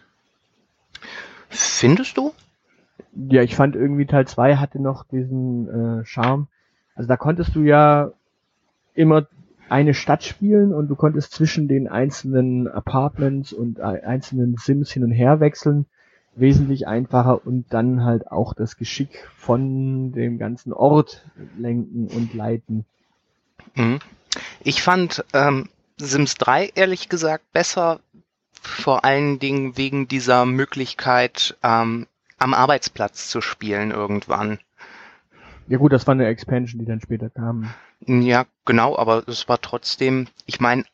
Findest 1.48 2.16
du? 2.16 2.34
Ja, 3.14 3.42
ich 3.42 3.56
fand 3.56 3.74
irgendwie 3.76 4.06
Teil 4.06 4.26
2 4.26 4.56
hatte 4.56 4.82
noch 4.82 5.04
diesen 5.04 6.00
äh, 6.00 6.04
Charme. 6.04 6.48
Also 6.94 7.08
da 7.08 7.16
konntest 7.16 7.54
du 7.54 7.62
ja 7.62 8.10
immer 8.94 9.26
eine 9.68 9.94
Stadt 9.94 10.24
spielen 10.24 10.72
und 10.72 10.88
du 10.88 10.94
konntest 10.94 11.32
zwischen 11.32 11.68
den 11.68 11.88
einzelnen 11.88 12.68
Apartments 12.68 13.52
und 13.52 13.80
einzelnen 13.80 14.56
Sims 14.56 14.90
hin 14.90 15.04
und 15.04 15.12
her 15.12 15.40
wechseln. 15.40 15.86
Wesentlich 16.36 16.88
einfacher 16.88 17.46
und 17.46 17.72
dann 17.72 18.04
halt 18.04 18.30
auch 18.30 18.54
das 18.54 18.76
Geschick 18.76 19.28
von 19.36 20.10
dem 20.12 20.38
ganzen 20.38 20.72
Ort 20.72 21.24
lenken 21.56 22.08
und 22.08 22.34
leiten. 22.34 22.84
Mhm. 23.76 24.00
Ich 24.64 24.82
fand 24.82 25.24
ähm, 25.32 25.68
Sims 25.96 26.34
3 26.34 26.72
ehrlich 26.74 27.08
gesagt 27.08 27.52
besser, 27.52 28.00
vor 28.60 29.04
allen 29.04 29.38
Dingen 29.38 29.76
wegen 29.76 30.08
dieser 30.08 30.44
Möglichkeit, 30.44 31.56
ähm, 31.62 32.08
am 32.38 32.54
Arbeitsplatz 32.54 33.28
zu 33.28 33.40
spielen 33.40 33.90
irgendwann. 33.90 34.58
Ja 35.66 35.78
gut, 35.78 35.92
das 35.92 36.06
war 36.06 36.12
eine 36.12 36.26
Expansion, 36.26 36.80
die 36.80 36.86
dann 36.86 37.00
später 37.00 37.30
kam. 37.30 37.72
Ja, 38.00 38.46
genau, 38.64 38.96
aber 38.98 39.26
es 39.28 39.48
war 39.48 39.60
trotzdem, 39.60 40.28
ich 40.46 40.60
meine, 40.60 40.84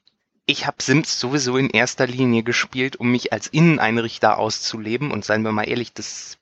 ich 0.46 0.66
habe 0.66 0.82
Sims 0.82 1.18
sowieso 1.18 1.56
in 1.56 1.70
erster 1.70 2.06
Linie 2.06 2.42
gespielt, 2.42 2.96
um 2.96 3.10
mich 3.10 3.32
als 3.32 3.46
Inneneinrichter 3.46 4.38
auszuleben 4.38 5.10
und 5.10 5.24
seien 5.24 5.42
wir 5.42 5.52
mal 5.52 5.68
ehrlich, 5.68 5.92
das 5.92 6.38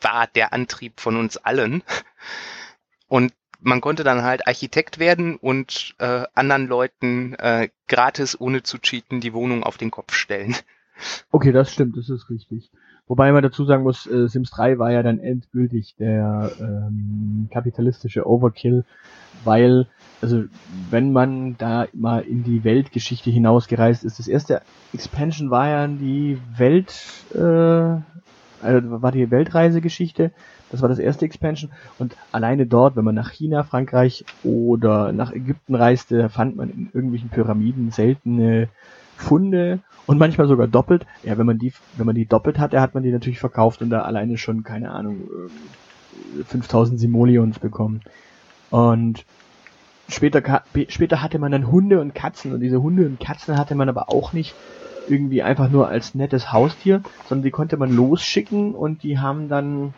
war 0.00 0.26
der 0.26 0.52
Antrieb 0.52 1.00
von 1.00 1.16
uns 1.16 1.36
allen. 1.36 1.82
Und 3.08 3.32
man 3.60 3.80
konnte 3.80 4.02
dann 4.02 4.22
halt 4.22 4.46
Architekt 4.46 4.98
werden 4.98 5.36
und 5.36 5.94
äh, 5.98 6.24
anderen 6.34 6.66
Leuten 6.66 7.34
äh, 7.34 7.68
gratis, 7.86 8.40
ohne 8.40 8.62
zu 8.62 8.78
cheaten, 8.78 9.20
die 9.20 9.32
Wohnung 9.32 9.62
auf 9.62 9.78
den 9.78 9.90
Kopf 9.90 10.14
stellen. 10.14 10.56
Okay, 11.30 11.52
das 11.52 11.72
stimmt, 11.72 11.96
das 11.96 12.08
ist 12.08 12.28
richtig. 12.28 12.70
Wobei 13.08 13.32
man 13.32 13.42
dazu 13.42 13.64
sagen 13.64 13.82
muss, 13.82 14.06
äh, 14.06 14.28
Sims 14.28 14.50
3 14.50 14.78
war 14.78 14.92
ja 14.92 15.02
dann 15.02 15.18
endgültig 15.18 15.96
der 15.96 16.50
ähm, 16.60 17.48
kapitalistische 17.50 18.26
Overkill, 18.26 18.84
weil, 19.44 19.86
also 20.20 20.44
wenn 20.90 21.12
man 21.12 21.56
da 21.58 21.86
mal 21.92 22.20
in 22.22 22.44
die 22.44 22.64
Weltgeschichte 22.64 23.30
hinausgereist 23.30 24.04
ist, 24.04 24.18
das 24.18 24.28
erste 24.28 24.62
Expansion 24.94 25.50
war 25.50 25.68
ja 25.68 25.86
die 25.88 26.38
Welt, 26.56 26.94
äh, 27.34 27.38
also 28.64 29.02
war 29.02 29.10
die 29.10 29.30
Weltreisegeschichte, 29.30 30.30
das 30.70 30.80
war 30.80 30.88
das 30.88 30.98
erste 30.98 31.24
Expansion. 31.26 31.70
Und 31.98 32.16
alleine 32.30 32.66
dort, 32.66 32.96
wenn 32.96 33.04
man 33.04 33.14
nach 33.14 33.30
China, 33.30 33.64
Frankreich 33.64 34.24
oder 34.42 35.12
nach 35.12 35.32
Ägypten 35.32 35.74
reiste, 35.74 36.28
fand 36.30 36.56
man 36.56 36.70
in 36.70 36.90
irgendwelchen 36.94 37.28
Pyramiden 37.28 37.90
seltene 37.90 38.68
Funde 39.22 39.80
und 40.06 40.18
manchmal 40.18 40.48
sogar 40.48 40.66
doppelt. 40.66 41.06
Ja, 41.22 41.38
wenn 41.38 41.46
man 41.46 41.58
die, 41.58 41.72
wenn 41.96 42.06
man 42.06 42.14
die 42.14 42.26
doppelt 42.26 42.58
hatte, 42.58 42.80
hat 42.80 42.94
man 42.94 43.02
die 43.02 43.12
natürlich 43.12 43.38
verkauft 43.38 43.82
und 43.82 43.90
da 43.90 44.02
alleine 44.02 44.36
schon, 44.36 44.62
keine 44.62 44.90
Ahnung, 44.90 45.22
5000 46.46 46.98
Simoleons 46.98 47.58
bekommen. 47.58 48.00
Und 48.70 49.24
später, 50.08 50.62
später 50.88 51.22
hatte 51.22 51.38
man 51.38 51.52
dann 51.52 51.70
Hunde 51.70 52.00
und 52.00 52.14
Katzen 52.14 52.52
und 52.52 52.60
diese 52.60 52.82
Hunde 52.82 53.06
und 53.06 53.20
Katzen 53.20 53.58
hatte 53.58 53.74
man 53.74 53.88
aber 53.88 54.10
auch 54.10 54.32
nicht 54.32 54.54
irgendwie 55.08 55.42
einfach 55.42 55.70
nur 55.70 55.88
als 55.88 56.14
nettes 56.14 56.52
Haustier, 56.52 57.02
sondern 57.28 57.44
die 57.44 57.50
konnte 57.50 57.76
man 57.76 57.94
losschicken 57.94 58.74
und 58.74 59.02
die 59.02 59.18
haben 59.18 59.48
dann 59.48 59.94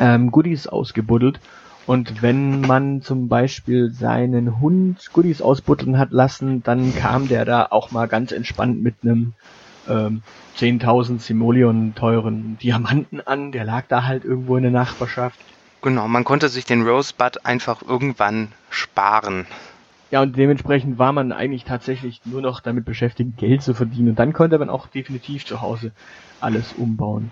ähm, 0.00 0.30
Goodies 0.30 0.66
ausgebuddelt. 0.66 1.40
Und 1.88 2.20
wenn 2.20 2.60
man 2.60 3.00
zum 3.00 3.28
Beispiel 3.28 3.90
seinen 3.90 4.60
Hund 4.60 5.10
Goodies 5.14 5.40
ausbuddeln 5.40 5.96
hat 5.96 6.12
lassen, 6.12 6.62
dann 6.62 6.94
kam 6.94 7.28
der 7.28 7.46
da 7.46 7.66
auch 7.70 7.92
mal 7.92 8.06
ganz 8.06 8.30
entspannt 8.30 8.82
mit 8.82 8.96
einem 9.02 9.32
ähm, 9.88 10.20
10.000 10.58 11.18
Simoleon 11.18 11.94
teuren 11.94 12.58
Diamanten 12.60 13.26
an. 13.26 13.52
Der 13.52 13.64
lag 13.64 13.84
da 13.88 14.04
halt 14.04 14.26
irgendwo 14.26 14.58
in 14.58 14.64
der 14.64 14.70
Nachbarschaft. 14.70 15.40
Genau, 15.80 16.08
man 16.08 16.24
konnte 16.24 16.50
sich 16.50 16.66
den 16.66 16.86
Rosebud 16.86 17.46
einfach 17.46 17.80
irgendwann 17.80 18.48
sparen. 18.68 19.46
Ja, 20.10 20.22
und 20.22 20.36
dementsprechend 20.36 20.98
war 20.98 21.12
man 21.12 21.32
eigentlich 21.32 21.64
tatsächlich 21.64 22.22
nur 22.24 22.40
noch 22.40 22.60
damit 22.60 22.86
beschäftigt, 22.86 23.36
Geld 23.36 23.62
zu 23.62 23.74
verdienen. 23.74 24.10
Und 24.10 24.18
dann 24.18 24.32
konnte 24.32 24.58
man 24.58 24.70
auch 24.70 24.86
definitiv 24.86 25.44
zu 25.44 25.60
Hause 25.60 25.92
alles 26.40 26.72
umbauen. 26.72 27.30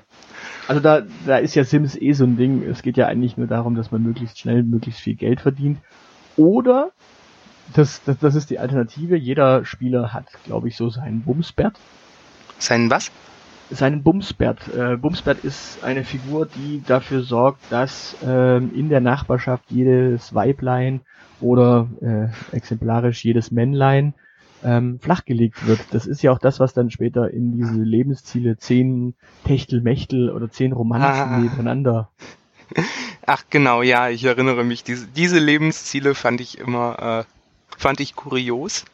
Also 0.68 0.80
da, 0.82 1.02
da 1.26 1.38
ist 1.38 1.54
ja 1.54 1.64
Sims 1.64 1.96
eh 1.96 2.12
so 2.12 2.24
ein 2.24 2.36
Ding. 2.36 2.62
Es 2.62 2.82
geht 2.82 2.98
ja 2.98 3.06
eigentlich 3.06 3.38
nur 3.38 3.46
darum, 3.46 3.76
dass 3.76 3.92
man 3.92 4.02
möglichst 4.02 4.38
schnell 4.38 4.62
möglichst 4.62 5.00
viel 5.00 5.14
Geld 5.14 5.40
verdient. 5.40 5.78
Oder, 6.36 6.90
das, 7.72 8.02
das, 8.04 8.18
das 8.18 8.34
ist 8.34 8.50
die 8.50 8.58
Alternative, 8.58 9.16
jeder 9.16 9.64
Spieler 9.64 10.12
hat, 10.12 10.26
glaube 10.44 10.68
ich, 10.68 10.76
so 10.76 10.90
seinen 10.90 11.22
Bumsbert. 11.22 11.78
Seinen 12.58 12.90
was? 12.90 13.10
Seinen 13.70 14.02
Bumsbert. 14.02 14.68
Äh, 14.74 14.96
Bumsbert 14.96 15.44
ist 15.44 15.82
eine 15.82 16.04
Figur, 16.04 16.46
die 16.46 16.82
dafür 16.86 17.22
sorgt, 17.22 17.60
dass 17.70 18.16
ähm, 18.24 18.70
in 18.74 18.88
der 18.88 19.00
Nachbarschaft 19.00 19.64
jedes 19.70 20.34
Weiblein 20.34 21.00
oder 21.40 21.88
äh, 22.00 22.56
exemplarisch 22.56 23.24
jedes 23.24 23.50
Männlein 23.50 24.14
ähm, 24.64 24.98
flachgelegt 25.00 25.66
wird. 25.66 25.80
Das 25.90 26.06
ist 26.06 26.22
ja 26.22 26.32
auch 26.32 26.38
das, 26.38 26.60
was 26.60 26.74
dann 26.74 26.90
später 26.90 27.30
in 27.30 27.52
diese 27.52 27.82
Lebensziele 27.82 28.56
zehn 28.56 29.14
Techtelmechtel 29.44 30.30
oder 30.30 30.50
zehn 30.50 30.72
Romanzen 30.72 31.08
ah. 31.08 31.38
nebeneinander. 31.38 32.10
Ach 33.26 33.44
genau, 33.50 33.82
ja, 33.82 34.08
ich 34.08 34.24
erinnere 34.24 34.64
mich. 34.64 34.84
Diese, 34.84 35.06
diese 35.08 35.38
Lebensziele 35.38 36.14
fand 36.14 36.40
ich 36.40 36.58
immer, 36.58 37.24
äh, 37.26 37.78
fand 37.78 38.00
ich 38.00 38.16
kurios, 38.16 38.84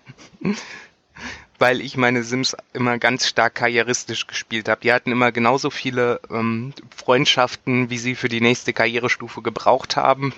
weil 1.62 1.80
ich 1.80 1.96
meine 1.96 2.24
Sims 2.24 2.56
immer 2.72 2.98
ganz 2.98 3.28
stark 3.28 3.54
karrieristisch 3.54 4.26
gespielt 4.26 4.68
habe. 4.68 4.80
Die 4.80 4.92
hatten 4.92 5.12
immer 5.12 5.30
genauso 5.30 5.70
viele 5.70 6.18
ähm, 6.28 6.72
Freundschaften, 6.90 7.88
wie 7.88 7.98
sie 7.98 8.16
für 8.16 8.28
die 8.28 8.40
nächste 8.40 8.72
Karrierestufe 8.72 9.42
gebraucht 9.42 9.96
haben. 9.96 10.34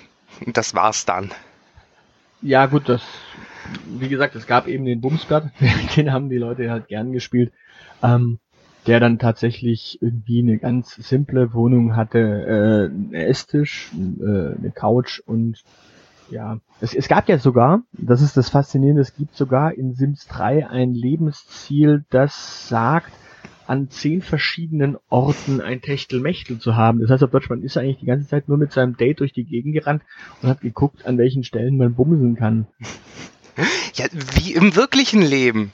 Das 0.47 0.75
war's 0.75 1.07
dann. 1.07 1.31
Ja, 2.43 2.67
gut, 2.67 2.91
das 2.91 3.01
wie 3.87 4.09
gesagt, 4.09 4.35
es 4.37 4.47
gab 4.47 4.67
eben 4.69 4.85
den 4.85 5.01
Bumsblatt, 5.01 5.51
den 5.97 6.13
haben 6.13 6.29
die 6.29 6.37
Leute 6.37 6.71
halt 6.71 6.89
gern 6.89 7.13
gespielt, 7.13 7.53
ähm, 8.03 8.39
der 8.87 9.01
dann 9.01 9.19
tatsächlich 9.19 9.99
irgendwie 10.03 10.41
eine 10.41 10.59
ganz 10.59 10.95
simple 10.95 11.55
Wohnung 11.55 11.97
hatte, 11.97 12.19
äh, 12.19 12.93
einen 12.93 13.15
Esstisch, 13.15 13.91
äh, 13.95 14.59
eine 14.59 14.73
Couch 14.75 15.21
und 15.25 15.65
ja, 16.35 16.59
es, 16.81 16.95
es 16.95 17.09
gab 17.09 17.29
ja 17.29 17.39
sogar, 17.39 17.85
das 17.93 18.21
ist 18.21 18.37
das 18.37 18.51
Faszinierende, 18.51 19.01
es 19.01 19.15
gibt 19.15 19.37
sogar 19.37 19.73
in 19.73 19.95
Sims 19.95 20.27
3 20.27 20.69
ein 20.69 20.93
Lebensziel, 20.93 22.05
das 22.11 22.69
sagt, 22.69 23.13
an 23.67 23.89
zehn 23.89 24.21
verschiedenen 24.21 24.99
Orten 25.09 25.63
ein 25.63 25.81
Techtelmechtel 25.81 26.59
zu 26.59 26.77
haben. 26.77 27.01
Das 27.01 27.09
heißt 27.09 27.23
auf 27.23 27.31
Deutsch, 27.31 27.49
man 27.49 27.63
ist 27.63 27.79
eigentlich 27.79 28.01
die 28.01 28.07
ganze 28.07 28.29
Zeit 28.29 28.49
nur 28.49 28.59
mit 28.59 28.73
seinem 28.73 28.97
Date 28.97 29.21
durch 29.21 29.33
die 29.33 29.45
Gegend 29.45 29.75
gerannt 29.75 30.03
und 30.43 30.49
hat 30.51 30.61
geguckt, 30.61 31.07
an 31.07 31.17
welchen 31.17 31.45
Stellen 31.45 31.79
man 31.79 31.95
bumsen 31.95 32.37
kann. 32.37 32.67
Ja, 33.95 34.07
wie 34.35 34.55
im 34.55 34.75
wirklichen 34.75 35.23
Leben. 35.23 35.71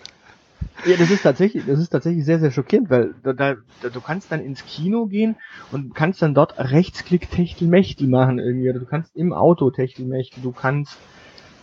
Ja, 0.84 0.96
das 0.96 1.10
ist 1.10 1.22
tatsächlich, 1.22 1.64
das 1.66 1.78
ist 1.78 1.90
tatsächlich 1.90 2.24
sehr, 2.24 2.40
sehr 2.40 2.50
schockierend, 2.50 2.90
weil 2.90 3.14
da, 3.22 3.32
da, 3.32 3.54
du 3.82 4.00
kannst 4.00 4.32
dann 4.32 4.40
ins 4.40 4.64
Kino 4.64 5.06
gehen 5.06 5.36
und 5.72 5.94
kannst 5.94 6.22
dann 6.22 6.34
dort 6.34 6.58
Rechtsklick 6.58 7.30
Techtelmechtel 7.30 8.08
machen 8.08 8.38
irgendwie. 8.38 8.72
Du 8.72 8.86
kannst 8.86 9.14
im 9.14 9.32
Auto 9.32 9.70
Techtelmechtel, 9.70 10.42
du 10.42 10.52
kannst, 10.52 10.96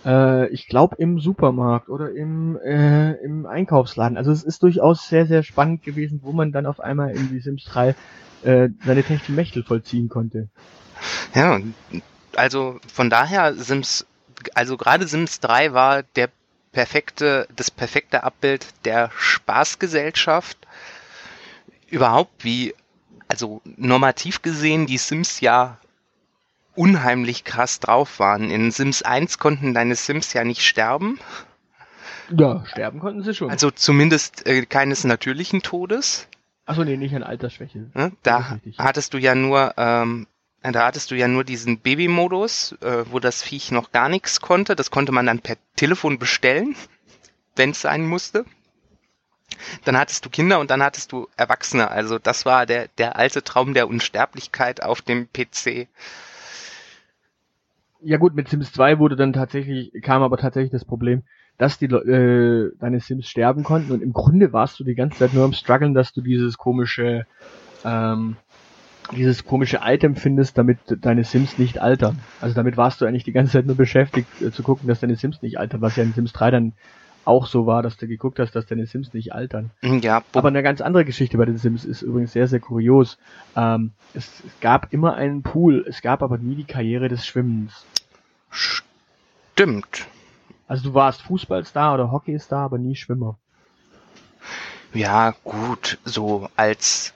äh, 0.06 0.48
ich 0.50 0.68
glaube, 0.68 0.98
im 1.00 1.20
Supermarkt 1.20 1.90
oder 1.90 2.12
im, 2.12 2.58
äh, 2.58 3.14
im 3.24 3.46
Einkaufsladen. 3.48 4.18
Also 4.18 4.32
es 4.32 4.44
ist 4.44 4.62
durchaus 4.62 5.08
sehr, 5.08 5.26
sehr 5.26 5.42
spannend 5.44 5.84
gewesen, 5.84 6.20
wo 6.24 6.32
man 6.32 6.52
dann 6.52 6.66
auf 6.66 6.80
einmal 6.80 7.12
in 7.12 7.30
die 7.30 7.40
Sims 7.40 7.64
3 7.66 7.96
äh, 8.44 8.70
seine 8.86 9.04
Techtelmechtel 9.04 9.64
vollziehen 9.64 10.10
konnte. 10.10 10.48
Ja, 11.34 11.60
also 12.36 12.80
von 12.88 13.10
daher 13.10 13.56
Sims 13.56 14.06
also 14.54 14.78
gerade 14.78 15.08
Sims 15.08 15.40
3 15.40 15.74
war 15.74 16.04
der 16.04 16.30
perfekte, 16.78 17.48
das 17.56 17.72
perfekte 17.72 18.24
Abbild 18.24 18.68
der 18.86 19.10
Spaßgesellschaft. 19.18 20.60
Überhaupt 21.90 22.44
wie, 22.44 22.76
also 23.28 23.64
normativ 23.66 24.44
gesehen, 24.44 24.86
die 24.86 25.00
Sims 25.00 25.40
ja 25.40 25.80
unheimlich 26.76 27.44
krass 27.44 27.80
drauf 27.80 28.20
waren. 28.20 28.52
In 28.52 28.70
Sims 28.70 29.02
1 29.02 29.40
konnten 29.40 29.74
deine 29.74 29.96
Sims 29.96 30.34
ja 30.34 30.44
nicht 30.44 30.62
sterben. 30.62 31.20
Ja, 32.30 32.64
sterben 32.68 33.00
konnten 33.00 33.24
sie 33.24 33.34
schon. 33.34 33.50
Also 33.50 33.72
zumindest 33.72 34.46
äh, 34.46 34.64
keines 34.68 35.04
natürlichen 35.04 35.64
Todes. 35.64 36.28
Achso, 36.68 36.84
nee, 36.84 36.96
nicht 36.96 37.16
an 37.16 37.24
Altersschwäche. 37.24 37.90
Da 38.22 38.60
hattest 38.78 39.16
du 39.16 39.18
ja 39.18 39.34
nur 39.34 39.74
ähm, 39.78 40.28
da 40.64 40.86
hattest 40.86 41.12
du 41.12 41.16
ja 41.16 41.28
nur 41.28 41.44
diesen 41.44 41.80
Baby-Modus, 41.80 42.74
äh, 42.82 43.06
wo 43.10 43.20
das 43.20 43.44
Viech 43.44 43.72
noch 43.72 43.92
gar 43.92 44.10
nichts 44.10 44.42
konnte. 44.42 44.76
Das 44.76 44.92
konnte 44.92 45.12
man 45.12 45.26
dann 45.26 45.40
per 45.40 45.58
Telefon 45.76 46.20
bestellen, 46.20 46.76
wenn 47.56 47.72
es 47.72 47.82
sein 47.82 48.06
musste. 48.06 48.46
Dann 49.86 49.98
hattest 49.98 50.26
du 50.26 50.30
Kinder 50.30 50.60
und 50.60 50.72
dann 50.72 50.84
hattest 50.84 51.12
du 51.12 51.28
Erwachsene. 51.38 51.90
Also 51.90 52.20
das 52.20 52.46
war 52.46 52.66
der, 52.66 52.90
der 52.98 53.16
alte 53.16 53.44
Traum 53.44 53.74
der 53.74 53.88
Unsterblichkeit 53.88 54.84
auf 54.84 55.02
dem 55.02 55.28
PC. 55.32 55.88
Ja 58.02 58.18
gut, 58.18 58.36
mit 58.36 58.50
Sims 58.50 58.72
2 58.74 59.00
wurde 59.00 59.16
dann 59.16 59.34
tatsächlich, 59.34 59.92
kam 60.04 60.22
aber 60.22 60.38
tatsächlich 60.38 60.72
das 60.72 60.86
Problem, 60.86 61.24
dass 61.58 61.80
die 61.80 61.86
äh, 61.86 62.72
deine 62.80 63.00
Sims 63.00 63.28
sterben 63.28 63.64
konnten 63.64 63.92
und 63.92 64.04
im 64.04 64.14
Grunde 64.14 64.54
warst 64.54 64.80
du 64.80 64.84
die 64.84 64.94
ganze 64.96 65.18
Zeit 65.18 65.34
nur 65.34 65.46
am 65.46 65.54
struggeln, 65.54 65.96
dass 65.96 66.14
du 66.14 66.22
dieses 66.22 66.58
komische 66.58 67.26
ähm, 67.84 68.38
dieses 69.16 69.46
komische 69.46 69.80
Item 69.84 70.16
findest, 70.16 70.58
damit 70.58 70.80
deine 70.88 71.24
Sims 71.24 71.58
nicht 71.58 71.80
altern. 71.80 72.20
Also 72.42 72.56
damit 72.56 72.78
warst 72.78 73.02
du 73.02 73.06
eigentlich 73.06 73.24
die 73.24 73.32
ganze 73.32 73.54
Zeit 73.54 73.66
nur 73.66 73.76
beschäftigt 73.76 74.42
äh, 74.42 74.52
zu 74.52 74.64
gucken, 74.64 74.88
dass 74.88 75.00
deine 75.00 75.16
Sims 75.16 75.42
nicht 75.42 75.60
altern, 75.60 75.82
was 75.82 75.96
ja 75.96 76.04
in 76.04 76.14
Sims 76.14 76.34
3 76.34 76.52
dann 76.52 76.74
auch 77.26 77.46
so 77.46 77.66
war, 77.66 77.84
dass 77.84 77.98
du 77.98 78.08
geguckt 78.08 78.40
hast, 78.40 78.56
dass 78.56 78.66
deine 78.66 78.86
Sims 78.86 79.14
nicht 79.14 79.34
altern. 79.34 79.72
Mhm, 79.82 80.00
ja. 80.00 80.24
Aber 80.34 80.48
eine 80.48 80.64
ganz 80.64 80.80
andere 80.80 81.04
Geschichte 81.04 81.38
bei 81.38 81.46
den 81.46 81.58
Sims 81.58 81.84
ist 81.84 82.02
übrigens 82.02 82.32
sehr, 82.32 82.48
sehr 82.48 82.62
kurios. 82.62 83.18
Ähm, 83.56 83.92
es, 84.14 84.44
es 84.46 84.60
gab 84.62 84.94
immer 84.94 85.16
einen 85.16 85.44
Pool, 85.44 85.86
es 85.88 86.02
gab 86.02 86.24
aber 86.24 86.38
nie 86.38 86.56
die 86.56 86.64
Karriere 86.64 87.10
des 87.10 87.26
Schwimmens. 87.26 87.86
Stimmt. 88.50 90.08
Also 90.68 90.90
du 90.90 90.94
warst 90.94 91.22
Fußballstar 91.24 91.94
oder 91.94 92.12
Hockeystar, 92.12 92.64
aber 92.64 92.78
nie 92.78 92.96
Schwimmer. 92.96 93.38
Ja, 94.94 95.36
gut, 95.44 95.98
so 96.06 96.50
als 96.56 97.14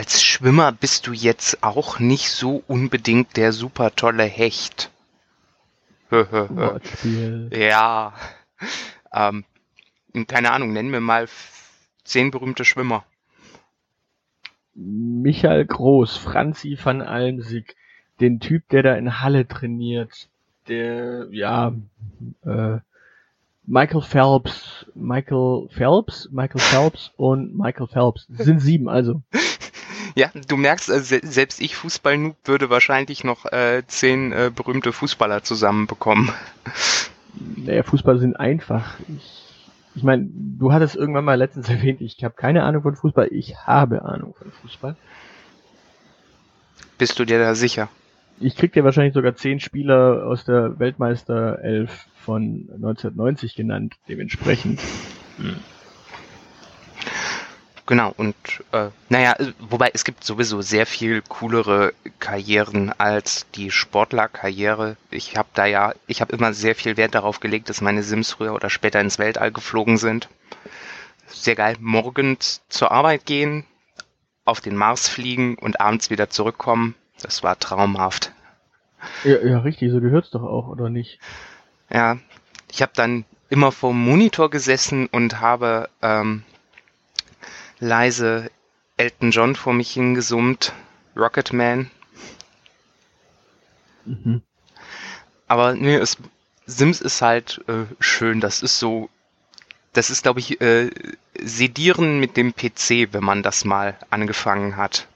als 0.00 0.22
Schwimmer 0.22 0.72
bist 0.72 1.06
du 1.06 1.12
jetzt 1.12 1.62
auch 1.62 1.98
nicht 1.98 2.30
so 2.30 2.64
unbedingt 2.66 3.36
der 3.36 3.52
super 3.52 3.94
tolle 3.94 4.22
Hecht. 4.22 4.90
ja. 7.52 8.14
Ähm, 9.12 9.44
keine 10.26 10.52
Ahnung, 10.52 10.72
nennen 10.72 10.90
wir 10.90 11.02
mal 11.02 11.28
zehn 12.02 12.30
berühmte 12.30 12.64
Schwimmer. 12.64 13.04
Michael 14.72 15.66
Groß, 15.66 16.16
Franzi 16.16 16.78
van 16.82 17.02
Almsig, 17.02 17.76
den 18.20 18.40
Typ, 18.40 18.70
der 18.70 18.82
da 18.82 18.94
in 18.94 19.20
Halle 19.20 19.46
trainiert, 19.48 20.30
der, 20.66 21.28
ja, 21.30 21.74
äh, 22.46 22.78
Michael 23.66 24.00
Phelps, 24.00 24.86
Michael 24.94 25.68
Phelps, 25.68 26.30
Michael 26.32 26.60
Phelps 26.62 27.12
und 27.18 27.54
Michael 27.54 27.86
Phelps. 27.86 28.26
Das 28.30 28.46
sind 28.46 28.60
sieben, 28.60 28.88
also. 28.88 29.20
Ja, 30.14 30.30
du 30.48 30.56
merkst, 30.56 30.88
äh, 30.90 31.00
se 31.00 31.20
selbst 31.22 31.60
ich 31.60 31.76
Fußballnoob 31.76 32.36
würde 32.44 32.70
wahrscheinlich 32.70 33.24
noch 33.24 33.46
äh, 33.46 33.82
zehn 33.86 34.32
äh, 34.32 34.50
berühmte 34.54 34.92
Fußballer 34.92 35.42
zusammenbekommen. 35.42 36.30
Naja, 37.32 37.84
Fußball 37.84 38.18
sind 38.18 38.34
einfach. 38.40 38.98
Ich, 39.08 39.44
ich 39.94 40.02
meine, 40.02 40.28
du 40.28 40.72
hattest 40.72 40.96
irgendwann 40.96 41.24
mal 41.24 41.34
letztens 41.34 41.68
erwähnt, 41.68 42.00
ich 42.00 42.22
habe 42.24 42.34
keine 42.34 42.64
Ahnung 42.64 42.82
von 42.82 42.96
Fußball, 42.96 43.28
ich 43.30 43.56
habe 43.56 44.04
Ahnung 44.04 44.34
von 44.36 44.50
Fußball. 44.50 44.96
Bist 46.98 47.18
du 47.18 47.24
dir 47.24 47.38
da 47.38 47.54
sicher? 47.54 47.88
Ich 48.40 48.56
krieg 48.56 48.72
dir 48.72 48.84
wahrscheinlich 48.84 49.14
sogar 49.14 49.36
zehn 49.36 49.60
Spieler 49.60 50.26
aus 50.26 50.44
der 50.44 50.78
Weltmeister 50.78 51.60
11 51.62 52.06
von 52.16 52.68
1990 52.74 53.54
genannt, 53.54 53.96
dementsprechend. 54.08 54.80
Hm. 55.36 55.56
Genau, 57.90 58.14
und 58.16 58.36
äh, 58.70 58.90
naja, 59.08 59.34
wobei 59.58 59.90
es 59.92 60.04
gibt 60.04 60.22
sowieso 60.22 60.62
sehr 60.62 60.86
viel 60.86 61.22
coolere 61.22 61.92
Karrieren 62.20 62.92
als 62.96 63.50
die 63.56 63.72
Sportlerkarriere. 63.72 64.96
Ich 65.10 65.36
habe 65.36 65.48
da 65.54 65.66
ja, 65.66 65.94
ich 66.06 66.20
habe 66.20 66.32
immer 66.32 66.52
sehr 66.52 66.76
viel 66.76 66.96
Wert 66.96 67.16
darauf 67.16 67.40
gelegt, 67.40 67.68
dass 67.68 67.80
meine 67.80 68.04
Sims 68.04 68.30
früher 68.30 68.54
oder 68.54 68.70
später 68.70 69.00
ins 69.00 69.18
Weltall 69.18 69.50
geflogen 69.50 69.96
sind. 69.96 70.28
Sehr 71.26 71.56
geil, 71.56 71.74
morgens 71.80 72.62
zur 72.68 72.92
Arbeit 72.92 73.26
gehen, 73.26 73.64
auf 74.44 74.60
den 74.60 74.76
Mars 74.76 75.08
fliegen 75.08 75.56
und 75.56 75.80
abends 75.80 76.10
wieder 76.10 76.30
zurückkommen. 76.30 76.94
Das 77.20 77.42
war 77.42 77.58
traumhaft. 77.58 78.30
Ja, 79.24 79.44
ja 79.44 79.58
richtig, 79.58 79.90
so 79.90 80.00
gehört's 80.00 80.30
doch 80.30 80.44
auch, 80.44 80.68
oder 80.68 80.90
nicht? 80.90 81.18
Ja, 81.92 82.18
ich 82.70 82.82
habe 82.82 82.92
dann 82.94 83.24
immer 83.48 83.72
vor 83.72 83.90
dem 83.90 84.04
Monitor 84.04 84.48
gesessen 84.48 85.08
und 85.08 85.40
habe 85.40 85.88
ähm, 86.02 86.44
leise 87.80 88.50
Elton 88.96 89.30
John 89.30 89.56
vor 89.56 89.72
mich 89.72 89.90
hingesummt, 89.92 90.72
Rocketman. 91.16 91.90
Mhm. 94.04 94.42
Aber 95.48 95.74
nee, 95.74 95.96
es, 95.96 96.18
Sims 96.66 97.00
ist 97.00 97.22
halt 97.22 97.62
äh, 97.66 97.84
schön. 97.98 98.40
Das 98.40 98.62
ist 98.62 98.78
so, 98.78 99.08
das 99.92 100.10
ist 100.10 100.22
glaube 100.22 100.40
ich 100.40 100.60
äh, 100.60 100.90
Sedieren 101.42 102.20
mit 102.20 102.36
dem 102.36 102.54
PC, 102.54 103.12
wenn 103.12 103.24
man 103.24 103.42
das 103.42 103.64
mal 103.64 103.96
angefangen 104.10 104.76
hat. 104.76 105.08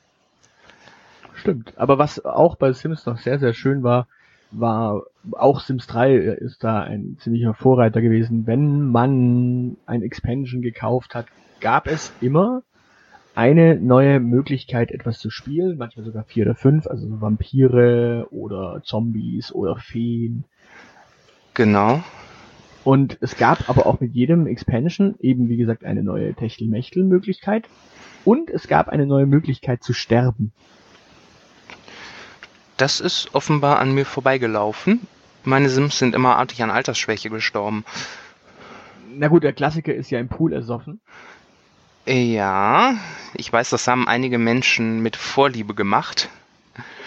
Stimmt. 1.35 1.77
Aber 1.77 1.99
was 1.99 2.25
auch 2.25 2.57
bei 2.57 2.73
Sims 2.73 3.05
noch 3.05 3.19
sehr, 3.19 3.39
sehr 3.39 3.53
schön 3.53 3.83
war, 3.83 4.07
war 4.51 5.03
auch 5.33 5.61
Sims 5.61 5.87
3 5.87 6.15
ist 6.15 6.65
da 6.65 6.81
ein 6.81 7.19
ziemlicher 7.21 7.55
Vorreiter 7.55 8.01
gewesen. 8.01 8.47
Wenn 8.47 8.91
man 8.91 9.77
ein 9.87 10.03
Expansion 10.03 10.62
gekauft 10.62 11.15
hat, 11.15 11.27
gab 11.65 11.87
es 11.87 12.12
immer 12.21 12.62
eine 13.35 13.77
neue 13.77 14.21
Möglichkeit, 14.21 14.91
etwas 14.91 15.19
zu 15.19 15.31
spielen, 15.31 15.79
manchmal 15.79 16.05
sogar 16.05 16.25
vier 16.25 16.45
oder 16.45 16.55
fünf, 16.55 16.87
also 16.87 17.09
so 17.09 17.23
Vampire 17.23 18.27
oder 18.31 18.83
Zombies 18.85 19.51
oder 19.51 19.77
Feen. 19.77 20.45
Genau. 21.55 22.05
Und 22.85 23.17
es 23.23 23.39
gab 23.39 23.71
aber 23.71 23.87
auch 23.87 23.99
mit 23.99 24.15
jedem 24.15 24.47
Expansion 24.47 25.15
eben, 25.21 25.49
wie 25.49 25.57
gesagt, 25.57 25.85
eine 25.85 26.03
neue 26.03 26.35
Techtelmechtel-Möglichkeit. 26.35 27.67
Und 28.27 28.51
es 28.51 28.69
gab 28.69 28.91
eine 28.91 29.07
neue 29.07 29.27
Möglichkeit 29.27 29.83
zu 29.83 29.95
sterben. 29.95 30.53
Das 32.77 33.01
ist 33.01 33.35
offenbar 33.35 33.79
an 33.79 33.95
mir 33.95 34.05
vorbeigelaufen. 34.05 35.01
Meine 35.45 35.71
Sims 35.71 35.99
sind 35.99 36.15
immer 36.15 36.37
artig 36.37 36.62
an 36.62 36.71
Altersschwäche 36.71 37.31
gestorben. 37.31 37.87
Na 39.17 39.29
gut, 39.29 39.45
der 39.45 39.53
Klassiker 39.55 39.95
ist 39.95 40.11
ja 40.11 40.19
im 40.19 40.29
Pool 40.29 40.53
ersoffen. 40.53 41.01
Ja, 42.07 42.95
ich 43.35 43.53
weiß, 43.53 43.71
das 43.71 43.89
haben 43.89 44.07
einige 44.07 44.39
Menschen 44.39 45.01
mit 45.01 45.17
Vorliebe 45.17 45.75
gemacht. 45.75 46.29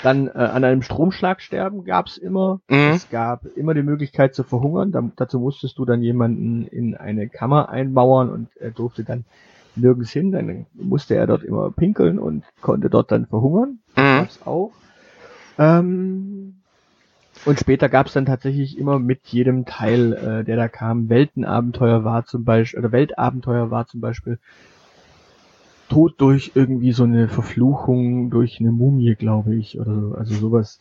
Dann 0.01 0.27
äh, 0.27 0.31
an 0.31 0.63
einem 0.63 0.81
Stromschlag 0.81 1.41
sterben 1.41 1.83
gab's 1.83 2.17
immer. 2.17 2.61
Mhm. 2.69 2.91
Es 2.93 3.09
gab 3.09 3.45
immer 3.55 3.73
die 3.73 3.83
Möglichkeit 3.83 4.33
zu 4.33 4.43
verhungern. 4.43 4.91
Da, 4.91 5.03
dazu 5.15 5.39
musstest 5.39 5.77
du 5.77 5.85
dann 5.85 6.01
jemanden 6.01 6.65
in 6.67 6.95
eine 6.95 7.29
Kammer 7.29 7.69
einmauern 7.69 8.29
und 8.29 8.49
er 8.57 8.71
durfte 8.71 9.03
dann 9.03 9.25
nirgends 9.75 10.11
hin. 10.11 10.31
Dann 10.31 10.65
musste 10.73 11.15
er 11.15 11.27
dort 11.27 11.43
immer 11.43 11.71
pinkeln 11.71 12.17
und 12.17 12.43
konnte 12.61 12.89
dort 12.89 13.11
dann 13.11 13.27
verhungern. 13.27 13.79
Das 13.95 14.03
Mhm. 14.03 14.17
gab's 14.17 14.41
auch. 14.45 14.71
Ähm, 15.59 16.55
und 17.45 17.59
später 17.59 17.89
gab's 17.89 18.13
dann 18.13 18.25
tatsächlich 18.25 18.77
immer 18.77 18.99
mit 18.99 19.27
jedem 19.27 19.65
Teil, 19.65 20.13
äh, 20.13 20.43
der 20.43 20.55
da 20.55 20.67
kam, 20.67 21.09
Weltenabenteuer 21.09 22.03
war 22.03 22.25
zum 22.25 22.43
Beispiel, 22.45 22.79
oder 22.79 22.91
Weltabenteuer 22.91 23.71
war 23.71 23.87
zum 23.87 24.01
Beispiel 24.01 24.39
Tod 25.89 26.15
durch 26.17 26.51
irgendwie 26.55 26.91
so 26.91 27.03
eine 27.03 27.29
Verfluchung 27.29 28.29
durch 28.29 28.59
eine 28.59 28.71
Mumie, 28.71 29.15
glaube 29.15 29.55
ich, 29.55 29.79
oder 29.79 29.93
so. 29.93 30.15
Also 30.15 30.35
sowas. 30.35 30.79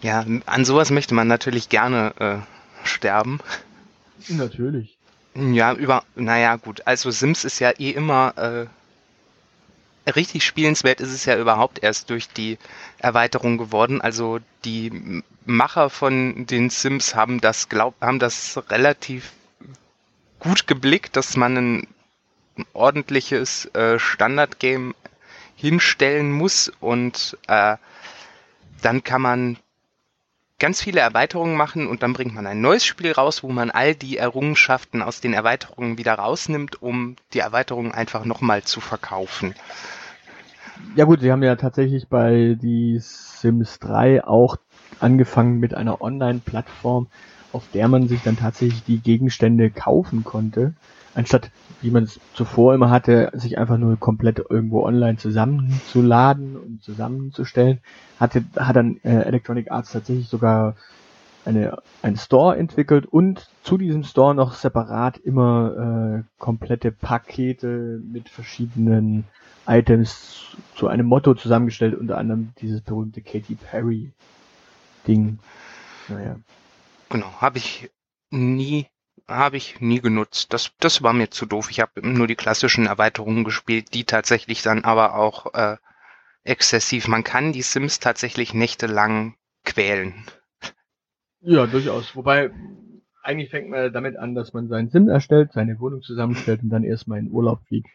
Ja, 0.00 0.24
an 0.46 0.64
sowas 0.64 0.90
möchte 0.90 1.14
man 1.14 1.28
natürlich 1.28 1.68
gerne 1.68 2.14
äh, 2.18 2.86
sterben. 2.86 3.40
Natürlich. 4.28 4.96
Ja, 5.34 5.72
über, 5.74 6.02
naja, 6.14 6.56
gut. 6.56 6.86
Also 6.86 7.10
Sims 7.10 7.44
ist 7.44 7.58
ja 7.58 7.70
eh 7.70 7.90
immer, 7.90 8.34
äh, 8.36 8.66
richtig 10.10 10.44
spielenswert 10.44 11.00
ist 11.00 11.12
es 11.12 11.24
ja 11.24 11.38
überhaupt 11.38 11.82
erst 11.82 12.10
durch 12.10 12.28
die 12.28 12.58
Erweiterung 12.98 13.58
geworden. 13.58 14.00
Also 14.00 14.40
die 14.64 15.22
Macher 15.44 15.90
von 15.90 16.46
den 16.46 16.70
Sims 16.70 17.14
haben 17.14 17.40
das 17.40 17.68
glaub, 17.68 17.94
haben 18.00 18.18
das 18.18 18.60
relativ 18.70 19.32
gut 20.38 20.66
geblickt, 20.66 21.16
dass 21.16 21.36
man 21.36 21.56
ein 21.56 21.86
ordentliches 22.72 23.66
äh, 23.74 23.98
Standardgame 23.98 24.94
hinstellen 25.56 26.32
muss 26.32 26.72
und 26.80 27.38
äh, 27.46 27.76
dann 28.82 29.04
kann 29.04 29.22
man 29.22 29.56
ganz 30.58 30.80
viele 30.80 31.00
Erweiterungen 31.00 31.56
machen 31.56 31.88
und 31.88 32.02
dann 32.02 32.12
bringt 32.12 32.34
man 32.34 32.46
ein 32.46 32.60
neues 32.60 32.84
Spiel 32.84 33.12
raus, 33.12 33.42
wo 33.42 33.48
man 33.48 33.70
all 33.70 33.96
die 33.96 34.16
Errungenschaften 34.16 35.02
aus 35.02 35.20
den 35.20 35.34
Erweiterungen 35.34 35.98
wieder 35.98 36.14
rausnimmt, 36.14 36.80
um 36.80 37.16
die 37.32 37.40
Erweiterungen 37.40 37.92
einfach 37.92 38.24
nochmal 38.24 38.62
zu 38.62 38.80
verkaufen. 38.80 39.54
Ja 40.94 41.04
gut, 41.04 41.20
sie 41.20 41.32
haben 41.32 41.42
ja 41.42 41.56
tatsächlich 41.56 42.08
bei 42.08 42.56
die 42.60 42.98
Sims 43.00 43.80
3 43.80 44.24
auch 44.24 44.56
angefangen 45.00 45.58
mit 45.58 45.74
einer 45.74 46.00
Online-Plattform, 46.00 47.08
auf 47.52 47.64
der 47.74 47.88
man 47.88 48.08
sich 48.08 48.22
dann 48.22 48.36
tatsächlich 48.36 48.84
die 48.84 48.98
Gegenstände 48.98 49.70
kaufen 49.70 50.22
konnte, 50.22 50.74
anstatt 51.14 51.50
wie 51.82 51.90
man 51.90 52.04
es 52.04 52.20
zuvor 52.32 52.74
immer 52.74 52.90
hatte, 52.90 53.30
sich 53.34 53.58
einfach 53.58 53.76
nur 53.76 53.98
komplett 53.98 54.38
irgendwo 54.38 54.84
online 54.84 55.18
zusammenzuladen 55.18 56.56
und 56.56 56.82
zusammenzustellen, 56.82 57.80
hatte, 58.18 58.44
hat 58.56 58.76
dann 58.76 58.98
äh, 59.02 59.22
Electronic 59.24 59.70
Arts 59.70 59.92
tatsächlich 59.92 60.28
sogar 60.28 60.76
eine, 61.44 61.78
einen 62.02 62.16
Store 62.16 62.56
entwickelt 62.56 63.04
und 63.04 63.50
zu 63.64 63.76
diesem 63.78 64.04
Store 64.04 64.32
noch 64.32 64.54
separat 64.54 65.18
immer 65.18 66.22
äh, 66.22 66.22
komplette 66.38 66.92
Pakete 66.92 68.00
mit 68.04 68.28
verschiedenen 68.28 69.24
Items 69.66 70.56
zu 70.76 70.86
einem 70.86 71.06
Motto 71.06 71.34
zusammengestellt, 71.34 71.98
unter 71.98 72.16
anderem 72.16 72.52
dieses 72.60 72.80
berühmte 72.80 73.22
Katy 73.22 73.56
Perry 73.56 74.12
Ding. 75.08 75.40
Naja. 76.08 76.36
Genau, 77.08 77.32
habe 77.40 77.58
ich 77.58 77.90
nie 78.30 78.86
habe 79.28 79.56
ich 79.56 79.80
nie 79.80 80.00
genutzt. 80.00 80.52
Das 80.52 80.72
das 80.78 81.02
war 81.02 81.12
mir 81.12 81.30
zu 81.30 81.46
doof. 81.46 81.70
Ich 81.70 81.80
habe 81.80 82.06
nur 82.06 82.26
die 82.26 82.34
klassischen 82.34 82.86
Erweiterungen 82.86 83.44
gespielt, 83.44 83.94
die 83.94 84.04
tatsächlich 84.04 84.62
dann 84.62 84.84
aber 84.84 85.14
auch 85.14 85.54
äh, 85.54 85.76
exzessiv. 86.44 87.08
Man 87.08 87.24
kann 87.24 87.52
die 87.52 87.62
Sims 87.62 88.00
tatsächlich 88.00 88.54
nächtelang 88.54 89.34
quälen. 89.64 90.24
Ja, 91.40 91.66
durchaus. 91.66 92.14
Wobei, 92.14 92.50
eigentlich 93.22 93.50
fängt 93.50 93.68
man 93.68 93.92
damit 93.92 94.16
an, 94.16 94.34
dass 94.34 94.52
man 94.52 94.68
seinen 94.68 94.90
Sim 94.90 95.08
erstellt, 95.08 95.52
seine 95.52 95.78
Wohnung 95.80 96.02
zusammenstellt 96.02 96.62
und 96.62 96.70
dann 96.70 96.84
erstmal 96.84 97.18
in 97.18 97.30
Urlaub 97.30 97.60
fliegt. 97.66 97.88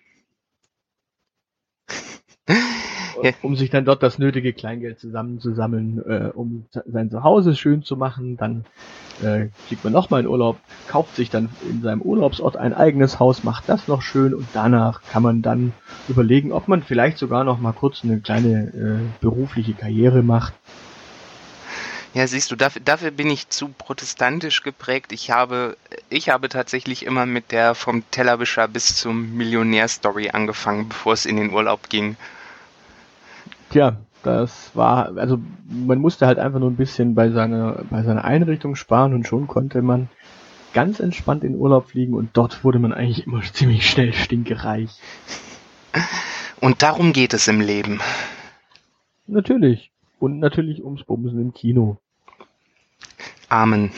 Ja. 3.24 3.32
Um 3.42 3.56
sich 3.56 3.72
dann 3.72 3.84
dort 3.84 4.04
das 4.04 4.20
nötige 4.20 4.54
Kleingeld 4.54 5.00
zusammenzusammeln, 5.00 6.04
äh, 6.06 6.30
um 6.36 6.66
sein 6.86 7.10
Zuhause 7.10 7.56
schön 7.56 7.82
zu 7.82 7.98
machen. 7.98 8.38
Dann 8.38 8.64
äh, 9.22 9.48
fliegt 9.68 9.84
man 9.84 9.94
nochmal 9.94 10.22
in 10.22 10.28
Urlaub, 10.28 10.58
kauft 10.88 11.16
sich 11.16 11.30
dann 11.30 11.50
in 11.70 11.82
seinem 11.82 12.02
Urlaubsort 12.02 12.58
ein 12.58 12.74
eigenes 12.74 13.20
Haus, 13.20 13.44
macht 13.44 13.68
das 13.68 13.88
noch 13.88 14.02
schön 14.02 14.34
und 14.34 14.48
danach 14.54 15.02
kann 15.12 15.24
man 15.24 15.42
dann 15.42 15.74
überlegen, 16.08 16.52
ob 16.52 16.68
man 16.68 16.84
vielleicht 16.84 17.18
sogar 17.18 17.44
noch 17.44 17.60
mal 17.60 17.74
kurz 17.74 18.04
eine 18.04 18.20
kleine 18.20 18.68
äh, 18.68 19.22
berufliche 19.22 19.74
Karriere 19.74 20.24
macht. 20.24 20.54
Ja, 22.14 22.26
siehst 22.26 22.50
du, 22.50 22.56
dafür, 22.56 22.82
dafür 22.84 23.12
bin 23.12 23.30
ich 23.30 23.50
zu 23.50 23.68
protestantisch 23.68 24.64
geprägt. 24.64 25.12
Ich 25.12 25.30
habe, 25.30 25.78
ich 26.10 26.30
habe 26.30 26.50
tatsächlich 26.50 27.06
immer 27.06 27.26
mit 27.26 27.52
der 27.52 27.76
vom 27.76 28.10
Tellerwischer 28.10 28.68
bis 28.68 28.96
zum 28.96 29.36
Millionär-Story 29.36 30.32
angefangen, 30.32 30.90
bevor 30.90 31.14
es 31.14 31.28
in 31.28 31.38
den 31.38 31.52
Urlaub 31.52 31.90
ging. 31.90 32.16
Tja, 33.70 33.98
das 34.28 34.76
war, 34.76 35.18
also 35.18 35.40
man 35.70 36.00
musste 36.00 36.28
halt 36.28 36.38
einfach 36.38 36.60
nur 36.60 36.70
ein 36.70 36.76
bisschen 36.76 37.16
bei 37.16 37.30
seiner, 37.30 37.84
bei 37.90 38.04
seiner 38.04 38.26
Einrichtung 38.26 38.76
sparen 38.76 39.14
und 39.14 39.26
schon 39.26 39.48
konnte 39.48 39.82
man 39.82 40.10
ganz 40.74 41.00
entspannt 41.00 41.44
in 41.44 41.56
Urlaub 41.56 41.88
fliegen 41.90 42.14
und 42.14 42.32
dort 42.34 42.64
wurde 42.64 42.78
man 42.78 42.94
eigentlich 42.94 43.26
immer 43.26 43.42
ziemlich 43.54 43.90
schnell 43.90 44.14
stinkereich. 44.14 44.92
Und 46.60 46.84
darum 46.84 47.14
geht 47.14 47.34
es 47.34 47.48
im 47.48 47.62
Leben. 47.62 48.02
Natürlich. 49.28 49.92
Und 50.20 50.40
natürlich 50.40 50.84
ums 50.84 51.04
Bumsen 51.04 51.40
im 51.40 51.54
Kino. 51.54 51.98
Amen. 53.50 53.92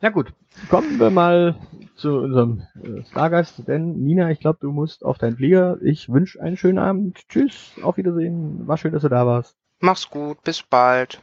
Ja 0.00 0.10
gut, 0.10 0.32
kommen 0.68 0.98
wir 0.98 1.10
mal 1.10 1.56
zu 1.96 2.18
unserem 2.18 2.62
äh, 2.82 3.02
Stargast, 3.10 3.66
denn 3.66 4.00
Nina, 4.02 4.30
ich 4.30 4.40
glaube, 4.40 4.58
du 4.60 4.72
musst 4.72 5.04
auf 5.04 5.18
deinen 5.18 5.36
Flieger. 5.36 5.78
Ich 5.82 6.08
wünsche 6.08 6.40
einen 6.40 6.56
schönen 6.56 6.78
Abend. 6.78 7.28
Tschüss, 7.28 7.72
auf 7.82 7.96
Wiedersehen. 7.96 8.66
War 8.66 8.76
schön, 8.76 8.92
dass 8.92 9.02
du 9.02 9.08
da 9.08 9.26
warst. 9.26 9.56
Mach's 9.80 10.08
gut, 10.08 10.42
bis 10.42 10.62
bald. 10.62 11.20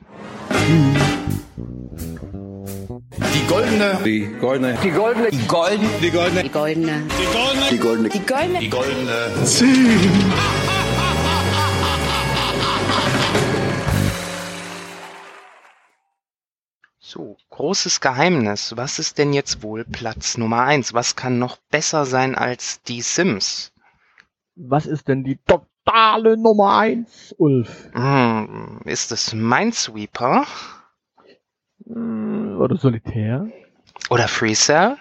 Die 3.33 3.47
goldene. 3.47 3.99
Die 4.03 4.27
goldene. 4.39 4.77
Die 4.83 4.91
goldene. 4.91 5.29
Die 5.31 5.47
goldene. 5.47 5.89
Die 6.01 6.09
goldene. 6.09 6.43
Die 6.43 6.49
goldene. 6.49 7.03
Die 7.71 7.77
goldene. 7.77 8.09
Die 8.09 8.19
goldene. 8.19 8.59
Die 8.59 8.69
goldene. 8.69 9.45
Zehn. 9.45 10.60
So, 17.13 17.35
großes 17.49 17.99
Geheimnis. 17.99 18.77
Was 18.77 18.97
ist 18.97 19.17
denn 19.17 19.33
jetzt 19.33 19.63
wohl 19.63 19.83
Platz 19.83 20.37
Nummer 20.37 20.61
eins? 20.61 20.93
Was 20.93 21.17
kann 21.17 21.39
noch 21.39 21.57
besser 21.69 22.05
sein 22.05 22.35
als 22.35 22.83
die 22.83 23.01
Sims? 23.01 23.73
Was 24.55 24.85
ist 24.85 25.09
denn 25.09 25.25
die 25.25 25.37
totale 25.45 26.37
Nummer 26.37 26.77
eins, 26.77 27.35
Ulf? 27.37 27.89
Hm, 27.91 28.79
ist 28.85 29.11
es 29.11 29.33
Minesweeper 29.33 30.45
Hm, 31.85 32.55
Oder 32.57 32.77
Solitär? 32.77 33.45
oder 34.09 34.29
FreeCell? 34.29 34.95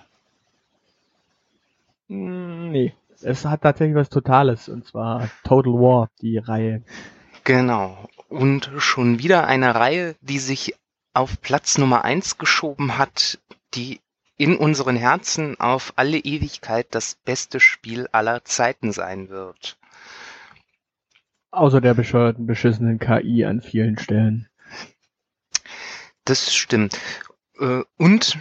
Hm, 2.08 2.72
Nee. 2.72 2.92
Es 3.22 3.44
hat 3.44 3.62
tatsächlich 3.62 3.94
was 3.94 4.08
Totales, 4.08 4.68
und 4.68 4.84
zwar 4.84 5.30
Total 5.44 5.74
War, 5.74 6.10
die 6.22 6.38
Reihe. 6.38 6.82
Genau. 7.44 8.08
Und 8.28 8.68
schon 8.78 9.20
wieder 9.20 9.46
eine 9.46 9.76
Reihe, 9.76 10.16
die 10.22 10.40
sich 10.40 10.74
auf 11.12 11.40
Platz 11.40 11.78
Nummer 11.78 12.04
eins 12.04 12.38
geschoben 12.38 12.98
hat, 12.98 13.38
die 13.74 14.00
in 14.36 14.56
unseren 14.56 14.96
Herzen 14.96 15.60
auf 15.60 15.92
alle 15.96 16.18
Ewigkeit 16.18 16.86
das 16.90 17.16
beste 17.24 17.60
Spiel 17.60 18.08
aller 18.12 18.44
Zeiten 18.44 18.92
sein 18.92 19.28
wird. 19.28 19.76
Außer 21.50 21.80
der 21.80 21.94
bescheuerten, 21.94 22.46
beschissenen 22.46 22.98
KI 22.98 23.44
an 23.44 23.60
vielen 23.60 23.98
Stellen. 23.98 24.48
Das 26.24 26.54
stimmt. 26.54 26.98
Äh, 27.58 27.82
Und 27.96 28.38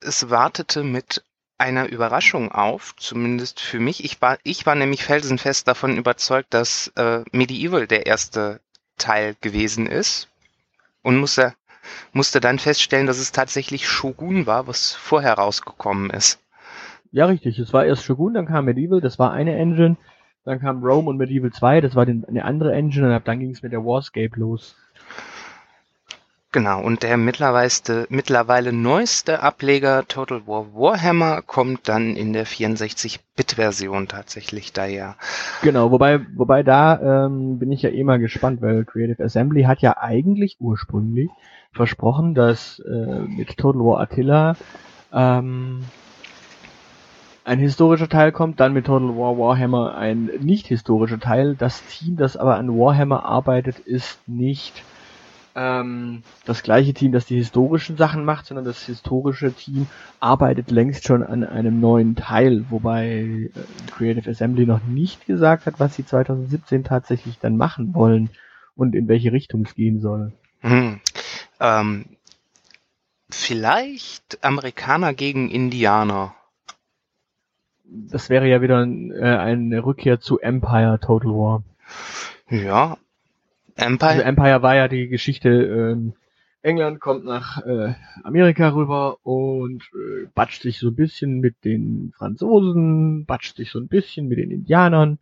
es 0.00 0.30
wartete 0.30 0.84
mit 0.84 1.24
einer 1.56 1.88
Überraschung 1.88 2.52
auf, 2.52 2.94
zumindest 2.96 3.60
für 3.60 3.80
mich. 3.80 4.04
Ich 4.04 4.20
war, 4.20 4.38
ich 4.42 4.66
war 4.66 4.74
nämlich 4.74 5.04
felsenfest 5.04 5.66
davon 5.66 5.96
überzeugt, 5.96 6.52
dass 6.52 6.88
äh, 6.96 7.22
Medieval 7.32 7.86
der 7.86 8.06
erste 8.06 8.60
Teil 8.98 9.36
gewesen 9.40 9.86
ist 9.86 10.28
und 11.02 11.16
musste, 11.16 11.54
musste 12.12 12.40
dann 12.40 12.58
feststellen, 12.58 13.06
dass 13.06 13.18
es 13.18 13.32
tatsächlich 13.32 13.88
Shogun 13.88 14.46
war, 14.46 14.66
was 14.66 14.92
vorher 14.94 15.34
rausgekommen 15.34 16.10
ist. 16.10 16.40
Ja, 17.12 17.26
richtig. 17.26 17.58
Es 17.58 17.72
war 17.72 17.84
erst 17.84 18.04
Shogun, 18.04 18.34
dann 18.34 18.46
kam 18.46 18.64
Medieval, 18.64 19.00
das 19.00 19.18
war 19.18 19.32
eine 19.32 19.56
Engine. 19.56 19.96
Dann 20.44 20.60
kam 20.60 20.84
Rome 20.84 21.08
und 21.08 21.16
Medieval 21.16 21.52
2, 21.52 21.80
das 21.80 21.94
war 21.94 22.04
den, 22.04 22.24
eine 22.24 22.44
andere 22.44 22.72
Engine. 22.72 23.06
Und 23.06 23.12
ab 23.12 23.22
dann 23.24 23.40
ging 23.40 23.50
es 23.50 23.62
mit 23.62 23.72
der 23.72 23.84
Warscape 23.84 24.38
los. 24.38 24.76
Genau, 26.54 26.80
und 26.80 27.02
der 27.02 27.16
mittlerweile, 27.16 28.06
mittlerweile 28.10 28.72
neueste 28.72 29.42
Ableger 29.42 30.06
Total 30.06 30.46
War 30.46 30.72
Warhammer 30.72 31.42
kommt 31.42 31.88
dann 31.88 32.14
in 32.14 32.32
der 32.32 32.46
64-Bit-Version 32.46 34.06
tatsächlich 34.06 34.72
daher. 34.72 35.16
Genau, 35.62 35.90
wobei, 35.90 36.20
wobei 36.36 36.62
da 36.62 37.26
ähm, 37.26 37.58
bin 37.58 37.72
ich 37.72 37.82
ja 37.82 37.90
eh 37.90 38.04
mal 38.04 38.20
gespannt, 38.20 38.62
weil 38.62 38.84
Creative 38.84 39.20
Assembly 39.24 39.64
hat 39.64 39.80
ja 39.80 39.96
eigentlich 39.96 40.58
ursprünglich 40.60 41.28
versprochen, 41.72 42.36
dass 42.36 42.78
äh, 42.78 43.22
mit 43.22 43.56
Total 43.56 43.80
War 43.80 43.98
Attila 43.98 44.54
ähm, 45.12 45.80
ein 47.44 47.58
historischer 47.58 48.08
Teil 48.08 48.30
kommt, 48.30 48.60
dann 48.60 48.72
mit 48.72 48.86
Total 48.86 49.08
War 49.16 49.36
Warhammer 49.36 49.96
ein 49.96 50.30
nicht 50.38 50.68
historischer 50.68 51.18
Teil. 51.18 51.56
Das 51.56 51.84
Team, 51.86 52.16
das 52.16 52.36
aber 52.36 52.54
an 52.54 52.78
Warhammer 52.78 53.24
arbeitet, 53.24 53.80
ist 53.80 54.20
nicht 54.28 54.84
ähm, 55.54 56.22
das 56.44 56.62
gleiche 56.62 56.94
Team, 56.94 57.12
das 57.12 57.26
die 57.26 57.36
historischen 57.36 57.96
Sachen 57.96 58.24
macht, 58.24 58.46
sondern 58.46 58.64
das 58.64 58.84
historische 58.86 59.52
Team 59.52 59.86
arbeitet 60.20 60.70
längst 60.70 61.06
schon 61.06 61.22
an 61.22 61.44
einem 61.44 61.80
neuen 61.80 62.16
Teil, 62.16 62.64
wobei 62.70 63.08
äh, 63.08 63.50
Creative 63.92 64.28
Assembly 64.28 64.66
noch 64.66 64.84
nicht 64.84 65.26
gesagt 65.26 65.66
hat, 65.66 65.78
was 65.78 65.94
sie 65.94 66.04
2017 66.04 66.84
tatsächlich 66.84 67.38
dann 67.38 67.56
machen 67.56 67.94
wollen 67.94 68.30
und 68.74 68.94
in 68.94 69.06
welche 69.08 69.32
Richtung 69.32 69.62
es 69.64 69.74
gehen 69.74 70.00
soll. 70.00 70.32
Hm. 70.60 71.00
Ähm, 71.60 72.06
vielleicht 73.30 74.42
Amerikaner 74.44 75.14
gegen 75.14 75.50
Indianer. 75.50 76.34
Das 77.84 78.28
wäre 78.28 78.48
ja 78.48 78.60
wieder 78.60 78.82
äh, 78.82 79.36
eine 79.36 79.84
Rückkehr 79.84 80.18
zu 80.18 80.40
Empire 80.40 80.98
Total 81.00 81.30
War. 81.30 81.62
Ja. 82.48 82.96
Empire. 83.76 84.10
Also 84.10 84.22
Empire 84.22 84.62
war 84.62 84.74
ja 84.76 84.88
die 84.88 85.08
Geschichte, 85.08 85.48
ähm, 85.48 86.14
England 86.62 86.98
kommt 87.00 87.26
nach 87.26 87.58
äh, 87.66 87.92
Amerika 88.22 88.70
rüber 88.70 89.18
und 89.22 89.82
äh, 89.92 90.26
batscht 90.34 90.62
sich 90.62 90.78
so 90.78 90.88
ein 90.88 90.96
bisschen 90.96 91.40
mit 91.40 91.62
den 91.64 92.12
Franzosen, 92.16 93.26
batscht 93.26 93.56
sich 93.56 93.70
so 93.70 93.78
ein 93.78 93.88
bisschen 93.88 94.28
mit 94.28 94.38
den 94.38 94.50
Indianern. 94.50 95.18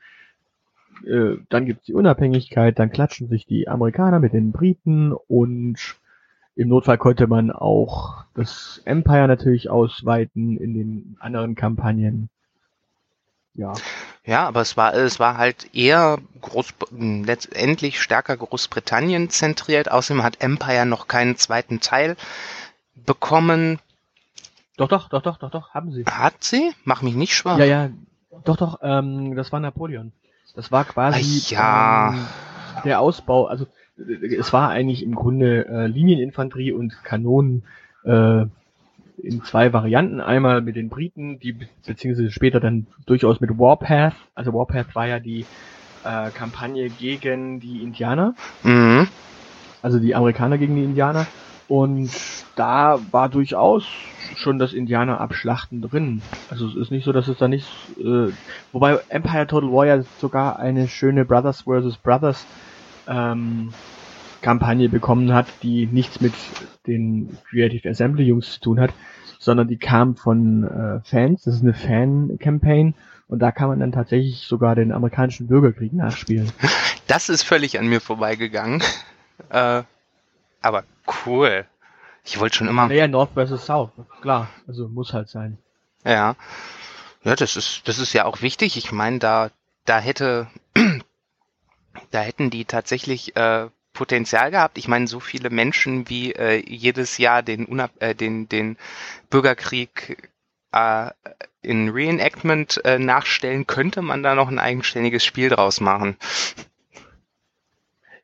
Äh, 1.04 1.38
dann 1.48 1.66
gibt's 1.66 1.86
die 1.86 1.94
Unabhängigkeit, 1.94 2.78
dann 2.78 2.92
klatschen 2.92 3.28
sich 3.28 3.44
die 3.44 3.66
Amerikaner 3.66 4.20
mit 4.20 4.32
den 4.34 4.52
Briten 4.52 5.12
und 5.12 5.96
im 6.54 6.68
Notfall 6.68 6.98
konnte 6.98 7.26
man 7.26 7.50
auch 7.50 8.24
das 8.34 8.80
Empire 8.84 9.26
natürlich 9.26 9.68
ausweiten 9.68 10.56
in 10.58 10.74
den 10.74 11.16
anderen 11.18 11.56
Kampagnen. 11.56 12.28
Ja. 13.54 13.74
Ja, 14.24 14.46
aber 14.46 14.60
es 14.60 14.76
war, 14.76 14.94
es 14.94 15.18
war 15.18 15.36
halt 15.36 15.74
eher 15.74 16.18
Groß, 16.40 16.74
letztendlich 16.90 18.00
stärker 18.00 18.36
Großbritannien 18.36 19.30
zentriert. 19.30 19.90
Außerdem 19.90 20.22
hat 20.22 20.40
Empire 20.40 20.86
noch 20.86 21.08
keinen 21.08 21.36
zweiten 21.36 21.80
Teil 21.80 22.16
bekommen. 22.94 23.80
Doch, 24.76 24.88
doch, 24.88 25.08
doch, 25.08 25.22
doch, 25.22 25.38
doch, 25.38 25.50
doch, 25.50 25.74
haben 25.74 25.92
sie. 25.92 26.04
Hat 26.04 26.42
sie? 26.42 26.72
Mach 26.84 27.02
mich 27.02 27.14
nicht 27.14 27.34
schwach. 27.34 27.58
Ja, 27.58 27.64
ja, 27.64 27.90
doch, 28.44 28.56
doch, 28.56 28.78
ähm, 28.82 29.34
das 29.34 29.52
war 29.52 29.60
Napoleon. 29.60 30.12
Das 30.54 30.70
war 30.70 30.84
quasi 30.84 31.42
Ach 31.46 31.50
ja. 31.50 32.12
ähm, 32.12 32.26
der 32.84 33.00
Ausbau, 33.00 33.46
also 33.46 33.66
äh, 33.98 34.34
es 34.34 34.52
war 34.52 34.70
eigentlich 34.70 35.02
im 35.02 35.14
Grunde 35.14 35.66
äh, 35.66 35.86
Linieninfanterie 35.86 36.72
und 36.72 37.02
Kanonen 37.04 37.64
äh, 38.04 38.46
in 39.22 39.42
zwei 39.42 39.72
Varianten. 39.72 40.20
Einmal 40.20 40.60
mit 40.60 40.76
den 40.76 40.88
Briten, 40.88 41.38
die 41.38 41.52
be- 41.52 41.68
beziehungsweise 41.86 42.30
später 42.30 42.60
dann 42.60 42.86
durchaus 43.06 43.40
mit 43.40 43.58
Warpath. 43.58 44.14
Also 44.34 44.52
Warpath 44.52 44.94
war 44.94 45.06
ja 45.06 45.20
die 45.20 45.46
äh, 46.04 46.30
Kampagne 46.32 46.90
gegen 46.90 47.60
die 47.60 47.82
Indianer, 47.82 48.34
Mhm. 48.62 49.08
also 49.80 49.98
die 49.98 50.14
Amerikaner 50.14 50.58
gegen 50.58 50.74
die 50.76 50.84
Indianer. 50.84 51.26
Und 51.68 52.10
da 52.56 53.00
war 53.12 53.28
durchaus 53.28 53.86
schon 54.34 54.58
das 54.58 54.72
Indianer-Abschlachten 54.72 55.80
drin. 55.80 56.22
Also 56.50 56.66
es 56.68 56.76
ist 56.76 56.90
nicht 56.90 57.04
so, 57.04 57.12
dass 57.12 57.28
es 57.28 57.38
da 57.38 57.48
nicht, 57.48 57.66
äh, 57.98 58.32
wobei 58.72 58.98
Empire 59.08 59.46
Total 59.46 59.70
War 59.72 59.86
ja 59.86 60.02
sogar 60.18 60.58
eine 60.58 60.88
schöne 60.88 61.24
Brothers 61.24 61.62
vs. 61.62 61.96
Brothers 61.98 62.46
ähm, 63.06 63.72
Kampagne 64.42 64.88
bekommen 64.88 65.32
hat, 65.32 65.46
die 65.62 65.86
nichts 65.86 66.20
mit 66.20 66.34
den 66.86 67.38
Creative 67.48 67.88
Assembly 67.88 68.24
Jungs 68.24 68.52
zu 68.52 68.60
tun 68.60 68.80
hat, 68.80 68.92
sondern 69.38 69.68
die 69.68 69.78
kam 69.78 70.16
von 70.16 70.64
äh, 70.64 71.00
Fans. 71.08 71.44
Das 71.44 71.54
ist 71.54 71.62
eine 71.62 71.74
Fan-Campaign 71.74 72.94
und 73.28 73.38
da 73.38 73.50
kann 73.50 73.68
man 73.68 73.80
dann 73.80 73.92
tatsächlich 73.92 74.46
sogar 74.46 74.74
den 74.74 74.92
amerikanischen 74.92 75.46
Bürgerkrieg 75.46 75.92
nachspielen. 75.92 76.52
Das 77.08 77.28
ist 77.28 77.42
völlig 77.42 77.78
an 77.78 77.88
mir 77.88 78.00
vorbeigegangen. 78.00 78.82
Äh, 79.50 79.82
aber 80.62 80.84
cool. 81.26 81.66
Ich 82.24 82.38
wollte 82.40 82.56
schon 82.56 82.68
immer. 82.68 82.86
Naja, 82.86 83.08
North 83.08 83.32
vs. 83.34 83.66
South, 83.66 83.90
klar, 84.22 84.48
also 84.66 84.88
muss 84.88 85.12
halt 85.12 85.28
sein. 85.28 85.58
Ja. 86.04 86.36
Ja, 87.24 87.36
das 87.36 87.56
ist, 87.56 87.86
das 87.86 87.98
ist 87.98 88.12
ja 88.12 88.24
auch 88.24 88.40
wichtig. 88.40 88.76
Ich 88.76 88.92
meine, 88.92 89.18
da, 89.18 89.50
da 89.84 89.98
hätte, 89.98 90.46
da 92.10 92.20
hätten 92.20 92.50
die 92.50 92.64
tatsächlich 92.64 93.36
äh, 93.36 93.68
Potenzial 93.92 94.50
gehabt. 94.50 94.78
Ich 94.78 94.88
meine, 94.88 95.06
so 95.06 95.20
viele 95.20 95.50
Menschen 95.50 96.08
wie 96.08 96.32
äh, 96.32 96.62
jedes 96.66 97.18
Jahr 97.18 97.42
den, 97.42 97.66
Unab 97.66 97.90
äh, 98.00 98.14
den, 98.14 98.48
den 98.48 98.76
Bürgerkrieg 99.30 100.30
äh, 100.72 101.10
in 101.62 101.90
Reenactment 101.90 102.84
äh, 102.84 102.98
nachstellen, 102.98 103.66
könnte 103.66 104.02
man 104.02 104.22
da 104.22 104.34
noch 104.34 104.48
ein 104.48 104.58
eigenständiges 104.58 105.24
Spiel 105.24 105.48
draus 105.48 105.80
machen. 105.80 106.16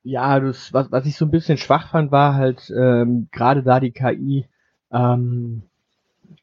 Ja, 0.03 0.41
das, 0.41 0.73
was, 0.73 0.91
was 0.91 1.07
ich 1.07 1.17
so 1.17 1.27
ein 1.27 1.31
bisschen 1.31 1.59
schwach 1.59 1.91
fand, 1.91 2.11
war 2.11 2.35
halt 2.35 2.71
ähm, 2.71 3.29
gerade 3.31 3.63
da 3.63 3.79
die 3.79 3.91
KI 3.91 4.47
ähm, 4.91 5.63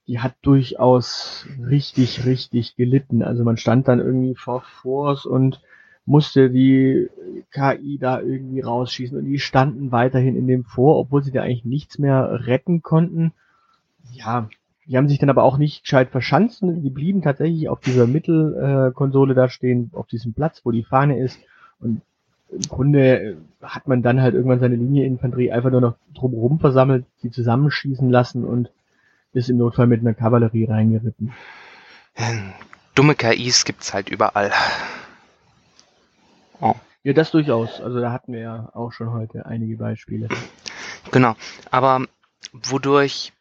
die 0.07 0.19
hat 0.19 0.35
durchaus 0.41 1.47
richtig, 1.59 2.25
richtig 2.25 2.75
gelitten. 2.75 3.23
Also 3.23 3.43
man 3.43 3.57
stand 3.57 3.87
dann 3.87 3.99
irgendwie 3.99 4.35
vor 4.35 4.61
Force 4.61 5.25
und 5.25 5.61
musste 6.05 6.49
die 6.49 7.09
KI 7.51 7.97
da 7.99 8.21
irgendwie 8.21 8.61
rausschießen 8.61 9.17
und 9.17 9.25
die 9.25 9.39
standen 9.39 9.91
weiterhin 9.91 10.35
in 10.35 10.47
dem 10.47 10.63
Vor, 10.63 10.97
obwohl 10.97 11.23
sie 11.23 11.31
da 11.31 11.41
eigentlich 11.41 11.65
nichts 11.65 11.97
mehr 11.97 12.45
retten 12.45 12.81
konnten. 12.81 13.31
Ja, 14.11 14.49
die 14.87 14.97
haben 14.97 15.09
sich 15.09 15.17
dann 15.17 15.31
aber 15.31 15.43
auch 15.43 15.57
nicht 15.57 15.83
gescheit 15.83 16.09
verschanzt, 16.09 16.61
die 16.61 16.89
blieben 16.89 17.23
tatsächlich 17.23 17.69
auf 17.69 17.79
dieser 17.79 18.05
Mittelkonsole 18.05 19.33
da 19.33 19.49
stehen, 19.49 19.89
auf 19.93 20.07
diesem 20.07 20.33
Platz, 20.33 20.61
wo 20.63 20.71
die 20.71 20.83
Fahne 20.83 21.19
ist. 21.19 21.39
Und 21.79 22.01
im 22.51 22.61
Grunde 22.61 23.21
äh, 23.21 23.35
hat 23.63 23.87
man 23.87 24.03
dann 24.03 24.21
halt 24.21 24.35
irgendwann 24.35 24.59
seine 24.59 24.75
Linie-Infanterie 24.75 25.51
einfach 25.51 25.71
nur 25.71 25.81
noch 25.81 25.95
drumherum 26.13 26.59
versammelt, 26.59 27.05
sie 27.17 27.31
zusammenschießen 27.31 28.09
lassen 28.09 28.45
und 28.45 28.69
ist 29.33 29.49
im 29.49 29.57
Notfall 29.57 29.87
mit 29.87 30.01
einer 30.01 30.13
Kavallerie 30.13 30.65
reingeritten. 30.65 31.33
Dumme 32.93 33.15
KIs 33.15 33.65
gibt's 33.65 33.93
halt 33.93 34.09
überall. 34.09 34.51
Oh. 36.61 36.75
Ja, 37.03 37.13
das 37.13 37.31
durchaus. 37.31 37.81
Also 37.81 37.99
da 37.99 38.11
hatten 38.11 38.33
wir 38.33 38.39
ja 38.39 38.69
auch 38.73 38.91
schon 38.91 39.11
heute 39.11 39.45
einige 39.45 39.77
Beispiele. 39.77 40.27
Genau. 41.11 41.35
Aber 41.69 42.05
wodurch 42.51 43.33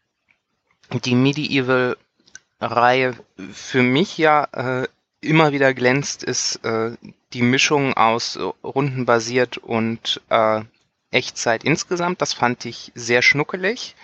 die 1.05 1.15
Medieval-Reihe 1.15 3.15
für 3.53 3.83
mich 3.83 4.19
ja 4.19 4.45
äh, 4.53 4.89
immer 5.21 5.53
wieder 5.53 5.73
glänzt, 5.73 6.23
ist 6.23 6.63
äh, 6.65 6.97
die 7.33 7.43
Mischung 7.43 7.95
aus 7.95 8.39
rundenbasiert 8.63 9.59
und 9.59 10.21
äh, 10.29 10.63
Echtzeit 11.11 11.65
insgesamt. 11.65 12.21
Das 12.21 12.33
fand 12.33 12.65
ich 12.65 12.93
sehr 12.95 13.23
schnuckelig. 13.23 13.95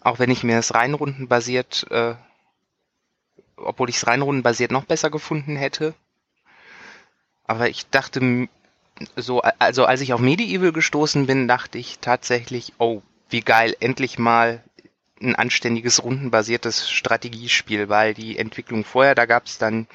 Auch 0.00 0.18
wenn 0.18 0.30
ich 0.30 0.42
mir 0.42 0.56
das 0.56 0.74
rein 0.74 0.94
rundenbasiert, 0.94 1.86
äh, 1.90 2.14
obwohl 3.56 3.88
ich 3.88 3.96
es 3.96 4.06
rein 4.06 4.22
rundenbasiert 4.22 4.72
noch 4.72 4.84
besser 4.84 5.10
gefunden 5.10 5.56
hätte. 5.56 5.94
Aber 7.44 7.68
ich 7.68 7.88
dachte, 7.90 8.48
so, 9.16 9.42
also 9.58 9.84
als 9.84 10.00
ich 10.00 10.12
auf 10.12 10.20
Medieval 10.20 10.72
gestoßen 10.72 11.26
bin, 11.26 11.48
dachte 11.48 11.78
ich 11.78 11.98
tatsächlich, 11.98 12.74
oh, 12.78 13.02
wie 13.30 13.40
geil, 13.40 13.74
endlich 13.80 14.18
mal 14.18 14.62
ein 15.20 15.34
anständiges 15.36 16.02
rundenbasiertes 16.02 16.90
Strategiespiel, 16.90 17.88
weil 17.88 18.14
die 18.14 18.38
Entwicklung 18.38 18.84
vorher, 18.84 19.14
da 19.14 19.26
gab 19.26 19.46
es 19.46 19.58
dann, 19.58 19.86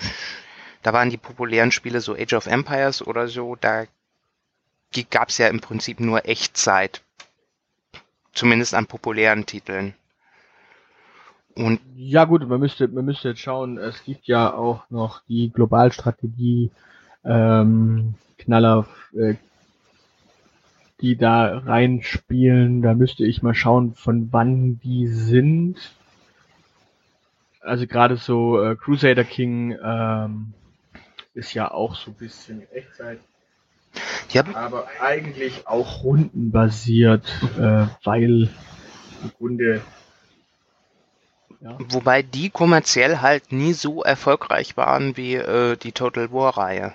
da 0.84 0.94
waren 0.94 1.10
die 1.10 1.18
populären 1.18 1.72
Spiele 1.72 2.02
so 2.02 2.16
Age 2.16 2.34
of 2.34 2.48
Empires 2.48 3.06
oder 3.06 3.28
so, 3.28 3.56
da 3.56 3.86
gab 5.10 5.30
es 5.30 5.38
ja 5.38 5.48
im 5.48 5.60
Prinzip 5.60 6.00
nur 6.00 6.26
Echtzeit. 6.28 7.02
Zumindest 8.34 8.74
an 8.74 8.86
populären 8.86 9.46
Titeln. 9.46 9.96
Und 11.56 11.80
ja 11.96 12.26
gut, 12.26 12.48
man 12.48 12.60
müsste, 12.60 12.88
man 12.88 13.06
müsste 13.06 13.30
jetzt 13.30 13.42
schauen, 13.42 13.80
es 13.80 14.04
gibt 14.04 14.28
ja 14.28 14.54
auch 14.54 14.88
noch 14.92 15.24
die 15.28 15.52
Globalstrategie 15.52 16.72
ähm, 17.24 18.16
Knaller, 18.38 18.88
äh, 19.14 19.36
die 21.02 21.16
da 21.16 21.58
reinspielen. 21.60 22.82
Da 22.82 22.94
müsste 22.94 23.26
ich 23.26 23.42
mal 23.42 23.54
schauen, 23.54 23.94
von 23.94 24.30
wann 24.32 24.80
die 24.80 25.08
sind. 25.08 25.78
Also 27.62 27.86
gerade 27.86 28.18
so 28.18 28.62
äh, 28.62 28.76
Crusader 28.76 29.24
King 29.24 29.78
ähm, 29.84 30.54
ist 31.34 31.54
ja 31.54 31.70
auch 31.72 31.96
so 31.96 32.12
ein 32.12 32.16
bisschen 32.16 32.64
Echtzeit. 32.72 33.20
Ja. 34.30 34.44
Aber 34.54 34.88
eigentlich 35.02 35.68
auch 35.68 36.04
rundenbasiert, 36.04 37.26
äh, 37.58 37.88
weil 38.04 38.50
im 39.24 39.32
Grunde 39.38 39.82
ja. 41.60 41.76
Wobei 41.90 42.22
die 42.22 42.50
kommerziell 42.50 43.20
halt 43.22 43.52
nie 43.52 43.74
so 43.74 44.04
erfolgreich 44.04 44.78
waren 44.78 45.18
wie 45.18 45.36
äh, 45.36 45.76
die 45.76 45.92
Total 45.92 46.32
War 46.32 46.58
Reihe. 46.58 46.94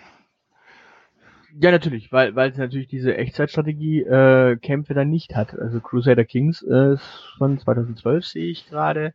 Ja, 1.61 1.71
natürlich, 1.71 2.13
weil 2.13 2.35
weil 2.35 2.51
es 2.51 2.57
natürlich 2.57 2.89
diese 2.89 3.17
Echtzeitstrategie 3.17 4.03
äh, 4.03 4.57
Kämpfe 4.57 4.95
dann 4.95 5.11
nicht 5.11 5.35
hat. 5.35 5.59
Also 5.59 5.81
Crusader 5.81 6.25
Kings 6.25 6.63
äh, 6.63 6.97
von 7.37 7.59
2012 7.59 8.27
sehe 8.27 8.51
ich 8.51 8.69
gerade. 8.69 9.13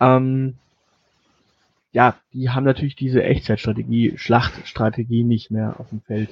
Ähm, 0.00 0.54
ja, 1.92 2.16
die 2.32 2.50
haben 2.50 2.64
natürlich 2.64 2.96
diese 2.96 3.22
Echtzeitstrategie, 3.22 4.14
Schlachtstrategie 4.16 5.24
nicht 5.24 5.50
mehr 5.50 5.78
auf 5.78 5.88
dem 5.90 6.00
Feld. 6.02 6.30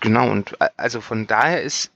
Genau, 0.00 0.30
und 0.30 0.60
äh, 0.60 0.68
also 0.76 1.00
von 1.00 1.26
daher 1.26 1.62
ist 1.62 1.92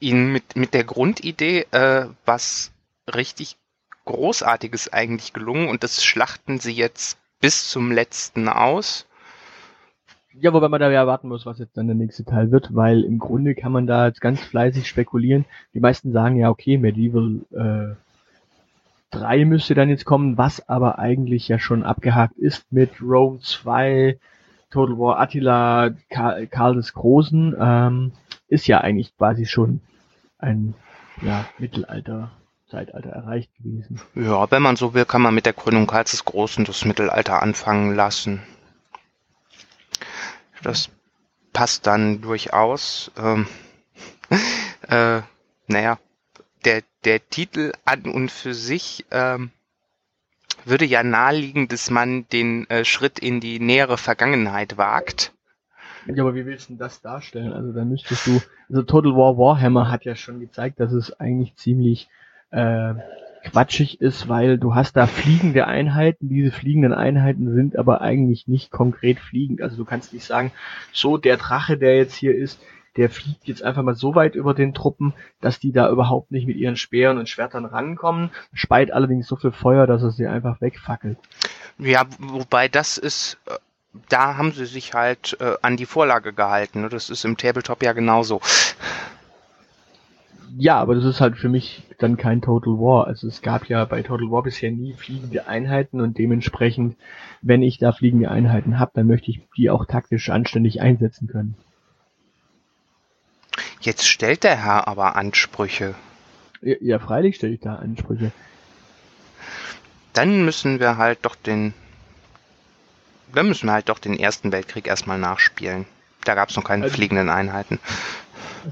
ihnen 0.00 0.32
mit, 0.32 0.56
mit 0.56 0.74
der 0.74 0.84
Grundidee 0.84 1.66
äh, 1.70 2.06
was 2.24 2.72
richtig 3.12 3.56
Großartiges 4.04 4.92
eigentlich 4.92 5.32
gelungen 5.32 5.68
und 5.68 5.82
das 5.82 6.04
schlachten 6.04 6.58
sie 6.58 6.72
jetzt 6.72 7.18
bis 7.40 7.68
zum 7.68 7.92
letzten 7.92 8.48
aus. 8.48 9.06
Ja, 10.40 10.52
wobei 10.52 10.68
man 10.68 10.80
da 10.80 10.90
ja 10.90 11.06
warten 11.06 11.28
muss, 11.28 11.46
was 11.46 11.58
jetzt 11.58 11.76
dann 11.76 11.86
der 11.86 11.94
nächste 11.94 12.24
Teil 12.24 12.50
wird, 12.50 12.74
weil 12.74 13.04
im 13.04 13.18
Grunde 13.18 13.54
kann 13.54 13.72
man 13.72 13.86
da 13.86 14.06
jetzt 14.06 14.20
ganz 14.20 14.40
fleißig 14.40 14.88
spekulieren. 14.88 15.44
Die 15.74 15.80
meisten 15.80 16.12
sagen 16.12 16.36
ja, 16.36 16.50
okay, 16.50 16.76
Medieval 16.76 17.40
äh, 17.52 17.94
3 19.16 19.44
müsste 19.44 19.74
dann 19.74 19.88
jetzt 19.88 20.04
kommen, 20.04 20.36
was 20.36 20.68
aber 20.68 20.98
eigentlich 20.98 21.46
ja 21.46 21.58
schon 21.58 21.84
abgehakt 21.84 22.36
ist 22.36 22.70
mit 22.72 23.00
Rome 23.00 23.38
2, 23.40 24.18
Total 24.70 24.98
War 24.98 25.20
Attila, 25.20 25.90
Karl, 26.10 26.48
Karl 26.48 26.74
des 26.74 26.92
Großen, 26.94 27.54
ähm, 27.58 28.12
ist 28.48 28.66
ja 28.66 28.80
eigentlich 28.80 29.16
quasi 29.16 29.46
schon 29.46 29.80
ein 30.38 30.74
ja, 31.22 31.44
Mittelalter. 31.58 32.32
Zeitalter 32.66 33.10
erreicht 33.10 33.50
gewesen. 33.56 34.00
Ja, 34.14 34.50
wenn 34.50 34.62
man 34.62 34.74
so 34.74 34.94
will, 34.94 35.04
kann 35.04 35.22
man 35.22 35.34
mit 35.34 35.46
der 35.46 35.52
Gründung 35.52 35.86
Karls 35.86 36.10
des 36.10 36.24
Großen 36.24 36.64
das 36.64 36.84
Mittelalter 36.84 37.40
anfangen 37.40 37.94
lassen. 37.94 38.42
Das 40.64 40.90
passt 41.52 41.86
dann 41.86 42.22
durchaus. 42.22 43.12
Ähm, 43.16 43.46
äh, 44.88 45.20
naja, 45.66 45.98
der, 46.64 46.82
der 47.04 47.28
Titel 47.28 47.72
an 47.84 48.02
und 48.06 48.30
für 48.30 48.54
sich 48.54 49.04
ähm, 49.10 49.50
würde 50.64 50.86
ja 50.86 51.02
naheliegen, 51.02 51.68
dass 51.68 51.90
man 51.90 52.26
den 52.28 52.68
äh, 52.70 52.84
Schritt 52.84 53.18
in 53.18 53.40
die 53.40 53.60
nähere 53.60 53.98
Vergangenheit 53.98 54.78
wagt. 54.78 55.32
Ja, 56.06 56.22
aber 56.22 56.34
wie 56.34 56.46
willst 56.46 56.70
du 56.70 56.74
das 56.76 57.00
darstellen? 57.00 57.52
Also 57.52 57.72
da 57.72 57.84
müsstest 57.84 58.26
du, 58.26 58.40
also 58.68 58.82
Total 58.82 59.12
War 59.12 59.38
Warhammer 59.38 59.90
hat 59.90 60.04
ja 60.04 60.16
schon 60.16 60.40
gezeigt, 60.40 60.80
dass 60.80 60.92
es 60.92 61.18
eigentlich 61.18 61.56
ziemlich 61.56 62.08
äh, 62.50 62.94
quatschig 63.44 64.00
ist, 64.00 64.28
weil 64.28 64.58
du 64.58 64.74
hast 64.74 64.96
da 64.96 65.06
fliegende 65.06 65.66
Einheiten, 65.66 66.28
diese 66.28 66.50
fliegenden 66.50 66.92
Einheiten 66.92 67.54
sind 67.54 67.76
aber 67.76 68.00
eigentlich 68.00 68.48
nicht 68.48 68.70
konkret 68.70 69.20
fliegend. 69.20 69.62
Also 69.62 69.76
du 69.76 69.84
kannst 69.84 70.12
nicht 70.12 70.24
sagen, 70.24 70.50
so 70.92 71.18
der 71.18 71.36
Drache, 71.36 71.78
der 71.78 71.96
jetzt 71.96 72.14
hier 72.14 72.34
ist, 72.34 72.60
der 72.96 73.10
fliegt 73.10 73.46
jetzt 73.46 73.62
einfach 73.62 73.82
mal 73.82 73.94
so 73.94 74.14
weit 74.14 74.34
über 74.34 74.54
den 74.54 74.72
Truppen, 74.72 75.14
dass 75.40 75.58
die 75.58 75.72
da 75.72 75.90
überhaupt 75.90 76.30
nicht 76.30 76.46
mit 76.46 76.56
ihren 76.56 76.76
Speeren 76.76 77.18
und 77.18 77.28
Schwertern 77.28 77.64
rankommen, 77.64 78.30
speit 78.52 78.92
allerdings 78.92 79.26
so 79.26 79.36
viel 79.36 79.52
Feuer, 79.52 79.86
dass 79.86 80.02
er 80.02 80.10
sie 80.10 80.26
einfach 80.26 80.60
wegfackelt. 80.60 81.18
Ja, 81.78 82.04
wobei 82.18 82.68
das 82.68 82.98
ist, 82.98 83.38
äh, 83.46 83.54
da 84.08 84.36
haben 84.36 84.52
sie 84.52 84.66
sich 84.66 84.94
halt 84.94 85.36
äh, 85.40 85.54
an 85.62 85.76
die 85.76 85.86
Vorlage 85.86 86.32
gehalten. 86.32 86.88
Das 86.88 87.10
ist 87.10 87.24
im 87.24 87.36
Tabletop 87.36 87.82
ja 87.82 87.92
genauso. 87.92 88.40
Ja, 90.56 90.78
aber 90.78 90.94
das 90.94 91.04
ist 91.04 91.20
halt 91.20 91.36
für 91.36 91.48
mich 91.48 91.82
dann 91.98 92.16
kein 92.16 92.40
Total 92.40 92.74
War. 92.74 93.06
Also 93.06 93.26
es 93.26 93.42
gab 93.42 93.68
ja 93.68 93.84
bei 93.84 94.02
Total 94.02 94.30
War 94.30 94.42
bisher 94.42 94.70
nie 94.70 94.92
fliegende 94.92 95.46
Einheiten 95.46 96.00
und 96.00 96.18
dementsprechend, 96.18 96.96
wenn 97.42 97.62
ich 97.62 97.78
da 97.78 97.92
fliegende 97.92 98.30
Einheiten 98.30 98.78
habe, 98.78 98.92
dann 98.94 99.06
möchte 99.06 99.30
ich 99.30 99.40
die 99.56 99.70
auch 99.70 99.86
taktisch 99.86 100.30
anständig 100.30 100.80
einsetzen 100.80 101.28
können. 101.28 101.56
Jetzt 103.80 104.06
stellt 104.06 104.44
der 104.44 104.64
Herr 104.64 104.86
aber 104.88 105.16
Ansprüche. 105.16 105.94
Ja, 106.62 106.76
ja 106.80 106.98
freilich 106.98 107.36
stelle 107.36 107.54
ich 107.54 107.60
da 107.60 107.76
Ansprüche. 107.76 108.30
Dann 110.12 110.44
müssen 110.44 110.78
wir 110.78 110.96
halt 110.96 111.18
doch 111.22 111.34
den 111.34 111.74
dann 113.34 113.48
müssen 113.48 113.66
wir 113.66 113.72
halt 113.72 113.88
doch 113.88 113.98
den 113.98 114.16
Ersten 114.16 114.52
Weltkrieg 114.52 114.86
erstmal 114.86 115.18
nachspielen. 115.18 115.86
Da 116.24 116.34
gab 116.34 116.50
es 116.50 116.56
noch 116.56 116.64
keine 116.64 116.84
also, 116.84 116.94
fliegenden 116.94 117.30
Einheiten. 117.30 117.78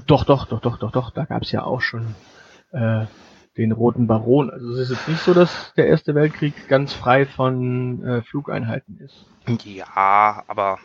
Doch, 0.07 0.23
doch, 0.23 0.45
doch, 0.45 0.59
doch, 0.59 0.77
doch, 0.77 0.91
doch. 0.91 1.11
Da 1.11 1.25
gab 1.25 1.43
es 1.43 1.51
ja 1.51 1.63
auch 1.63 1.81
schon 1.81 2.15
äh, 2.71 3.05
den 3.57 3.71
Roten 3.71 4.07
Baron. 4.07 4.49
Also 4.49 4.71
es 4.73 4.89
ist 4.89 4.97
jetzt 4.97 5.07
nicht 5.07 5.21
so, 5.21 5.33
dass 5.33 5.73
der 5.75 5.87
Erste 5.87 6.15
Weltkrieg 6.15 6.67
ganz 6.67 6.93
frei 6.93 7.25
von 7.25 8.03
äh, 8.03 8.21
Flugeinheiten 8.23 8.99
ist. 8.99 9.25
Ja, 9.65 10.43
aber 10.47 10.79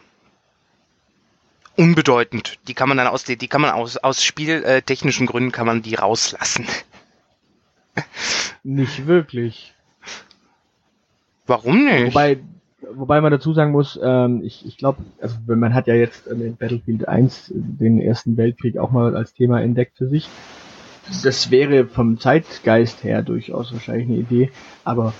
unbedeutend. 1.77 2.59
Die 2.69 2.75
kann 2.75 2.89
man 2.89 2.99
dann 2.99 3.07
aus 3.07 3.25
die 3.25 3.37
kann 3.49 3.61
man 3.61 3.71
aus 3.71 3.97
aus 3.97 4.23
spieltechnischen 4.23 5.27
Gründen 5.27 5.53
kann 5.53 5.66
man 5.66 5.81
die 5.83 5.95
rauslassen. 5.95 6.66
nicht 8.62 9.07
wirklich. 9.07 9.75
Warum 11.47 11.85
nicht? 11.85 12.09
Wobei 12.09 12.41
wobei 12.95 13.20
man 13.20 13.33
dazu 13.33 13.53
sagen 13.53 13.72
muss, 13.72 13.99
ähm, 14.03 14.43
ich, 14.45 14.66
ich 14.66 14.76
glaube, 14.76 15.03
also 15.20 15.37
man 15.47 15.74
hat 15.74 15.87
ja 15.87 15.95
jetzt 15.95 16.26
in 16.26 16.57
Battlefield 16.57 17.09
1 17.09 17.53
den 17.55 18.01
Ersten 18.01 18.37
Weltkrieg 18.37 18.79
auch 18.79 18.91
mal 18.91 19.16
als 19.16 19.35
Thema 19.35 19.61
entdeckt 19.61 19.97
für 19.99 20.09
sich. 20.09 20.29
das 21.22 21.51
wäre 21.51 21.87
vom 21.87 22.18
Zeitgeist 22.18 23.05
her 23.05 23.22
durchaus 23.22 23.72
wahrscheinlich 23.72 24.09
eine 24.09 24.18
Idee, 24.18 24.51
aber 24.85 25.12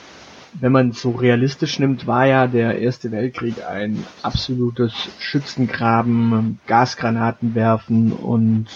wenn 0.55 0.73
man 0.73 0.91
es 0.91 1.03
so 1.03 1.11
realistisch 1.11 1.79
nimmt, 1.79 2.07
war 2.07 2.27
ja 2.27 2.47
der 2.47 2.79
Erste 2.79 3.11
Weltkrieg 3.11 3.57
ein 3.69 4.05
absolutes 4.23 4.95
Schützengraben, 5.19 6.59
Gasgranaten 6.67 7.55
werfen 7.55 8.13
und 8.13 8.67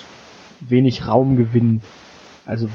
wenig 0.61 1.07
Raumgewinn. 1.07 1.81
Also 2.47 2.69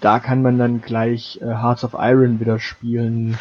da 0.00 0.18
kann 0.18 0.42
man 0.42 0.58
dann 0.58 0.80
gleich 0.80 1.38
äh, 1.42 1.46
Hearts 1.46 1.84
of 1.84 1.94
Iron 1.98 2.40
wieder 2.40 2.58
spielen. 2.58 3.36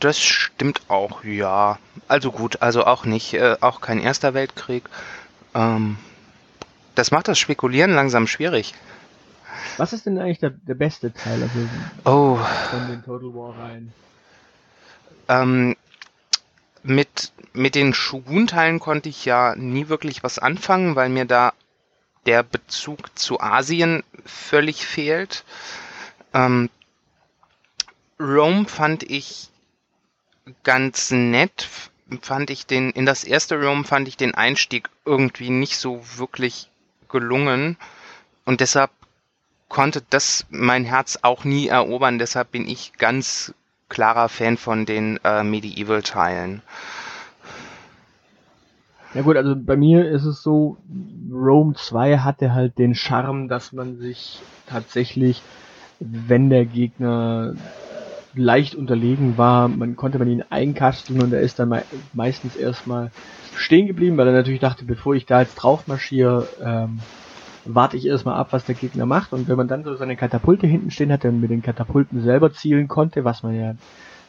Das 0.00 0.18
stimmt 0.18 0.80
auch, 0.88 1.24
ja. 1.24 1.78
Also 2.08 2.32
gut, 2.32 2.62
also 2.62 2.84
auch 2.86 3.04
nicht, 3.04 3.34
äh, 3.34 3.56
auch 3.60 3.80
kein 3.80 4.00
Erster 4.00 4.34
Weltkrieg. 4.34 4.84
Ähm, 5.54 5.98
das 6.94 7.10
macht 7.10 7.28
das 7.28 7.38
Spekulieren 7.38 7.94
langsam 7.94 8.26
schwierig. 8.26 8.74
Was 9.76 9.92
ist 9.92 10.06
denn 10.06 10.18
eigentlich 10.18 10.38
der, 10.38 10.50
der 10.50 10.74
beste 10.74 11.12
Teil 11.12 11.42
also 11.42 11.68
Oh, 12.04 12.36
von 12.70 12.88
den 12.88 13.04
Total 13.04 13.34
War 13.34 13.58
Reihen? 13.58 13.92
ähm, 15.28 15.76
mit, 16.82 17.32
mit 17.52 17.74
den 17.74 17.92
Shogun-Teilen 17.94 18.80
konnte 18.80 19.08
ich 19.10 19.24
ja 19.26 19.54
nie 19.54 19.88
wirklich 19.88 20.22
was 20.22 20.38
anfangen, 20.38 20.96
weil 20.96 21.08
mir 21.10 21.26
da 21.26 21.52
der 22.26 22.42
Bezug 22.42 23.16
zu 23.18 23.40
Asien 23.40 24.02
völlig 24.24 24.86
fehlt. 24.86 25.44
Ähm, 26.34 26.70
Rome 28.18 28.66
fand 28.66 29.02
ich 29.02 29.49
ganz 30.64 31.10
nett, 31.10 31.68
fand 32.22 32.50
ich 32.50 32.66
den, 32.66 32.90
in 32.90 33.06
das 33.06 33.24
erste 33.24 33.60
Rome 33.60 33.84
fand 33.84 34.08
ich 34.08 34.16
den 34.16 34.34
Einstieg 34.34 34.90
irgendwie 35.04 35.50
nicht 35.50 35.76
so 35.76 36.02
wirklich 36.16 36.70
gelungen 37.08 37.76
und 38.44 38.60
deshalb 38.60 38.90
konnte 39.68 40.02
das 40.10 40.46
mein 40.50 40.84
Herz 40.84 41.18
auch 41.22 41.44
nie 41.44 41.68
erobern, 41.68 42.18
deshalb 42.18 42.50
bin 42.50 42.68
ich 42.68 42.94
ganz 42.98 43.54
klarer 43.88 44.28
Fan 44.28 44.56
von 44.56 44.86
den 44.86 45.18
äh, 45.24 45.42
Medieval-Teilen. 45.42 46.62
Ja 49.14 49.22
gut, 49.22 49.36
also 49.36 49.56
bei 49.56 49.76
mir 49.76 50.08
ist 50.08 50.24
es 50.24 50.42
so, 50.42 50.76
Rome 51.32 51.74
2 51.74 52.18
hatte 52.18 52.54
halt 52.54 52.78
den 52.78 52.94
Charme, 52.94 53.48
dass 53.48 53.72
man 53.72 53.98
sich 53.98 54.40
tatsächlich, 54.68 55.42
wenn 55.98 56.48
der 56.48 56.64
Gegner 56.64 57.54
leicht 58.32 58.74
unterlegen 58.74 59.36
war, 59.36 59.68
man 59.68 59.96
konnte 59.96 60.18
man 60.18 60.28
ihn 60.28 60.44
einkasteln 60.50 61.20
und 61.20 61.32
er 61.32 61.40
ist 61.40 61.58
dann 61.58 61.68
mei- 61.70 61.86
meistens 62.12 62.56
erstmal 62.56 63.12
stehen 63.54 63.86
geblieben, 63.86 64.16
weil 64.16 64.28
er 64.28 64.32
natürlich 64.34 64.60
dachte, 64.60 64.84
bevor 64.84 65.14
ich 65.14 65.26
da 65.26 65.40
jetzt 65.40 65.56
drauf 65.56 65.86
marschiere, 65.86 66.56
ähm, 66.64 67.06
warte 67.64 67.96
ich 67.96 68.06
erstmal 68.06 68.36
ab, 68.36 68.52
was 68.52 68.64
der 68.64 68.74
Gegner 68.76 69.06
macht 69.06 69.32
und 69.32 69.48
wenn 69.48 69.56
man 69.56 69.68
dann 69.68 69.84
so 69.84 69.94
seine 69.96 70.16
Katapulte 70.16 70.66
hinten 70.66 70.90
stehen 70.90 71.12
hatte 71.12 71.28
und 71.28 71.40
mit 71.40 71.50
den 71.50 71.62
Katapulten 71.62 72.20
selber 72.20 72.52
zielen 72.52 72.88
konnte, 72.88 73.24
was 73.24 73.42
man 73.42 73.54
ja 73.54 73.74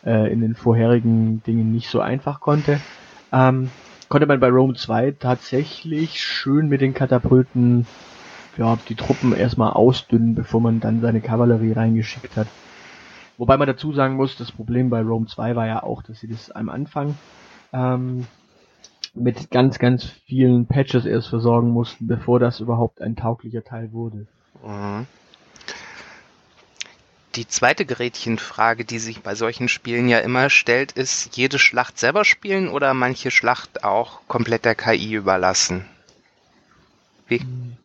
äh, 0.03 0.31
in 0.31 0.41
den 0.41 0.55
vorherigen 0.55 1.43
Dingen 1.43 1.71
nicht 1.71 1.89
so 1.89 2.01
einfach 2.01 2.39
konnte, 2.41 2.85
ähm, 3.31 3.73
konnte 4.09 4.27
man 4.27 4.39
bei 4.39 4.49
Rome 4.49 4.73
2 4.75 5.11
tatsächlich 5.11 6.21
schön 6.21 6.67
mit 6.67 6.81
den 6.81 6.93
Katapulten 6.93 7.89
ja, 8.57 8.77
die 8.87 8.95
Truppen 8.95 9.33
erstmal 9.33 9.73
ausdünnen, 9.73 10.35
bevor 10.35 10.61
man 10.61 10.79
dann 10.79 11.01
seine 11.01 11.21
Kavallerie 11.21 11.73
reingeschickt 11.73 12.35
hat. 12.37 12.53
Wobei 13.41 13.57
man 13.57 13.65
dazu 13.65 13.91
sagen 13.91 14.17
muss, 14.17 14.37
das 14.37 14.51
Problem 14.51 14.91
bei 14.91 15.01
Rome 15.01 15.25
2 15.25 15.55
war 15.55 15.65
ja 15.65 15.81
auch, 15.81 16.03
dass 16.03 16.19
sie 16.19 16.27
das 16.27 16.51
am 16.51 16.69
Anfang 16.69 17.17
ähm, 17.73 18.27
mit 19.15 19.49
ganz, 19.49 19.79
ganz 19.79 20.03
vielen 20.05 20.67
Patches 20.67 21.07
erst 21.07 21.29
versorgen 21.29 21.71
mussten, 21.71 22.05
bevor 22.05 22.39
das 22.39 22.59
überhaupt 22.59 23.01
ein 23.01 23.15
tauglicher 23.15 23.63
Teil 23.63 23.93
wurde. 23.93 24.27
Mhm. 24.63 25.07
Die 27.33 27.47
zweite 27.47 27.83
Gerätchenfrage, 27.83 28.85
die 28.85 28.99
sich 28.99 29.23
bei 29.23 29.33
solchen 29.33 29.69
Spielen 29.69 30.07
ja 30.07 30.19
immer 30.19 30.51
stellt, 30.51 30.91
ist, 30.91 31.35
jede 31.35 31.57
Schlacht 31.57 31.97
selber 31.97 32.25
spielen 32.25 32.67
oder 32.69 32.93
manche 32.93 33.31
Schlacht 33.31 33.83
auch 33.83 34.19
komplett 34.27 34.65
der 34.65 34.75
KI 34.75 35.15
überlassen? 35.15 35.87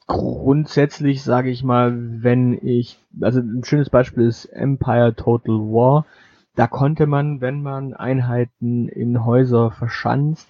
Grundsätzlich 0.07 1.22
sage 1.22 1.51
ich 1.51 1.64
mal, 1.64 2.22
wenn 2.22 2.59
ich, 2.66 2.99
also 3.20 3.40
ein 3.40 3.64
schönes 3.64 3.90
Beispiel 3.90 4.26
ist 4.26 4.47
Empire 4.47 5.14
Total 5.14 5.57
War. 5.57 6.07
Da 6.55 6.66
konnte 6.66 7.07
man, 7.07 7.40
wenn 7.40 7.62
man 7.62 7.92
Einheiten 7.92 8.88
in 8.88 9.24
Häuser 9.24 9.72
verschanzt, 9.72 10.49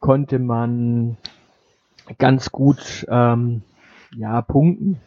konnte 0.00 0.38
man 0.38 1.16
ganz 2.18 2.52
gut 2.52 3.06
ähm, 3.08 3.62
ja 4.14 4.42
punkten 4.42 5.00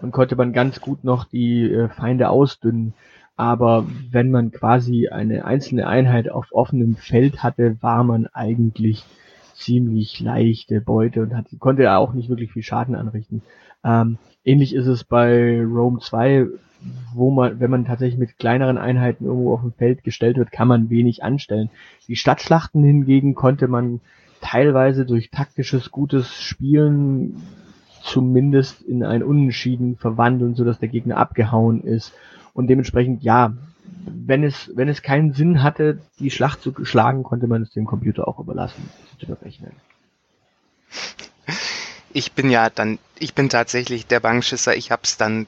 und 0.00 0.12
konnte 0.12 0.36
man 0.36 0.52
ganz 0.52 0.80
gut 0.80 1.04
noch 1.04 1.24
die 1.24 1.70
äh, 1.70 1.88
Feinde 1.88 2.28
ausdünnen. 2.28 2.94
Aber 3.36 3.86
wenn 4.10 4.30
man 4.30 4.52
quasi 4.52 5.08
eine 5.08 5.44
einzelne 5.44 5.86
Einheit 5.86 6.30
auf 6.30 6.48
offenem 6.52 6.96
Feld 6.96 7.42
hatte, 7.42 7.82
war 7.82 8.04
man 8.04 8.26
eigentlich 8.26 9.04
ziemlich 9.54 10.20
leichte 10.20 10.80
Beute 10.80 11.22
und 11.22 11.36
hat, 11.36 11.46
konnte 11.58 11.82
ja 11.82 11.98
auch 11.98 12.12
nicht 12.12 12.28
wirklich 12.28 12.52
viel 12.52 12.62
Schaden 12.62 12.94
anrichten. 12.94 13.42
Ähm, 13.84 14.18
ähnlich 14.44 14.74
ist 14.74 14.86
es 14.86 15.04
bei 15.04 15.62
Rome 15.62 16.00
2, 16.00 16.46
wo 17.14 17.30
man, 17.30 17.60
wenn 17.60 17.70
man 17.70 17.84
tatsächlich 17.84 18.18
mit 18.18 18.38
kleineren 18.38 18.78
Einheiten 18.78 19.24
irgendwo 19.24 19.54
auf 19.54 19.60
dem 19.60 19.72
Feld 19.72 20.04
gestellt 20.04 20.36
wird, 20.36 20.52
kann 20.52 20.68
man 20.68 20.90
wenig 20.90 21.22
anstellen. 21.22 21.70
Die 22.08 22.16
Stadtschlachten 22.16 22.82
hingegen 22.82 23.34
konnte 23.34 23.68
man 23.68 24.00
teilweise 24.40 25.06
durch 25.06 25.30
taktisches 25.30 25.90
gutes 25.90 26.34
Spielen 26.34 27.40
zumindest 28.02 28.82
in 28.82 29.04
ein 29.04 29.22
Unentschieden 29.22 29.96
verwandeln, 29.96 30.54
sodass 30.54 30.80
der 30.80 30.88
Gegner 30.88 31.16
abgehauen 31.16 31.82
ist. 31.82 32.12
Und 32.52 32.66
dementsprechend, 32.66 33.22
ja, 33.22 33.54
wenn 34.04 34.44
es, 34.44 34.70
wenn 34.74 34.88
es 34.88 35.02
keinen 35.02 35.32
Sinn 35.32 35.62
hatte, 35.62 36.00
die 36.18 36.30
Schlacht 36.30 36.62
zu 36.62 36.72
schlagen, 36.84 37.22
konnte 37.22 37.46
man 37.46 37.62
es 37.62 37.70
dem 37.70 37.86
Computer 37.86 38.26
auch 38.28 38.38
überlassen, 38.38 38.88
zu 39.18 39.26
berechnen. 39.26 39.72
Ich 42.12 42.32
bin 42.32 42.50
ja 42.50 42.68
dann, 42.68 42.98
ich 43.18 43.34
bin 43.34 43.48
tatsächlich 43.48 44.06
der 44.06 44.20
Bangschisser. 44.20 44.76
Ich 44.76 44.90
hab's 44.90 45.16
dann, 45.16 45.46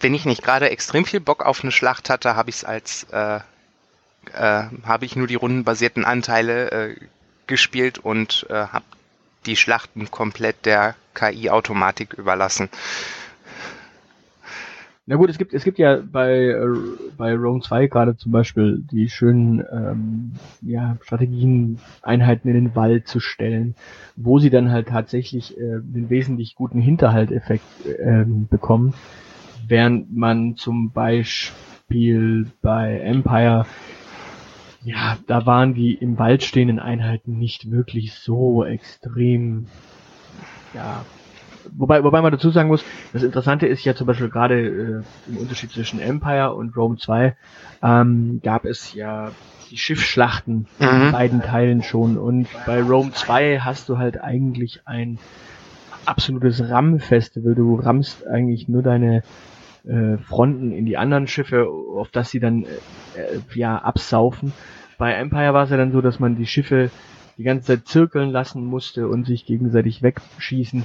wenn 0.00 0.14
ich 0.14 0.24
nicht 0.24 0.42
gerade 0.42 0.70
extrem 0.70 1.04
viel 1.04 1.20
Bock 1.20 1.44
auf 1.44 1.62
eine 1.62 1.72
Schlacht 1.72 2.10
hatte, 2.10 2.34
habe 2.34 2.50
ich 2.50 2.56
es 2.56 2.64
als, 2.64 3.06
äh, 3.12 3.40
äh, 4.34 4.64
habe 4.84 5.04
ich 5.04 5.16
nur 5.16 5.26
die 5.26 5.36
rundenbasierten 5.36 6.04
Anteile 6.04 6.70
äh, 6.70 6.96
gespielt 7.46 7.98
und 7.98 8.46
äh, 8.50 8.54
habe 8.54 8.84
die 9.46 9.56
Schlachten 9.56 10.10
komplett 10.10 10.66
der 10.66 10.94
KI-Automatik 11.14 12.14
überlassen. 12.14 12.68
Na 15.10 15.16
gut, 15.16 15.28
es 15.28 15.38
gibt, 15.38 15.54
es 15.54 15.64
gibt 15.64 15.80
ja 15.80 15.96
bei, 15.96 16.50
äh, 16.50 16.66
bei 17.18 17.34
Rome 17.34 17.60
2 17.62 17.88
gerade 17.88 18.16
zum 18.16 18.30
Beispiel 18.30 18.80
die 18.92 19.08
schönen 19.08 19.58
ähm, 19.72 20.34
ja, 20.62 20.98
Strategien, 21.02 21.80
Einheiten 22.00 22.46
in 22.46 22.54
den 22.54 22.76
Wald 22.76 23.08
zu 23.08 23.18
stellen, 23.18 23.74
wo 24.14 24.38
sie 24.38 24.50
dann 24.50 24.70
halt 24.70 24.86
tatsächlich 24.86 25.58
äh, 25.58 25.62
einen 25.62 26.10
wesentlich 26.10 26.54
guten 26.54 26.80
Hinterhalteffekt 26.80 27.64
ähm, 27.98 28.46
bekommen, 28.46 28.94
während 29.66 30.16
man 30.16 30.54
zum 30.54 30.92
Beispiel 30.92 32.46
bei 32.62 33.00
Empire 33.00 33.66
ja, 34.84 35.18
da 35.26 35.44
waren 35.44 35.74
die 35.74 35.92
im 35.92 36.20
Wald 36.20 36.44
stehenden 36.44 36.78
Einheiten 36.78 37.36
nicht 37.36 37.72
wirklich 37.72 38.14
so 38.14 38.64
extrem, 38.64 39.66
ja, 40.72 41.04
wobei, 41.76 42.02
wobei 42.04 42.20
man 42.22 42.32
dazu 42.32 42.50
sagen 42.50 42.68
muss, 42.68 42.84
das 43.12 43.22
Interessante 43.22 43.66
ist 43.66 43.84
ja 43.84 43.94
zum 43.94 44.06
Beispiel 44.06 44.28
gerade 44.30 44.60
äh, 44.60 45.02
im 45.30 45.36
Unterschied 45.38 45.70
zwischen 45.72 46.00
Empire 46.00 46.54
und 46.54 46.76
Rome 46.76 46.96
2 46.96 47.36
ähm, 47.82 48.40
gab 48.42 48.64
es 48.64 48.92
ja 48.94 49.30
die 49.70 49.76
Schiffsschlachten 49.76 50.66
in 50.78 50.86
Mhm. 51.06 51.10
beiden 51.12 51.42
Teilen 51.42 51.82
schon 51.82 52.18
und 52.18 52.48
bei 52.66 52.80
Rome 52.82 53.12
2 53.12 53.60
hast 53.60 53.88
du 53.88 53.98
halt 53.98 54.20
eigentlich 54.20 54.80
ein 54.86 55.18
absolutes 56.06 56.68
Ramm-Festival. 56.68 57.54
Du 57.54 57.76
rammst 57.76 58.26
eigentlich 58.26 58.68
nur 58.68 58.82
deine 58.82 59.22
äh, 59.86 60.16
Fronten 60.18 60.72
in 60.72 60.86
die 60.86 60.96
anderen 60.96 61.26
Schiffe, 61.26 61.66
auf 61.68 62.08
das 62.10 62.30
sie 62.30 62.40
dann 62.40 62.64
äh, 62.64 63.40
ja 63.54 63.78
absaufen. 63.78 64.52
Bei 64.98 65.12
Empire 65.12 65.54
war 65.54 65.64
es 65.64 65.70
ja 65.70 65.76
dann 65.76 65.92
so, 65.92 66.00
dass 66.00 66.18
man 66.20 66.36
die 66.36 66.46
Schiffe 66.46 66.90
die 67.38 67.44
ganze 67.44 67.66
Zeit 67.68 67.86
zirkeln 67.86 68.30
lassen 68.30 68.64
musste 68.64 69.08
und 69.08 69.26
sich 69.26 69.46
gegenseitig 69.46 70.02
wegschießen. 70.02 70.84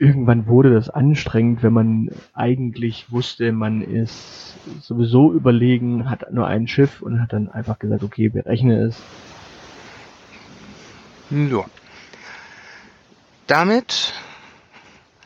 Irgendwann 0.00 0.46
wurde 0.46 0.72
das 0.72 0.88
anstrengend, 0.88 1.62
wenn 1.62 1.74
man 1.74 2.10
eigentlich 2.32 3.12
wusste, 3.12 3.52
man 3.52 3.82
ist 3.82 4.56
sowieso 4.80 5.30
überlegen, 5.30 6.08
hat 6.08 6.32
nur 6.32 6.46
ein 6.46 6.66
Schiff 6.68 7.02
und 7.02 7.20
hat 7.20 7.34
dann 7.34 7.50
einfach 7.50 7.78
gesagt, 7.78 8.02
okay, 8.02 8.30
berechne 8.30 8.82
es. 8.82 9.02
Ja. 11.28 11.66
Damit 13.46 14.14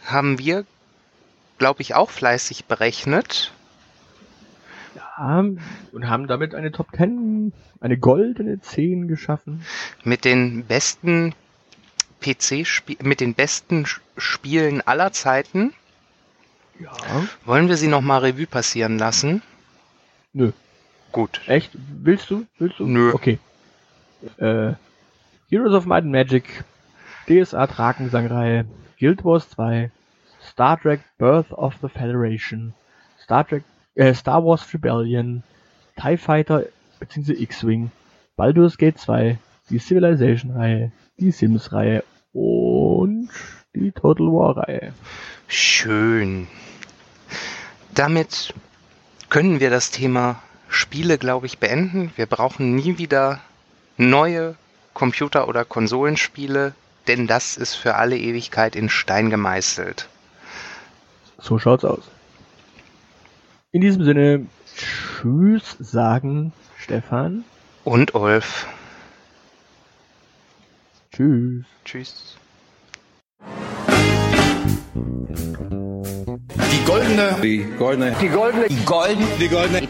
haben 0.06 0.40
wir, 0.40 0.64
glaube 1.58 1.80
ich, 1.80 1.94
auch 1.94 2.10
fleißig 2.10 2.64
berechnet. 2.64 3.52
Ja, 4.96 5.44
und 5.92 6.08
haben 6.10 6.26
damit 6.26 6.52
eine 6.52 6.72
Top 6.72 6.88
10, 6.96 7.52
eine 7.80 7.96
goldene 7.96 8.60
10 8.60 9.06
geschaffen. 9.06 9.64
mit 10.02 10.24
den 10.24 10.64
besten 10.64 11.32
PC 12.20 12.66
mit 13.02 13.20
den 13.20 13.34
besten 13.34 13.86
Spielen 14.16 14.80
aller 14.80 15.12
Zeiten. 15.12 15.72
Ja. 16.78 16.92
Wollen 17.44 17.68
wir 17.68 17.76
sie 17.76 17.88
nochmal 17.88 18.20
Revue 18.20 18.46
passieren 18.46 18.98
lassen? 18.98 19.42
Nö. 20.32 20.52
Gut. 21.12 21.40
Echt? 21.46 21.70
Willst 21.74 22.30
du? 22.30 22.46
Willst 22.58 22.78
du? 22.78 22.86
Nö. 22.86 23.12
Okay. 23.12 23.38
Äh, 24.38 24.74
Heroes 25.48 25.74
of 25.74 25.86
Might 25.86 26.02
and 26.02 26.12
Magic, 26.12 26.64
DSA 27.28 27.66
Drakensang-Reihe, 27.66 28.64
Guild 28.98 29.24
Wars 29.24 29.48
2, 29.50 29.90
Star 30.40 30.80
Trek 30.80 31.00
Birth 31.18 31.52
of 31.52 31.74
the 31.80 31.88
Federation, 31.88 32.74
Star 33.22 33.46
Trek, 33.46 33.62
äh, 33.94 34.14
Star 34.14 34.42
Wars 34.42 34.72
Rebellion, 34.74 35.42
TIE 35.96 36.16
Fighter 36.16 36.66
bzw. 36.98 37.34
X-Wing, 37.34 37.92
Baldur's 38.36 38.76
Gate 38.76 38.98
2, 38.98 39.38
die 39.70 39.78
Civilization-Reihe, 39.78 40.90
die 41.18 41.30
Sims-Reihe 41.30 42.02
und 42.32 43.30
die 43.74 43.92
Total 43.92 44.26
War-Reihe. 44.26 44.92
Schön. 45.48 46.46
Damit 47.94 48.54
können 49.30 49.60
wir 49.60 49.70
das 49.70 49.90
Thema 49.90 50.42
Spiele, 50.68 51.18
glaube 51.18 51.46
ich, 51.46 51.58
beenden. 51.58 52.12
Wir 52.16 52.26
brauchen 52.26 52.74
nie 52.74 52.98
wieder 52.98 53.40
neue 53.96 54.56
Computer- 54.92 55.48
oder 55.48 55.64
Konsolenspiele, 55.64 56.74
denn 57.06 57.26
das 57.26 57.56
ist 57.56 57.74
für 57.74 57.96
alle 57.96 58.16
Ewigkeit 58.16 58.76
in 58.76 58.88
Stein 58.88 59.30
gemeißelt. 59.30 60.08
So 61.38 61.58
schaut's 61.58 61.84
aus. 61.84 62.10
In 63.72 63.80
diesem 63.80 64.04
Sinne, 64.04 64.46
Tschüss 64.76 65.76
sagen 65.78 66.52
Stefan. 66.78 67.44
Und 67.84 68.14
Ulf. 68.14 68.66
Tschüss. 71.12 71.64
Tschüss. 71.84 72.36
Die 76.74 76.82
goldene. 76.84 77.26
Die 77.40 77.64
goldene. 77.78 78.16
Die 78.18 78.28
goldene. 78.28 78.66
Die 78.68 78.84
goldene. 78.84 79.38
Die 79.38 79.48
goldene. 79.48 79.80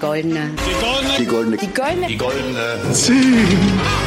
Die 1.17 1.27
goldene. 1.27 1.57
Die 1.57 1.73
goldene. 1.73 2.07
Die 2.07 2.19
goldene. 2.19 2.93
10. 2.93 4.04